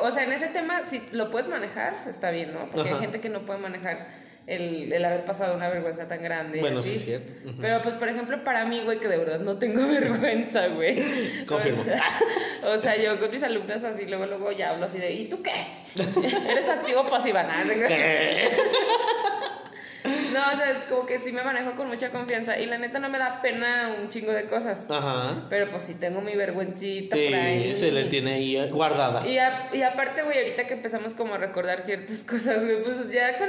O 0.03 0.11
sea, 0.11 0.25
en 0.25 0.33
ese 0.33 0.49
tema, 0.49 0.83
si 0.85 1.03
lo 1.13 1.31
puedes 1.31 1.49
manejar, 1.49 2.05
está 2.09 2.31
bien, 2.31 2.53
¿no? 2.55 2.61
Porque 2.61 2.89
Ajá. 2.89 2.99
hay 2.99 3.01
gente 3.01 3.21
que 3.21 3.29
no 3.29 3.45
puede 3.45 3.59
manejar 3.59 4.23
el, 4.47 4.93
el 4.93 5.05
haber 5.05 5.25
pasado 5.25 5.55
una 5.55 5.69
vergüenza 5.69 6.09
tan 6.09 6.23
grande. 6.23 6.61
Bueno, 6.61 6.81
así. 6.81 6.91
sí, 6.91 6.97
es 6.97 7.05
cierto. 7.05 7.33
Ujú. 7.49 7.61
Pero, 7.61 7.81
pues, 7.83 7.95
por 7.95 8.09
ejemplo, 8.09 8.43
para 8.45 8.65
mí, 8.65 8.81
güey, 8.85 8.99
que 9.01 9.09
de 9.09 9.17
verdad 9.17 9.41
no 9.41 9.59
tengo 9.59 9.87
vergüenza, 9.89 10.69
güey. 10.69 10.97
Confirmo. 11.47 11.83
O 11.83 11.85
sea, 11.85 12.05
o 12.75 12.79
sea, 12.79 12.97
yo 12.97 13.19
con 13.19 13.31
mis 13.31 13.43
alumnas 13.43 13.85
así, 13.85 14.07
luego, 14.07 14.27
luego 14.27 14.53
ya 14.53 14.71
hablo 14.71 14.85
así 14.87 14.99
de, 14.99 15.13
¿y 15.13 15.29
tú 15.29 15.43
qué? 15.43 15.53
¿Eres 16.49 16.69
activo 16.69 17.05
pasiva? 17.05 17.43
Nada, 17.43 17.65
no, 20.05 20.41
o 20.53 20.57
sea, 20.57 20.71
es 20.71 20.79
como 20.89 21.07
que 21.07 21.19
sí 21.19 21.31
me 21.33 21.43
manejo 21.45 21.73
con 21.77 21.87
mucha 21.89 22.11
confianza 22.11 22.59
y 22.59 22.67
la 22.67 22.79
neta 22.79 22.99
no 22.99 23.09
me 23.09 23.19
da 23.19 23.41
pena 23.43 23.95
un 24.01 24.09
chingo 24.09 24.33
de 24.33 24.45
cosas. 24.47 24.87
Ajá. 24.91 25.47
Pero 25.49 25.69
pues 25.69 25.83
sí 25.83 25.95
tengo 25.95 26.21
mi 26.21 26.35
vergüencita 26.35 27.17
por 27.17 27.35
ahí. 27.35 27.73
Sí, 27.75 27.81
se 27.81 27.93
le 27.93 28.05
tiene 28.05 28.35
ahí 28.35 28.69
guardada. 28.71 29.27
Y, 29.27 29.39
a- 29.39 29.71
y 29.73 29.83
aparte, 29.83 30.23
güey, 30.23 30.39
ahorita 30.39 30.65
que 30.65 30.75
empezamos 30.75 31.15
como 31.15 31.35
a 31.35 31.39
recordar 31.39 31.83
ciertas 31.83 32.23
cosas, 32.29 32.65
güey, 32.65 32.83
pues 32.83 33.13
ya 33.13 33.39
con... 33.39 33.49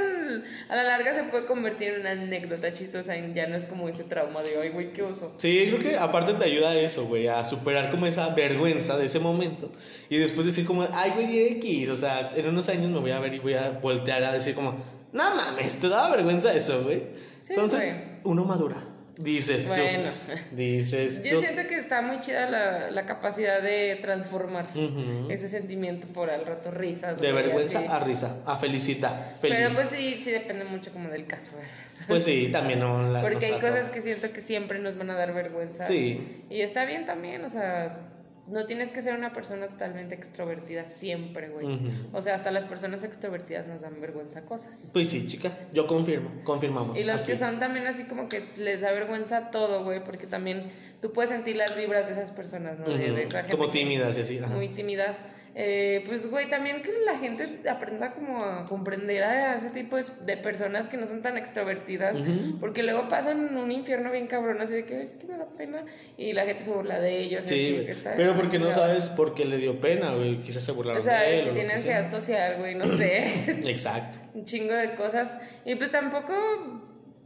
A 0.68 0.76
la 0.76 0.84
larga 0.84 1.14
se 1.14 1.24
puede 1.24 1.44
convertir 1.46 1.94
en 1.94 2.00
una 2.00 2.10
anécdota 2.12 2.72
chistosa 2.72 3.14
ya 3.16 3.46
no 3.46 3.56
es 3.56 3.64
como 3.64 3.88
ese 3.88 4.04
trauma 4.04 4.42
de, 4.42 4.58
ay, 4.60 4.68
güey, 4.70 4.92
qué 4.92 5.02
oso. 5.02 5.34
Sí, 5.38 5.68
creo 5.70 5.82
que 5.82 5.96
aparte 5.98 6.34
te 6.34 6.44
ayuda 6.44 6.70
a 6.70 6.74
eso, 6.74 7.06
güey, 7.06 7.26
a 7.28 7.44
superar 7.44 7.90
como 7.90 8.06
esa 8.06 8.34
vergüenza 8.34 8.96
de 8.96 9.06
ese 9.06 9.18
momento. 9.18 9.70
Y 10.08 10.18
después 10.18 10.46
decir 10.46 10.66
como, 10.66 10.86
ay, 10.92 11.12
güey, 11.14 11.46
X. 11.58 11.90
O 11.90 11.96
sea, 11.96 12.32
en 12.36 12.46
unos 12.48 12.68
años 12.68 12.90
me 12.90 12.98
voy 13.00 13.10
a 13.10 13.20
ver 13.20 13.34
y 13.34 13.38
voy 13.38 13.54
a 13.54 13.70
voltear 13.82 14.22
a 14.24 14.32
decir 14.32 14.54
como, 14.54 14.76
No 15.14 15.34
mames, 15.34 15.78
te 15.80 15.88
daba 15.88 16.14
vergüenza 16.16 16.52
eso, 16.52 16.82
güey. 16.84 17.02
Sí, 17.40 17.54
Entonces, 17.54 17.80
güey. 17.80 17.94
uno 18.24 18.44
madura. 18.44 18.76
Dices 19.16 19.68
Bueno. 19.68 20.10
tú. 20.26 20.56
Dices 20.56 21.22
Yo 21.22 21.34
tú. 21.36 21.40
siento 21.40 21.68
que 21.68 21.76
está 21.76 22.02
muy 22.02 22.18
chida 22.18 22.50
la, 22.50 22.90
la 22.90 23.06
capacidad 23.06 23.62
de 23.62 23.96
transformar 24.02 24.66
ese 25.30 25.48
sentimiento 25.48 26.08
por 26.08 26.30
al 26.30 26.44
rato 26.44 26.72
risas. 26.72 27.20
De 27.20 27.30
güey, 27.30 27.44
vergüenza 27.44 27.78
así. 27.78 27.86
a 27.88 27.98
risa, 28.00 28.36
a 28.44 28.56
felicita. 28.56 29.10
Feliz. 29.40 29.56
Pero 29.56 29.72
pues 29.72 29.90
sí, 29.90 30.20
sí 30.22 30.32
depende 30.32 30.64
mucho 30.64 30.92
como 30.92 31.10
del 31.10 31.26
caso, 31.28 31.52
¿verdad? 31.56 31.70
Pues 32.08 32.24
sí, 32.24 32.48
también 32.50 32.80
no. 32.80 33.08
La, 33.12 33.20
Porque 33.22 33.46
hay 33.46 33.60
cosas 33.60 33.88
que 33.90 34.00
siento 34.02 34.32
que 34.32 34.40
siempre 34.40 34.80
nos 34.80 34.96
van 34.98 35.10
a 35.10 35.14
dar 35.14 35.32
vergüenza. 35.32 35.86
Sí. 35.86 36.42
Y 36.50 36.62
está 36.62 36.84
bien 36.84 37.06
también, 37.06 37.44
o 37.44 37.48
sea, 37.50 37.96
no 38.46 38.66
tienes 38.66 38.92
que 38.92 39.00
ser 39.00 39.14
una 39.16 39.32
persona 39.32 39.68
totalmente 39.68 40.14
extrovertida 40.14 40.88
siempre, 40.88 41.48
güey. 41.48 41.66
O 42.12 42.20
sea, 42.20 42.34
hasta 42.34 42.50
las 42.50 42.64
personas 42.64 43.02
extrovertidas 43.04 43.66
nos 43.66 43.80
dan 43.80 44.00
vergüenza 44.00 44.42
cosas. 44.42 44.90
Pues 44.92 45.08
sí, 45.08 45.26
chica, 45.26 45.50
yo 45.72 45.86
confirmo, 45.86 46.30
confirmamos. 46.44 46.98
Y 46.98 47.04
los 47.04 47.16
aquí. 47.16 47.26
que 47.32 47.36
son 47.36 47.58
también 47.58 47.86
así 47.86 48.04
como 48.04 48.28
que 48.28 48.42
les 48.58 48.82
da 48.82 48.92
vergüenza 48.92 49.50
todo, 49.50 49.84
güey, 49.84 50.04
porque 50.04 50.26
también 50.26 50.70
tú 51.00 51.12
puedes 51.12 51.30
sentir 51.30 51.56
las 51.56 51.76
vibras 51.76 52.06
de 52.06 52.12
esas 52.12 52.32
personas, 52.32 52.78
¿no? 52.78 52.86
De, 52.86 52.98
de 52.98 53.10
Ujú, 53.12 53.20
esa 53.20 53.38
gente 53.42 53.56
Como 53.56 53.70
tímidas 53.70 54.18
y 54.18 54.20
así. 54.22 54.38
ajá. 54.38 54.54
muy 54.54 54.68
tímidas. 54.68 55.20
Eh, 55.56 56.02
pues, 56.06 56.28
güey, 56.28 56.48
también 56.48 56.82
que 56.82 56.90
la 57.06 57.16
gente 57.16 57.60
aprenda 57.68 58.12
como 58.12 58.44
a 58.44 58.64
comprender 58.64 59.22
a 59.22 59.56
ese 59.56 59.70
tipo 59.70 59.96
de, 59.96 60.36
personas 60.36 60.88
que 60.88 60.96
no 60.96 61.06
son 61.06 61.22
tan 61.22 61.36
extrovertidas, 61.38 62.16
porque 62.58 62.82
luego 62.82 63.08
pasan 63.08 63.56
un 63.56 63.70
infierno 63.70 64.10
bien 64.10 64.26
cabrón, 64.26 64.60
así 64.60 64.74
de 64.74 64.84
que 64.84 65.00
es 65.00 65.12
que 65.12 65.28
me 65.28 65.38
da 65.38 65.46
pena, 65.56 65.84
y 66.16 66.32
la 66.32 66.44
gente 66.44 66.64
se 66.64 66.72
burla 66.72 66.98
de 66.98 67.18
ellos. 67.20 67.44
Sí, 67.44 67.76
así, 67.78 67.90
está- 67.90 68.14
Pero 68.16 68.34
porque 68.34 68.58
no 68.58 68.72
sabes 68.72 69.10
por 69.10 69.34
qué 69.34 69.44
le 69.44 69.58
dio 69.58 69.80
pena, 69.80 70.12
güey. 70.14 70.42
Quizás 70.42 70.64
se 70.64 70.72
burlaron 70.72 70.98
O 71.00 71.04
sea, 71.04 71.20
de 71.20 71.38
él. 71.38 71.42
si 71.44 71.48
o 71.50 71.52
lo 71.52 71.58
tiene 71.58 71.74
que 71.74 71.78
sea. 71.78 71.98
ansiedad 71.98 72.20
social, 72.20 72.56
güey, 72.58 72.74
no 72.74 72.86
sé. 72.86 73.24
Exacto. 73.70 74.18
un 74.34 74.44
chingo 74.44 74.74
de 74.74 74.96
cosas. 74.96 75.38
Y 75.64 75.76
pues 75.76 75.92
tampoco, 75.92 76.34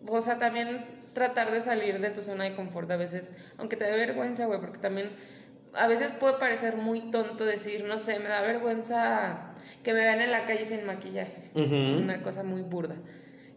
o 0.07 0.21
sea, 0.21 0.39
también 0.39 0.85
tratar 1.15 1.51
de 1.51 1.63
salir 1.63 1.99
de 1.99 2.11
tu 2.11 2.23
zona 2.23 2.45
de 2.45 2.55
confort 2.55 2.91
a 2.91 2.97
veces, 2.97 3.33
aunque 3.57 3.77
te 3.77 3.85
dé 3.87 3.93
vergüenza, 3.93 4.45
güey, 4.45 4.61
porque 4.61 4.79
también 4.79 5.09
a 5.79 5.87
veces 5.87 6.11
puede 6.21 6.39
parecer 6.39 6.77
muy 6.77 7.11
tonto 7.11 7.45
decir, 7.45 7.85
no 7.85 7.99
sé, 7.99 8.19
me 8.21 8.29
da 8.29 8.41
vergüenza 8.43 9.53
que 9.83 9.93
me 9.93 10.01
vean 10.01 10.21
en 10.21 10.31
la 10.31 10.45
calle 10.45 10.65
sin 10.65 10.85
maquillaje. 10.87 11.51
Ujú. 11.55 11.75
Una 12.03 12.23
cosa 12.23 12.43
muy 12.43 12.63
burda. 12.63 12.97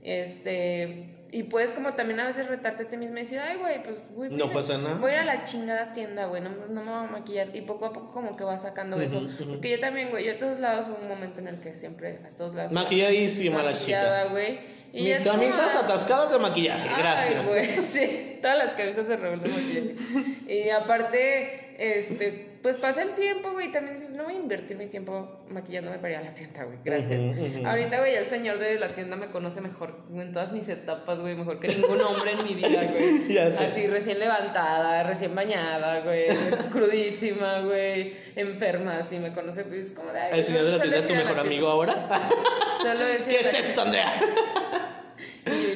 Este. 0.04 1.18
Y 1.34 1.44
puedes 1.44 1.72
como 1.72 1.94
también 1.94 2.20
a 2.20 2.28
veces 2.28 2.48
retarte 2.50 2.84
a 2.84 2.88
ti 2.90 2.98
mismo 2.98 3.16
y 3.18 3.22
decir, 3.22 3.40
ay, 3.40 3.56
güey, 3.58 3.82
pues 3.84 3.96
güey, 4.14 4.32
No 4.32 4.52
pasa 4.52 4.78
nada. 4.78 4.96
Voy 4.96 5.14
a 5.14 5.24
la 5.24 5.46
chingada 5.46 5.94
tienda, 5.94 6.26
güey, 6.26 6.42
no, 6.42 6.50
no 6.50 6.84
me 6.84 6.92
voy 6.92 7.06
a 7.08 7.10
maquillar. 7.10 7.56
Y 7.56 7.62
poco 7.62 7.86
a 7.86 7.94
poco 7.94 8.12
como 8.12 8.36
que 8.36 8.44
vas 8.44 8.64
sacando 8.64 9.00
eso. 9.00 9.20
Ujú, 9.20 9.28
ujú. 9.44 9.52
Porque 9.52 9.70
yo 9.70 9.80
también, 9.80 10.10
güey, 10.10 10.26
yo 10.26 10.34
a 10.34 10.38
todos 10.38 10.60
lados 10.60 10.88
hubo 10.90 10.98
un 11.02 11.08
momento 11.08 11.40
en 11.40 11.48
el 11.48 11.58
que 11.58 11.74
siempre, 11.74 12.20
a 12.26 12.36
todos 12.36 12.54
lados. 12.54 12.74
Maquilladísima 12.74 13.64
la 13.64 13.78
chica. 13.78 14.26
güey. 14.26 14.60
Mis 14.92 15.20
como- 15.20 15.32
camisas 15.40 15.74
atascadas 15.78 16.34
de 16.34 16.40
maquillaje, 16.40 16.90
Ay, 16.90 17.02
gracias. 17.02 17.48
güey, 17.48 17.66
sí, 17.78 18.40
todas 18.42 18.58
las 18.58 18.74
camisas 18.74 19.08
se 19.08 19.16
revuelven 19.16 19.50
de 19.50 19.58
maquillaje. 19.58 20.54
Y 20.54 20.70
aparte, 20.70 21.71
este, 21.82 22.60
pues 22.62 22.78
pasa 22.78 23.02
el 23.02 23.16
tiempo, 23.16 23.54
güey, 23.54 23.72
también 23.72 23.96
dices, 23.96 24.12
no 24.12 24.26
voy 24.26 24.36
a 24.36 24.38
invertir 24.38 24.78
mi 24.78 24.86
tiempo 24.86 25.40
maquillándome 25.50 25.98
para 25.98 26.12
ir 26.12 26.18
a 26.18 26.22
la 26.22 26.36
tienda, 26.36 26.64
güey, 26.64 26.78
gracias. 26.86 27.20
Ahorita, 27.66 27.98
güey, 27.98 28.14
el 28.14 28.26
señor 28.28 28.60
de 28.60 28.78
la 28.78 28.88
tienda 28.88 29.16
me 29.16 29.30
conoce 29.30 29.62
mejor 29.62 29.96
en 30.14 30.32
todas 30.32 30.52
mis 30.52 30.70
etapas, 30.70 31.20
güey, 31.22 31.34
mejor 31.36 31.60
que 31.60 31.70
ningún 31.70 32.00
hombre 32.02 32.34
en 32.34 32.44
mi 32.46 32.54
vida, 32.54 32.84
güey. 32.84 33.28
Ya 33.34 33.50
sé. 33.50 33.66
Así 33.66 33.88
recién 33.88 34.20
levantada, 34.20 35.02
recién 35.02 35.34
bañada, 35.34 36.02
güey, 36.02 36.28
crudísima, 36.72 37.62
güey, 37.62 38.14
enferma, 38.36 39.00
así 39.00 39.18
me 39.18 39.34
conoce, 39.34 39.64
pues 39.64 39.90
como 39.90 40.12
de... 40.12 40.20
ay, 40.20 40.30
¿El 40.34 40.44
señor 40.44 40.66
de 40.66 40.72
la 40.74 40.80
tienda 40.82 41.00
es 41.00 41.08
tu 41.08 41.16
mejor 41.16 41.40
amigo 41.40 41.68
ahora? 41.68 41.94
Solo 42.80 43.06
decir... 43.06 43.34
¿Qué 43.34 43.40
es 43.40 43.54
esto, 43.56 43.82
Andrea? 43.82 44.22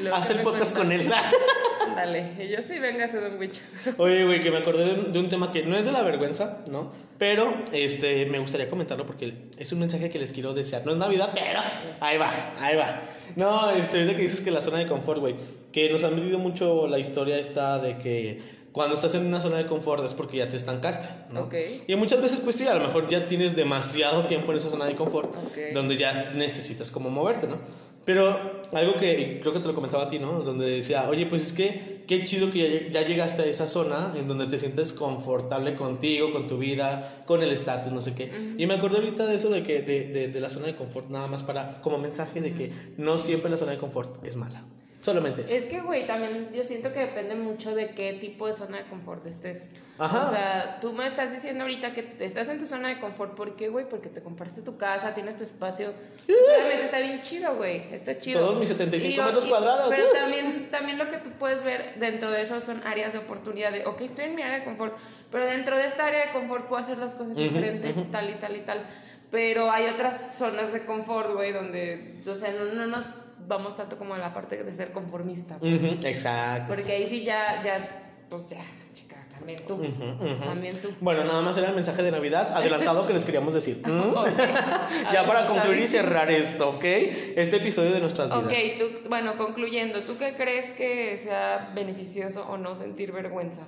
Haz 0.13 0.29
el 0.29 0.37
podcast 0.41 0.75
con 0.75 0.91
él. 0.91 1.11
Dale, 1.95 2.31
y 2.39 2.49
yo 2.49 2.61
sí, 2.61 2.79
véngase, 2.79 3.19
don 3.19 3.39
Wicho. 3.39 3.61
Oye, 3.97 4.25
güey, 4.25 4.41
que 4.41 4.51
me 4.51 4.57
acordé 4.57 4.85
de 4.85 4.93
un, 4.93 5.17
un 5.17 5.29
tema 5.29 5.51
que 5.51 5.63
no 5.63 5.75
es 5.77 5.85
de 5.85 5.91
la 5.91 6.03
vergüenza, 6.03 6.63
¿no? 6.69 6.91
Pero 7.17 7.53
este, 7.71 8.25
me 8.25 8.39
gustaría 8.39 8.69
comentarlo 8.69 9.05
porque 9.05 9.33
es 9.57 9.71
un 9.71 9.79
mensaje 9.79 10.09
que 10.09 10.19
les 10.19 10.33
quiero 10.33 10.53
desear. 10.53 10.85
No 10.85 10.91
es 10.91 10.97
Navidad, 10.97 11.31
pero 11.33 11.61
ahí 12.01 12.17
va, 12.17 12.53
ahí 12.59 12.75
va. 12.75 13.01
No, 13.35 13.71
este, 13.71 14.03
es 14.03 14.09
que 14.09 14.21
dices 14.21 14.41
que 14.41 14.51
la 14.51 14.61
zona 14.61 14.79
de 14.79 14.87
confort, 14.87 15.19
güey, 15.19 15.35
que 15.71 15.89
nos 15.89 16.03
han 16.03 16.15
vivido 16.15 16.39
mucho 16.39 16.87
la 16.87 16.99
historia 16.99 17.37
esta 17.37 17.79
de 17.79 17.97
que 17.97 18.41
cuando 18.76 18.95
estás 18.95 19.15
en 19.15 19.26
una 19.26 19.39
zona 19.39 19.55
de 19.55 19.67
confort 19.67 20.03
es 20.03 20.13
porque 20.13 20.36
ya 20.36 20.49
te 20.49 20.57
estancaste, 20.57 21.07
¿no? 21.32 21.43
Ok. 21.43 21.53
Y 21.88 21.95
muchas 21.95 22.21
veces, 22.21 22.41
pues 22.41 22.57
sí, 22.57 22.67
a 22.67 22.73
lo 22.76 22.82
mejor 22.82 23.07
ya 23.09 23.26
tienes 23.26 23.55
demasiado 23.55 24.26
tiempo 24.26 24.51
en 24.51 24.57
esa 24.57 24.69
zona 24.69 24.84
de 24.84 24.97
confort, 24.97 25.34
Ok. 25.34 25.73
donde 25.73 25.95
ya 25.95 26.34
necesitas 26.36 26.91
como 26.91 27.09
moverte, 27.09 27.47
¿no? 27.47 27.57
Pero 28.03 28.38
algo 28.73 28.95
que 28.95 29.39
creo 29.41 29.53
que 29.53 29.61
te 29.61 29.67
lo 29.69 29.76
comentaba 29.76 30.03
a 30.03 30.09
ti, 30.09 30.19
¿no? 30.19 30.41
Donde 30.41 30.65
decía, 30.69 31.07
oye, 31.09 31.26
pues 31.26 31.47
es 31.47 31.53
que 31.53 32.03
qué 32.05 32.26
chido 32.26 32.51
que 32.51 32.89
ya, 32.91 32.99
ya 33.01 33.07
llegaste 33.07 33.43
a 33.43 33.45
esa 33.45 33.69
zona 33.69 34.11
en 34.17 34.28
donde 34.28 34.45
te 34.47 34.57
sientes 34.57 34.91
confortable 34.91 35.76
contigo, 35.78 36.34
con 36.34 36.45
tu 36.45 36.57
vida, 36.57 37.23
con 37.26 37.41
el 37.43 37.51
estatus, 37.53 37.93
no 37.93 38.01
sé 38.01 38.13
qué. 38.13 38.30
Y 38.57 38.67
me 38.67 38.73
acordé 38.73 38.97
ahorita 38.97 39.26
de 39.26 39.36
eso, 39.36 39.49
de 39.51 39.63
que 39.63 39.84
de, 39.84 40.09
de, 40.09 40.28
de 40.28 40.39
la 40.41 40.49
zona 40.49 40.65
de 40.67 40.76
confort, 40.76 41.09
nada 41.09 41.28
más 41.28 41.43
para, 41.43 41.82
como 41.82 41.97
mensaje 41.97 42.41
de 42.41 42.53
que 42.53 42.73
no 42.97 43.17
siempre 43.17 43.49
la 43.49 43.55
zona 43.55 43.71
de 43.71 43.78
confort 43.78 44.21
es 44.26 44.36
mala. 44.36 44.65
Solamente 45.05 45.41
eso. 45.41 45.53
Es 45.55 45.65
que, 45.65 45.81
güey, 45.81 46.07
también 46.07 46.49
yo 46.51 46.63
siento 46.63 46.91
que 46.91 46.99
depende 47.01 47.35
mucho 47.35 47.75
de 47.75 47.91
qué 47.91 48.13
tipo 48.13 48.47
de 48.47 48.53
zona 48.53 48.77
de 48.77 48.83
confort 48.85 49.23
estés. 49.27 49.69
Ajá. 49.99 50.27
O 50.27 50.31
sea, 50.31 50.79
tú 50.81 50.93
me 50.93 51.05
estás 51.05 51.31
diciendo 51.31 51.61
ahorita 51.63 51.93
que 51.93 52.15
estás 52.19 52.47
en 52.49 52.57
tu 52.59 52.65
zona 52.65 52.87
de 52.89 52.99
confort. 52.99 53.35
¿Por 53.35 53.55
qué, 53.55 53.69
güey? 53.69 53.87
Porque 53.87 54.09
te 54.09 54.21
compraste 54.23 54.61
tu 54.63 54.77
casa, 54.77 55.13
tienes 55.13 55.35
tu 55.35 55.43
espacio. 55.43 55.93
Obviamente 56.27 56.85
está 56.85 56.99
bien 56.99 57.21
chido, 57.21 57.55
güey. 57.55 57.93
Está 57.93 58.17
chido. 58.17 58.39
Todos 58.41 58.59
mis 58.59 58.69
75 58.69 59.13
Y 59.13 59.15
yo- 59.15 59.23
metros 59.25 59.45
y- 59.45 59.49
cuadrados. 59.49 59.89
Pero 59.89 60.07
también, 60.11 60.69
también 60.71 60.97
lo 60.97 61.07
que 61.07 61.17
tú 61.17 61.29
puedes 61.37 61.63
ver 61.63 61.95
dentro 61.99 62.31
de 62.31 62.41
eso 62.41 62.59
son 62.61 62.81
áreas 62.85 63.13
de 63.13 63.19
oportunidad. 63.19 63.71
De, 63.71 63.85
ok, 63.85 64.01
estoy 64.01 64.25
en 64.25 64.35
mi 64.35 64.41
área 64.41 64.59
de 64.59 64.65
confort, 64.65 64.95
pero 65.31 65.45
dentro 65.45 65.77
de 65.77 65.85
esta 65.85 66.07
área 66.07 66.25
de 66.25 66.31
confort 66.33 66.65
puedo 66.67 66.81
hacer 66.81 66.97
las 66.97 67.13
cosas 67.13 67.37
Ujú, 67.37 67.43
diferentes 67.43 67.95
y 67.95 68.01
ujú. 68.01 68.11
tal 68.11 68.29
y 68.31 68.33
tal 68.35 68.55
y 68.55 68.61
tal. 68.61 68.85
Pero 69.29 69.69
hay 69.71 69.87
otras 69.87 70.35
zonas 70.37 70.73
de 70.73 70.83
confort, 70.85 71.31
güey, 71.33 71.51
donde, 71.51 72.19
o 72.27 72.35
sea, 72.35 72.51
no, 72.51 72.65
no 72.73 72.87
nos 72.87 73.05
vamos 73.47 73.75
tanto 73.75 73.97
como 73.97 74.13
a 74.13 74.17
la 74.17 74.33
parte 74.33 74.63
de 74.63 74.71
ser 74.71 74.91
conformista. 74.91 75.57
exacto. 75.61 76.67
Porque 76.67 76.91
ahí 76.91 77.05
sí 77.05 77.23
ya, 77.23 77.61
ya, 77.63 77.77
pues 78.29 78.49
ya, 78.49 78.63
chica, 78.93 79.24
también 79.45 79.59
tú. 79.67 79.77
También 80.43 80.75
tú. 80.81 80.89
Bueno, 80.99 81.23
nada 81.23 81.41
más 81.41 81.55
era 81.57 81.69
el 81.69 81.75
mensaje 81.75 82.01
de 82.01 82.11
Navidad 82.11 82.51
adelantado 82.55 83.05
que 83.05 83.13
les 83.13 83.25
queríamos 83.25 83.53
decir. 83.53 83.81
¿Mm? 83.85 84.15
Ya 85.13 85.25
para 85.25 85.45
concluir 85.47 85.81
y 85.81 85.87
cerrar 85.87 86.31
esto, 86.31 86.69
¿ok? 86.69 86.83
Este 86.83 87.57
episodio 87.57 87.91
de 87.91 87.99
nuestras 87.99 88.29
vidas. 88.29 88.45
Ok, 88.45 88.53
tú, 88.79 89.09
bueno, 89.09 89.35
concluyendo, 89.37 90.01
¿tú 90.01 90.17
qué 90.17 90.35
crees 90.35 90.71
que 90.73 91.15
sea 91.17 91.71
beneficioso 91.75 92.45
o 92.49 92.57
no 92.57 92.75
sentir 92.75 93.11
vergüenza? 93.11 93.61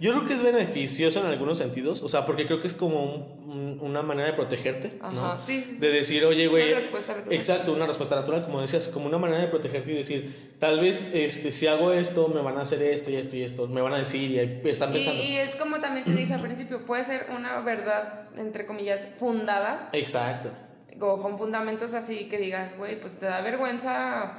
Yo 0.00 0.12
creo 0.12 0.26
que 0.26 0.34
es 0.34 0.42
beneficioso 0.42 1.20
en 1.20 1.26
algunos 1.26 1.58
sentidos, 1.58 2.02
o 2.02 2.08
sea, 2.08 2.26
porque 2.26 2.46
creo 2.46 2.60
que 2.60 2.66
es 2.66 2.74
como 2.74 3.04
un- 3.04 3.50
un- 3.50 3.78
una 3.80 4.02
manera 4.02 4.28
de 4.28 4.34
protegerte, 4.34 4.98
¿no? 5.00 5.06
Ajá, 5.08 5.40
sí, 5.40 5.62
sí, 5.64 5.74
sí. 5.74 5.78
De 5.78 5.90
decir, 5.90 6.24
oye, 6.24 6.46
güey. 6.48 6.68
Una 6.72 6.80
respuesta 6.80 7.14
natural. 7.14 7.34
Exacto, 7.36 7.72
una 7.72 7.86
respuesta 7.86 8.16
natural, 8.16 8.42
como 8.44 8.60
decías, 8.60 8.88
como 8.88 9.06
una 9.06 9.18
manera 9.18 9.40
de 9.40 9.48
protegerte 9.48 9.92
y 9.92 9.94
decir, 9.96 10.54
tal 10.58 10.80
vez 10.80 11.10
este, 11.14 11.52
si 11.52 11.66
hago 11.66 11.92
esto, 11.92 12.28
me 12.28 12.40
van 12.42 12.56
a 12.58 12.62
hacer 12.62 12.82
esto 12.82 13.10
y 13.10 13.16
esto 13.16 13.36
y 13.36 13.42
esto, 13.42 13.68
me 13.68 13.80
van 13.80 13.92
a 13.94 13.98
decir 13.98 14.30
y 14.30 14.38
están 14.68 14.92
pensando. 14.92 15.19
y 15.19 15.19
es 15.36 15.54
como 15.56 15.80
también 15.80 16.04
te 16.04 16.12
dije 16.12 16.34
al 16.34 16.40
principio, 16.40 16.84
puede 16.84 17.04
ser 17.04 17.26
una 17.36 17.60
verdad, 17.60 18.28
entre 18.36 18.66
comillas, 18.66 19.06
fundada, 19.18 19.88
Exacto. 19.92 20.50
o 21.00 21.20
con 21.20 21.38
fundamentos 21.38 21.94
así 21.94 22.28
que 22.28 22.38
digas, 22.38 22.76
güey, 22.76 23.00
pues 23.00 23.14
te 23.14 23.26
da 23.26 23.40
vergüenza 23.40 24.32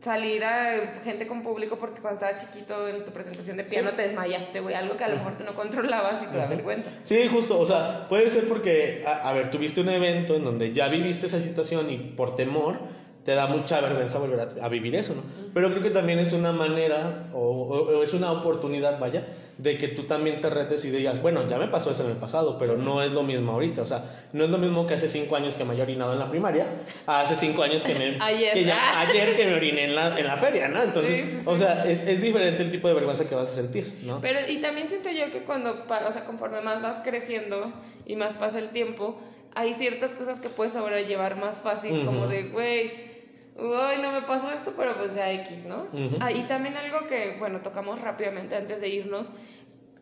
salir 0.00 0.44
a 0.44 0.92
gente 1.02 1.26
con 1.26 1.42
público 1.42 1.76
porque 1.76 2.02
cuando 2.02 2.20
estabas 2.20 2.44
chiquito 2.44 2.88
en 2.88 3.04
tu 3.06 3.10
presentación 3.12 3.56
de 3.56 3.64
piano 3.64 3.92
te 3.92 4.02
desmayaste, 4.02 4.60
güey, 4.60 4.74
algo 4.74 4.96
que 4.98 5.04
a 5.04 5.08
lo 5.08 5.16
mejor 5.16 5.36
tú 5.38 5.44
no 5.44 5.54
controlabas 5.54 6.22
y 6.22 6.26
te 6.26 6.36
da 6.36 6.46
vergüenza. 6.46 6.90
Sí, 7.04 7.26
justo, 7.28 7.58
o 7.58 7.66
sea, 7.66 8.06
puede 8.08 8.28
ser 8.28 8.46
porque, 8.46 9.02
a, 9.06 9.30
a 9.30 9.32
ver, 9.32 9.50
tuviste 9.50 9.80
un 9.80 9.88
evento 9.88 10.36
en 10.36 10.44
donde 10.44 10.72
ya 10.74 10.88
viviste 10.88 11.26
esa 11.26 11.40
situación 11.40 11.90
y 11.90 11.96
por 11.96 12.36
temor 12.36 12.78
te 13.24 13.34
da 13.34 13.46
mucha 13.46 13.80
vergüenza 13.80 14.18
volver 14.18 14.40
a, 14.60 14.64
a 14.66 14.68
vivir 14.68 14.94
eso, 14.94 15.14
¿no? 15.14 15.22
Pero 15.54 15.70
creo 15.70 15.82
que 15.82 15.90
también 15.90 16.18
es 16.18 16.32
una 16.32 16.52
manera 16.52 17.28
o, 17.32 17.38
o- 17.38 17.98
o 17.98 18.02
es 18.02 18.12
una 18.12 18.30
oportunidad, 18.32 18.98
vaya, 18.98 19.26
de 19.56 19.78
que 19.78 19.88
tú 19.88 20.02
también 20.02 20.40
te 20.40 20.50
retes 20.50 20.84
y 20.84 20.90
digas, 20.90 21.22
bueno, 21.22 21.48
ya 21.48 21.58
me 21.58 21.68
pasó 21.68 21.90
eso 21.92 22.04
en 22.04 22.10
el 22.10 22.16
pasado, 22.16 22.58
pero 22.58 22.76
no 22.76 23.02
es 23.02 23.12
lo 23.12 23.22
mismo 23.22 23.52
ahorita, 23.52 23.82
o 23.82 23.86
sea, 23.86 24.04
no 24.32 24.44
es 24.44 24.50
lo 24.50 24.58
mismo 24.58 24.86
que 24.86 24.94
hace 24.94 25.08
cinco 25.08 25.36
años 25.36 25.54
que 25.54 25.64
me 25.64 25.72
haya 25.74 25.84
orinado 25.84 26.12
en 26.12 26.18
la 26.18 26.28
primaria, 26.28 26.66
a 27.06 27.20
hace 27.22 27.36
cinco 27.36 27.62
años 27.62 27.82
que 27.84 27.94
me... 27.94 28.16
Ayer. 28.20 28.52
que 28.52 28.64
ya- 28.64 29.00
ayer 29.08 29.36
que 29.36 29.46
me 29.46 29.54
oriné 29.54 29.84
en 29.84 29.94
la, 29.94 30.18
en 30.18 30.26
la 30.26 30.36
feria, 30.36 30.68
¿no? 30.68 30.82
Entonces, 30.82 31.18
Sí, 31.18 31.24
sí, 31.24 31.36
sí. 31.40 31.42
o 31.46 31.56
sea, 31.56 31.84
es, 31.88 32.06
es 32.06 32.20
diferente 32.20 32.62
el 32.62 32.70
tipo 32.72 32.88
de 32.88 32.94
vergüenza 32.94 33.28
que 33.28 33.34
vas 33.36 33.48
a 33.48 33.54
sentir, 33.54 34.00
¿no? 34.02 34.20
Pero, 34.20 34.40
y 34.48 34.58
también 34.58 34.88
siento 34.88 35.08
yo 35.10 35.30
que 35.30 35.44
cuando, 35.44 35.70
o 36.08 36.12
sea, 36.12 36.24
conforme 36.26 36.60
más 36.60 36.82
vas 36.82 37.00
creciendo 37.04 37.72
y 38.06 38.16
más 38.16 38.34
pasa 38.34 38.58
el 38.58 38.70
tiempo, 38.70 39.18
hay 39.54 39.72
ciertas 39.72 40.14
cosas 40.14 40.40
que 40.40 40.48
puedes 40.48 40.72
sobrellevar 40.72 41.36
más 41.36 41.58
fácil, 41.60 42.04
como 42.04 42.26
de, 42.26 42.42
güey, 42.44 43.13
uy, 43.56 44.02
no 44.02 44.12
me 44.12 44.22
pasó 44.22 44.50
esto, 44.50 44.72
pero 44.76 44.96
pues 44.96 45.14
ya 45.14 45.30
X, 45.32 45.64
¿no? 45.66 45.86
Ujú. 45.92 46.16
Ah, 46.20 46.32
y 46.32 46.42
también 46.44 46.76
algo 46.76 47.06
que, 47.06 47.36
bueno, 47.38 47.60
tocamos 47.60 48.00
rápidamente 48.00 48.56
antes 48.56 48.80
de 48.80 48.88
irnos. 48.88 49.30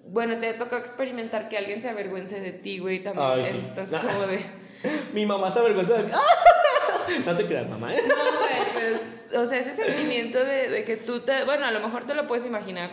Bueno, 0.07 0.39
te 0.39 0.53
tocó 0.55 0.77
experimentar 0.77 1.49
que 1.49 1.57
alguien 1.59 1.81
se 1.81 1.89
avergüence 1.89 2.41
de 2.41 2.53
ti, 2.53 2.79
güey, 2.79 3.03
también. 3.03 3.27
Ay, 3.29 3.45
sí. 3.45 3.59
Estás 3.65 3.91
como 4.05 4.27
de... 4.27 4.41
Mi 5.13 5.27
mamá 5.27 5.51
se 5.51 5.61
avergüenza 5.61 5.95
de 5.95 6.05
mí. 6.05 6.11
No 7.27 7.37
te 7.37 7.45
creas, 7.47 7.69
mamá, 7.69 7.93
¿eh? 7.95 7.99
No, 8.09 8.15
güey, 8.15 8.73
pues, 9.31 9.37
o 9.43 9.47
sea, 9.47 9.59
ese 9.59 9.73
sentimiento 9.75 10.39
de, 10.43 10.71
de 10.71 10.85
que 10.85 10.97
tú 10.97 11.21
te, 11.21 11.45
bueno, 11.45 11.67
a 11.67 11.71
lo 11.71 11.81
mejor 11.81 12.07
te 12.07 12.15
lo 12.15 12.27
puedes 12.27 12.47
imaginar. 12.47 12.91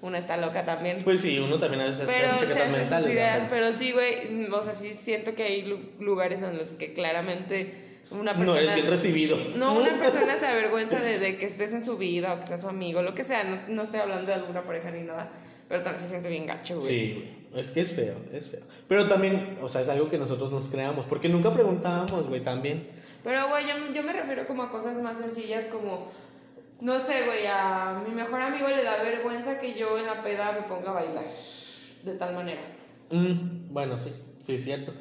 Una 0.00 0.18
está 0.18 0.36
loca 0.36 0.64
también. 0.64 1.02
Pues 1.04 1.20
sí, 1.20 1.38
uno 1.38 1.58
también 1.58 1.82
a 1.82 1.86
veces 1.86 2.08
Pero 2.12 2.28
hace 2.32 2.46
chaquetas 2.46 2.70
mentales. 2.72 3.06
ideas, 3.08 3.44
pero 3.50 3.72
sí, 3.72 3.92
güey, 3.92 4.46
o 4.50 4.62
sea, 4.62 4.72
sí 4.72 4.94
siento 4.94 5.34
que 5.34 5.42
hay 5.42 5.62
lu- 5.62 5.90
lugares 6.00 6.42
en 6.42 6.56
los 6.56 6.70
que 6.70 6.94
claramente 6.94 7.91
una 8.10 8.36
persona... 8.36 8.52
No 8.52 8.56
eres 8.56 8.74
bien 8.74 8.86
recibido. 8.86 9.38
No, 9.56 9.74
una 9.78 9.96
persona 9.98 10.36
se 10.36 10.46
avergüenza 10.46 11.00
de, 11.00 11.18
de 11.18 11.38
que 11.38 11.46
estés 11.46 11.72
en 11.72 11.84
su 11.84 11.96
vida 11.96 12.34
o 12.34 12.40
que 12.40 12.46
sea 12.46 12.58
su 12.58 12.68
amigo, 12.68 13.02
lo 13.02 13.14
que 13.14 13.24
sea. 13.24 13.44
No, 13.44 13.60
no 13.68 13.82
estoy 13.82 14.00
hablando 14.00 14.26
de 14.26 14.34
alguna 14.34 14.62
pareja 14.62 14.90
ni 14.90 15.02
nada, 15.02 15.30
pero 15.68 15.82
también 15.82 16.02
se 16.02 16.10
siente 16.10 16.28
bien 16.28 16.46
gacho, 16.46 16.80
güey. 16.80 16.88
Sí, 16.88 17.14
güey. 17.14 17.42
Es 17.62 17.72
que 17.72 17.80
es 17.80 17.92
feo, 17.92 18.14
es 18.32 18.48
feo. 18.48 18.62
Pero 18.88 19.08
también, 19.08 19.58
o 19.60 19.68
sea, 19.68 19.82
es 19.82 19.88
algo 19.88 20.08
que 20.08 20.18
nosotros 20.18 20.52
nos 20.52 20.68
creamos. 20.68 21.04
Porque 21.06 21.28
nunca 21.28 21.52
preguntábamos, 21.52 22.26
güey, 22.28 22.40
también. 22.40 22.88
Pero, 23.22 23.48
güey, 23.48 23.66
yo, 23.66 23.92
yo 23.92 24.02
me 24.02 24.12
refiero 24.12 24.46
como 24.46 24.62
a 24.62 24.70
cosas 24.70 24.98
más 25.00 25.18
sencillas 25.18 25.66
como, 25.66 26.10
no 26.80 26.98
sé, 26.98 27.24
güey, 27.26 27.46
a 27.46 28.02
mi 28.06 28.14
mejor 28.14 28.40
amigo 28.40 28.68
le 28.68 28.82
da 28.82 29.02
vergüenza 29.02 29.58
que 29.58 29.74
yo 29.74 29.98
en 29.98 30.06
la 30.06 30.22
peda 30.22 30.52
me 30.52 30.62
ponga 30.62 30.90
a 30.90 30.94
bailar. 30.94 31.26
De 32.02 32.14
tal 32.14 32.34
manera. 32.34 32.60
Mm, 33.10 33.72
bueno, 33.72 33.98
sí, 33.98 34.12
sí, 34.42 34.54
es 34.54 34.64
cierto. 34.64 34.92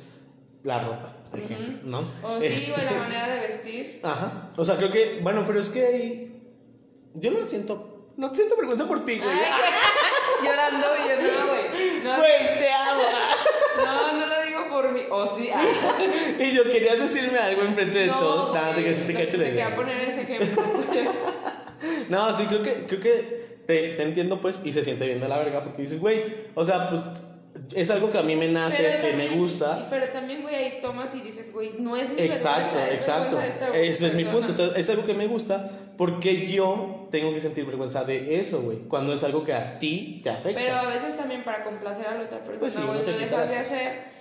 La 0.64 0.80
ropa, 0.80 1.16
ejemplo, 1.40 1.78
¿no? 1.90 2.00
O 2.28 2.40
sí, 2.40 2.48
Este- 2.48 2.72
güey, 2.72 2.86
la 2.86 2.92
manera 3.00 3.28
de 3.28 3.40
vestir. 3.48 4.00
Ajá. 4.04 4.52
O 4.58 4.66
sea, 4.66 4.76
creo 4.78 4.92
que, 4.92 5.20
bueno, 5.22 5.44
pero 5.46 5.60
es 5.60 5.70
que 5.70 5.86
ahí. 5.86 6.42
Yo 7.16 7.32
no 7.32 7.46
siento. 7.46 8.08
No 8.18 8.34
siento 8.36 8.56
vergüenza 8.58 8.88
por 8.88 9.06
ti, 9.06 9.18
güey. 9.18 9.30
Ay, 9.30 9.46
llorando 10.46 10.88
y 10.98 11.10
yo, 11.10 11.16
no, 11.40 11.48
güey. 11.48 11.62
No, 12.04 12.18
Güey, 12.18 12.60
te 12.60 12.72
amo. 12.72 13.02
no, 13.86 14.20
no 14.20 14.28
lo 14.28 14.46
digo 14.46 14.70
por 14.70 14.92
mí. 14.92 15.02
O 15.10 15.26
sí. 15.26 15.50
ah. 15.54 15.64
y 16.40 16.52
yo 16.54 16.64
querías 16.64 17.00
decirme 17.00 17.40
algo 17.40 17.62
enfrente 17.64 18.00
de 18.00 18.08
No, 18.08 18.20
todos. 18.20 18.76
Te 18.76 18.84
que 18.84 19.14
cacho 19.14 19.38
Te 19.38 19.44
quería 19.46 19.74
poner 19.74 20.02
ese 20.08 20.22
ejemplo, 20.24 20.64
pues. 20.88 21.10
No, 22.10 22.34
sí, 22.34 22.46
creo 22.46 22.62
que, 22.62 22.86
creo 22.86 23.00
que 23.00 23.62
te, 23.66 23.94
te 23.94 24.04
entiendo, 24.04 24.42
pues, 24.42 24.62
y 24.64 24.74
se 24.74 24.84
siente 24.84 25.06
bien 25.08 25.22
de 25.22 25.30
la 25.30 25.38
verga, 25.38 25.64
porque 25.64 25.84
dices, 25.84 26.00
güey, 26.00 26.24
o 26.56 26.66
sea, 26.66 26.90
pues, 26.90 27.02
es 27.76 27.90
algo 27.92 28.12
que 28.12 28.18
a 28.18 28.24
mí 28.24 28.36
me 28.36 28.48
nace, 28.48 29.00
que 29.02 29.14
me 29.14 29.30
gusta. 29.30 29.88
Pero 29.90 30.08
también, 30.10 30.42
güey, 30.42 30.56
ahí 30.56 30.80
tomas 30.82 31.14
y 31.16 31.22
dices, 31.22 31.54
güey, 31.54 31.70
no 31.80 31.96
es 31.98 32.10
mi 32.10 32.22
Exacto, 32.22 32.76
vergüenza, 32.76 32.88
es 32.88 32.96
exacto. 32.96 33.38
vergüenza 33.38 33.72
de 33.72 33.88
Ese 33.90 34.08
es 34.08 34.14
mi 34.14 34.26
punto. 34.26 34.50
o 34.50 34.52
sea, 34.52 34.68
es 34.76 34.90
algo 34.90 35.06
que 35.06 35.14
me 35.14 35.28
gusta 35.28 35.70
porque 35.98 36.48
yo 36.48 37.08
tengo 37.12 37.34
que 37.34 37.40
sentir 37.40 37.66
vergüenza 37.66 38.04
de 38.04 38.40
eso, 38.40 38.62
güey. 38.62 38.80
Cuando 38.88 39.14
es 39.14 39.24
algo 39.24 39.44
que 39.44 39.54
a 39.54 39.78
ti 39.80 40.22
te 40.24 40.30
afecta. 40.30 40.60
Pero 40.60 40.76
a 40.76 40.86
veces 40.88 41.16
también 41.16 41.44
para 41.44 41.64
complacer 41.64 42.08
a 42.08 42.16
la 42.16 42.24
otra 42.24 42.40
persona, 42.40 42.60
Pues 42.60 42.74
sí, 42.74 42.82
güey, 42.86 43.00
lo 43.00 43.06
quita 43.06 43.18
dejas 43.18 43.50
de 43.52 43.58
hacer 43.58 44.12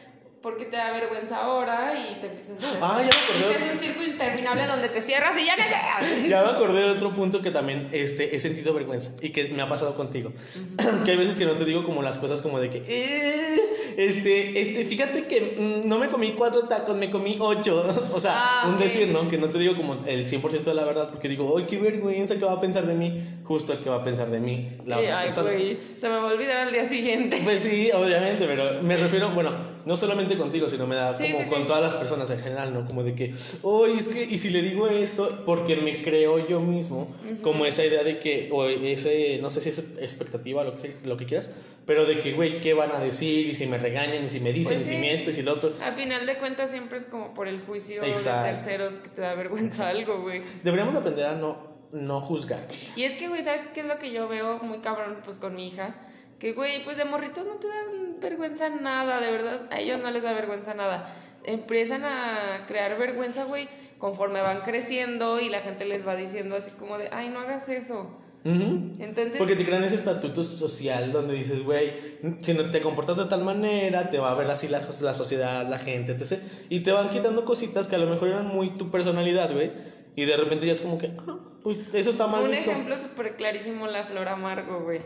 porque 0.42 0.64
te 0.64 0.76
da 0.76 0.90
vergüenza 0.92 1.36
ahora 1.44 1.92
y 1.98 2.18
te 2.20 2.26
empiezas 2.28 2.56
a... 2.62 2.78
Ah, 2.80 3.02
ya 3.02 3.10
me 3.10 3.22
acordé. 3.24 3.52
Y 3.52 3.54
hace 3.54 3.72
un 3.72 3.78
círculo 3.78 4.06
interminable 4.06 4.66
donde 4.66 4.88
te 4.88 5.02
cierras 5.02 5.36
y 5.38 5.44
ya 5.44 5.54
no. 5.56 6.28
Ya 6.28 6.42
me 6.42 6.50
acordé 6.50 6.80
de 6.82 6.90
otro 6.90 7.14
punto 7.14 7.42
que 7.42 7.50
también 7.50 7.88
este, 7.92 8.34
he 8.34 8.38
sentido 8.38 8.72
vergüenza 8.72 9.10
y 9.20 9.30
que 9.30 9.48
me 9.48 9.60
ha 9.62 9.68
pasado 9.68 9.96
contigo. 9.96 10.32
que 11.04 11.10
hay 11.10 11.16
veces 11.16 11.36
que 11.36 11.44
no 11.44 11.52
te 11.52 11.64
digo 11.64 11.84
como 11.84 12.02
las 12.02 12.18
cosas 12.18 12.40
como 12.40 12.58
de 12.58 12.70
que, 12.70 12.78
"Eh, 12.86 13.60
este, 13.96 14.60
este, 14.60 14.84
fíjate 14.84 15.26
que 15.26 15.56
mm, 15.58 15.88
no 15.88 15.98
me 15.98 16.08
comí 16.08 16.32
cuatro 16.32 16.62
tacos, 16.62 16.96
me 16.96 17.10
comí 17.10 17.36
ocho. 17.38 17.84
o 18.14 18.20
sea, 18.20 18.32
Ah, 18.62 18.68
un 18.68 18.78
decir, 18.78 19.08
¿no? 19.08 19.28
Que 19.28 19.38
no 19.38 19.50
te 19.50 19.58
digo 19.58 19.76
como 19.76 19.98
el 20.06 20.26
100% 20.26 20.62
de 20.62 20.74
la 20.74 20.84
verdad 20.84 21.10
porque 21.10 21.28
digo, 21.28 21.56
¡ay, 21.58 21.64
qué 21.68 21.78
vergüenza! 21.78 22.36
¿Qué 22.38 22.44
va 22.44 22.52
a 22.52 22.60
pensar 22.60 22.86
de 22.86 22.94
mí? 22.94 23.22
Justo 23.44 23.74
que 23.82 23.90
va 23.90 23.96
a 23.96 24.04
pensar 24.04 24.30
de 24.30 24.38
mí 24.40 24.68
la 24.86 24.98
otra 24.98 25.20
ay, 25.20 25.30
güey, 25.42 25.78
se 25.96 26.08
me 26.08 26.16
va 26.16 26.30
a 26.30 26.32
olvidar 26.32 26.56
al 26.58 26.72
día 26.72 26.84
siguiente. 26.88 27.40
Pues 27.42 27.60
sí, 27.60 27.90
obviamente, 27.92 28.46
pero 28.46 28.82
me 28.82 28.96
refiero, 29.04 29.30
bueno, 29.30 29.52
no 29.84 29.96
solamente 29.96 30.36
contigo, 30.36 30.68
sino 30.68 30.86
me 30.86 30.94
da 30.94 31.16
Sí, 31.16 31.32
como 31.32 31.44
sí, 31.44 31.50
con 31.50 31.60
sí. 31.62 31.66
todas 31.66 31.82
las 31.82 31.94
personas 31.96 32.30
en 32.30 32.40
general, 32.40 32.72
¿no? 32.72 32.86
Como 32.86 33.02
de 33.02 33.14
que, 33.14 33.34
oh, 33.62 33.86
es 33.86 34.08
que, 34.08 34.24
y 34.24 34.38
si 34.38 34.50
le 34.50 34.62
digo 34.62 34.86
esto, 34.88 35.42
porque 35.46 35.76
me 35.76 36.02
creo 36.02 36.46
yo 36.46 36.60
mismo, 36.60 37.08
como 37.42 37.66
esa 37.66 37.84
idea 37.84 38.02
de 38.04 38.18
que, 38.18 38.48
o 38.52 38.66
ese, 38.66 39.38
no 39.42 39.50
sé 39.50 39.60
si 39.60 39.70
es 39.70 39.78
expectativa, 40.00 40.62
lo 40.64 40.74
que, 40.76 40.94
lo 41.04 41.16
que 41.16 41.26
quieras, 41.26 41.50
pero 41.90 42.06
de 42.06 42.20
que, 42.20 42.34
güey, 42.34 42.60
¿qué 42.60 42.72
van 42.72 42.92
a 42.92 43.00
decir? 43.00 43.48
Y 43.48 43.54
si 43.56 43.66
me 43.66 43.76
regañan, 43.76 44.24
y 44.24 44.30
si 44.30 44.38
me 44.38 44.52
dicen, 44.52 44.76
Pues 44.76 44.86
y 44.86 44.90
si 44.90 44.94
sí. 44.94 45.00
me 45.00 45.12
esto, 45.12 45.30
y 45.30 45.32
si 45.32 45.42
lo 45.42 45.54
otro. 45.54 45.74
Al 45.82 45.92
final 45.94 46.24
de 46.24 46.38
cuentas 46.38 46.70
siempre 46.70 46.96
es 46.96 47.04
como 47.04 47.34
por 47.34 47.48
el 47.48 47.60
juicio 47.62 48.04
Exacto. 48.04 48.44
de 48.44 48.52
terceros 48.52 48.94
que 48.94 49.08
te 49.08 49.20
da 49.22 49.34
vergüenza 49.34 49.88
algo, 49.88 50.20
güey. 50.22 50.40
Deberíamos 50.62 50.94
aprender 50.94 51.26
a 51.26 51.32
no, 51.34 51.88
no 51.90 52.20
juzgar. 52.20 52.60
Y 52.94 53.02
es 53.02 53.14
que, 53.14 53.26
güey, 53.26 53.42
¿sabes 53.42 53.62
qué 53.74 53.80
es 53.80 53.86
lo 53.86 53.98
que 53.98 54.12
yo 54.12 54.28
veo 54.28 54.60
muy 54.60 54.78
cabrón, 54.78 55.18
pues, 55.24 55.38
con 55.38 55.56
mi 55.56 55.66
hija? 55.66 55.96
Que, 56.38 56.52
güey, 56.52 56.84
pues 56.84 56.96
de 56.96 57.06
morritos 57.06 57.44
no 57.48 57.54
te 57.54 57.66
dan 57.66 58.20
vergüenza 58.20 58.68
nada, 58.68 59.18
de 59.18 59.32
verdad. 59.32 59.66
A 59.72 59.80
ellos 59.80 59.98
no 59.98 60.12
les 60.12 60.22
da 60.22 60.32
vergüenza 60.32 60.74
nada. 60.74 61.12
Empiezan 61.42 62.04
a 62.04 62.66
crear 62.68 62.96
vergüenza, 62.98 63.46
güey, 63.46 63.68
conforme 63.98 64.40
van 64.42 64.60
creciendo 64.60 65.40
y 65.40 65.48
la 65.48 65.58
gente 65.58 65.86
les 65.86 66.06
va 66.06 66.14
diciendo 66.14 66.54
así 66.54 66.70
como 66.70 66.98
de, 66.98 67.08
ay, 67.10 67.30
no 67.30 67.40
hagas 67.40 67.68
eso. 67.68 68.16
Ujú. 68.44 68.94
Entonces, 68.98 69.36
Porque 69.36 69.54
te 69.54 69.66
crean 69.66 69.84
ese 69.84 69.96
estatuto 69.96 70.42
social 70.42 71.12
donde 71.12 71.34
dices, 71.34 71.62
güey, 71.62 71.92
si 72.40 72.54
no 72.54 72.64
te 72.70 72.80
comportas 72.80 73.18
de 73.18 73.26
tal 73.26 73.44
manera, 73.44 74.08
te 74.10 74.18
va 74.18 74.30
a 74.30 74.34
ver 74.34 74.50
así 74.50 74.68
la, 74.68 74.80
la 75.02 75.14
sociedad, 75.14 75.68
la 75.68 75.78
gente, 75.78 76.12
etc. 76.12 76.40
Y 76.70 76.80
te 76.80 76.92
van 76.92 77.10
quitando 77.10 77.44
cositas 77.44 77.86
que 77.88 77.96
a 77.96 77.98
lo 77.98 78.06
mejor 78.06 78.28
eran 78.28 78.46
muy 78.46 78.70
tu 78.76 78.90
personalidad, 78.90 79.52
güey. 79.52 79.72
Y 80.16 80.24
de 80.24 80.36
repente 80.36 80.66
ya 80.66 80.72
es 80.72 80.80
como 80.80 80.98
que, 80.98 81.12
ah, 81.28 81.36
pues 81.62 81.78
eso 81.92 82.10
está 82.10 82.26
mal 82.26 82.44
un 82.44 82.50
visto. 82.50 82.70
ejemplo 82.70 82.96
súper 82.96 83.36
clarísimo, 83.36 83.86
la 83.86 84.04
flor 84.04 84.28
amargo, 84.28 84.80
güey. 84.80 85.00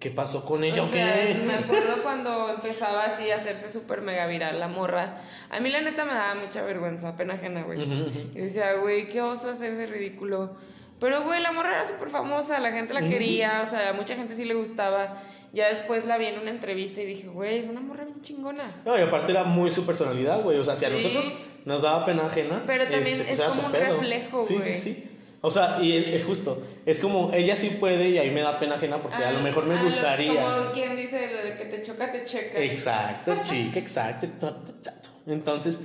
¿Qué 0.00 0.10
pasó 0.10 0.44
con 0.44 0.64
ella? 0.64 0.82
O 0.82 0.86
sea, 0.86 1.14
qué? 1.14 1.34
me 1.46 1.52
acuerdo 1.54 2.02
cuando 2.02 2.48
empezaba 2.54 3.04
así 3.04 3.30
a 3.30 3.36
hacerse 3.36 3.68
súper 3.68 4.00
mega 4.00 4.26
viral 4.26 4.58
la 4.58 4.66
morra. 4.66 5.22
A 5.48 5.60
mí 5.60 5.70
la 5.70 5.80
neta 5.80 6.04
me 6.04 6.12
daba 6.14 6.34
mucha 6.34 6.62
vergüenza, 6.64 7.16
pena 7.16 7.34
ajena, 7.34 7.62
güey. 7.62 7.80
Ujú, 7.80 8.08
ujú. 8.08 8.18
Y 8.34 8.40
decía, 8.40 8.72
güey, 8.74 9.08
qué 9.08 9.20
oso 9.22 9.50
hacerse 9.50 9.86
ridículo. 9.86 10.56
Pero, 11.02 11.24
güey, 11.24 11.42
la 11.42 11.52
morra 11.52 11.72
era 11.80 11.84
súper 11.86 12.08
famosa, 12.08 12.58
la 12.60 12.72
gente 12.72 12.94
la 12.94 13.02
quería, 13.02 13.60
o 13.62 13.66
sea, 13.66 13.90
a 13.90 13.92
mucha 13.92 14.14
gente 14.16 14.34
sí 14.34 14.46
le 14.46 14.54
gustaba. 14.54 15.20
Ya 15.52 15.68
después 15.68 16.06
la 16.06 16.16
vi 16.16 16.26
en 16.26 16.38
una 16.40 16.50
entrevista 16.50 17.02
y 17.02 17.06
dije, 17.06 17.28
güey, 17.28 17.58
es 17.58 17.66
una 17.68 17.80
morra 17.80 18.04
bien 18.04 18.22
chingona. 18.22 18.62
No, 18.86 18.98
y 18.98 19.02
aparte 19.02 19.32
era 19.32 19.44
muy 19.44 19.70
su 19.70 19.84
personalidad, 19.84 20.42
güey. 20.42 20.56
O 20.58 20.64
sea, 20.64 20.74
si 20.76 20.86
a 20.86 20.88
Sí. 20.88 20.94
nosotros 20.96 21.30
nos 21.66 21.82
daba 21.82 22.06
pena 22.06 22.24
ajena. 22.26 22.54
este, 22.54 22.66
Pero 22.66 22.86
también 22.86 23.20
es 23.28 23.38
era 23.38 23.48
como 23.50 23.60
tu 23.60 23.66
un 23.66 23.72
pedo. 23.72 23.84
reflejo, 24.00 24.44
Sí, 24.44 24.54
güey. 24.54 24.66
sí, 24.72 24.80
sí. 24.80 25.08
O 25.42 25.50
sea, 25.50 25.78
y 25.82 25.96
es, 25.96 26.06
es 26.06 26.24
justo. 26.24 26.62
Es 26.86 27.00
como 27.00 27.32
ella 27.34 27.56
sí 27.56 27.76
puede 27.80 28.08
y 28.10 28.16
a 28.18 28.22
mí 28.22 28.30
me 28.30 28.40
da 28.42 28.58
pena 28.60 28.76
ajena 28.76 29.02
porque 29.02 29.16
a 29.24 29.32
lo 29.32 29.40
Ah, 29.40 29.42
mejor 29.42 29.66
me 29.66 29.74
ah, 29.74 29.78
lo- 29.78 29.84
gustaría. 29.84 30.40
Como 30.40 30.70
quien 30.72 30.96
dice, 30.96 31.30
lo 31.32 31.42
de 31.50 31.56
que 31.56 31.64
te 31.64 31.82
choca, 31.82 32.12
te 32.12 32.22
checa. 32.24 32.58
Exacto, 32.60 33.34
chica, 33.42 33.78
exacto, 33.78 34.26
exacto, 34.26 34.72
exacto. 34.78 35.08
Entonces, 35.26 35.78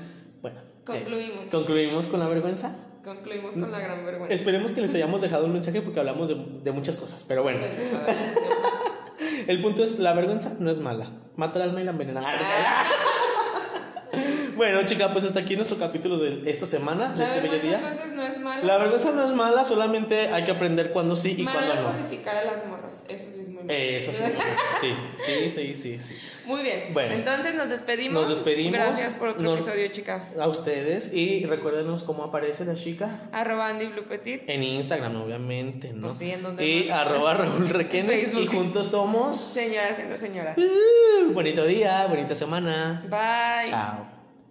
bueno. 0.43 0.61
Concluimos. 0.85 1.45
es- 1.47 1.51
Concluimos 1.51 2.05
con 2.07 2.19
la 2.19 2.27
vergüenza. 2.27 2.75
Concluimos 3.07 3.53
con 3.53 3.71
la 3.71 3.79
gran 3.79 4.05
vergüenza. 4.05 4.33
Esperemos 4.33 4.73
que 4.73 4.81
les 4.81 4.93
hayamos 4.93 5.21
dejado 5.21 5.45
un 5.45 5.53
mensaje 5.53 5.81
porque 5.81 5.97
hablamos 5.97 6.27
de, 6.27 6.35
de 6.61 6.71
muchas 6.73 6.97
cosas. 6.97 7.23
Pero 7.25 7.41
bueno, 7.41 7.61
el 9.47 9.61
punto 9.61 9.81
es, 9.81 9.97
la 9.97 10.11
vergüenza 10.11 10.57
no 10.59 10.69
es 10.69 10.81
mala. 10.81 11.09
Mata 11.37 11.63
el 11.63 11.69
alma 11.69 11.79
y 11.79 11.85
la 11.85 11.91
envenena. 11.91 12.21
Bueno, 14.57 14.83
chica, 14.85 15.09
pues 15.13 15.23
hasta 15.23 15.39
aquí 15.39 15.55
nuestro 15.55 15.77
capítulo 15.77 16.17
de 16.17 16.49
esta 16.49 16.65
semana, 16.65 17.09
de 17.09 17.17
La 17.19 17.23
este 17.25 17.39
bello 17.41 17.59
día. 17.59 17.77
entonces 17.77 18.11
no 18.13 18.23
es 18.23 18.39
mala. 18.39 18.63
La 18.63 18.77
vergüenza 18.77 19.11
no 19.11 19.23
es 19.23 19.31
mala, 19.33 19.63
solamente 19.63 20.29
hay 20.33 20.43
que 20.43 20.51
aprender 20.51 20.91
cuándo 20.91 21.15
sí 21.15 21.35
y 21.37 21.43
cuándo 21.43 21.75
no. 21.75 21.83
cosificar 21.83 22.35
a 22.35 22.43
las 22.43 22.65
morras. 22.65 23.03
Eso 23.07 23.25
sí 23.31 23.41
es 23.41 23.49
muy 23.49 23.63
malo. 23.63 23.69
Eso 23.71 24.11
sí, 24.11 24.23
sí, 24.81 24.93
sí, 25.25 25.49
sí, 25.49 25.73
sí, 25.75 26.01
sí. 26.01 26.15
Muy 26.45 26.63
bien. 26.63 26.93
Bueno. 26.93 27.13
Entonces 27.13 27.55
nos 27.55 27.69
despedimos. 27.69 28.19
Nos 28.21 28.29
despedimos. 28.29 28.73
Gracias 28.73 29.13
por 29.13 29.29
otro 29.29 29.43
Nos- 29.43 29.59
episodio, 29.67 29.87
chica. 29.89 30.29
A 30.39 30.47
ustedes 30.47 31.13
y 31.13 31.45
recuérdenos 31.45 32.03
cómo 32.03 32.23
aparece 32.23 32.65
la 32.65 32.73
chica. 32.73 33.21
Arroba 33.31 33.67
Andy 33.67 33.85
Blue 33.87 34.05
Petit. 34.05 34.41
En 34.47 34.63
Instagram, 34.63 35.15
obviamente, 35.21 35.93
¿no? 35.93 36.07
Pues 36.07 36.17
sí, 36.17 36.31
¿en 36.31 36.41
dónde 36.43 36.65
Y 36.65 36.89
arroba 36.89 37.33
Raúl 37.35 37.69
Requenes 37.69 38.33
y 38.33 38.47
juntos 38.47 38.87
somos... 38.87 39.37
Señora 39.39 39.95
siendo 39.95 40.17
señora. 40.17 40.55
Uh, 40.57 41.31
bonito 41.31 41.63
día, 41.65 42.07
bonita 42.09 42.33
semana. 42.33 43.03
Bye. 43.07 43.69
Chao. 43.71 44.16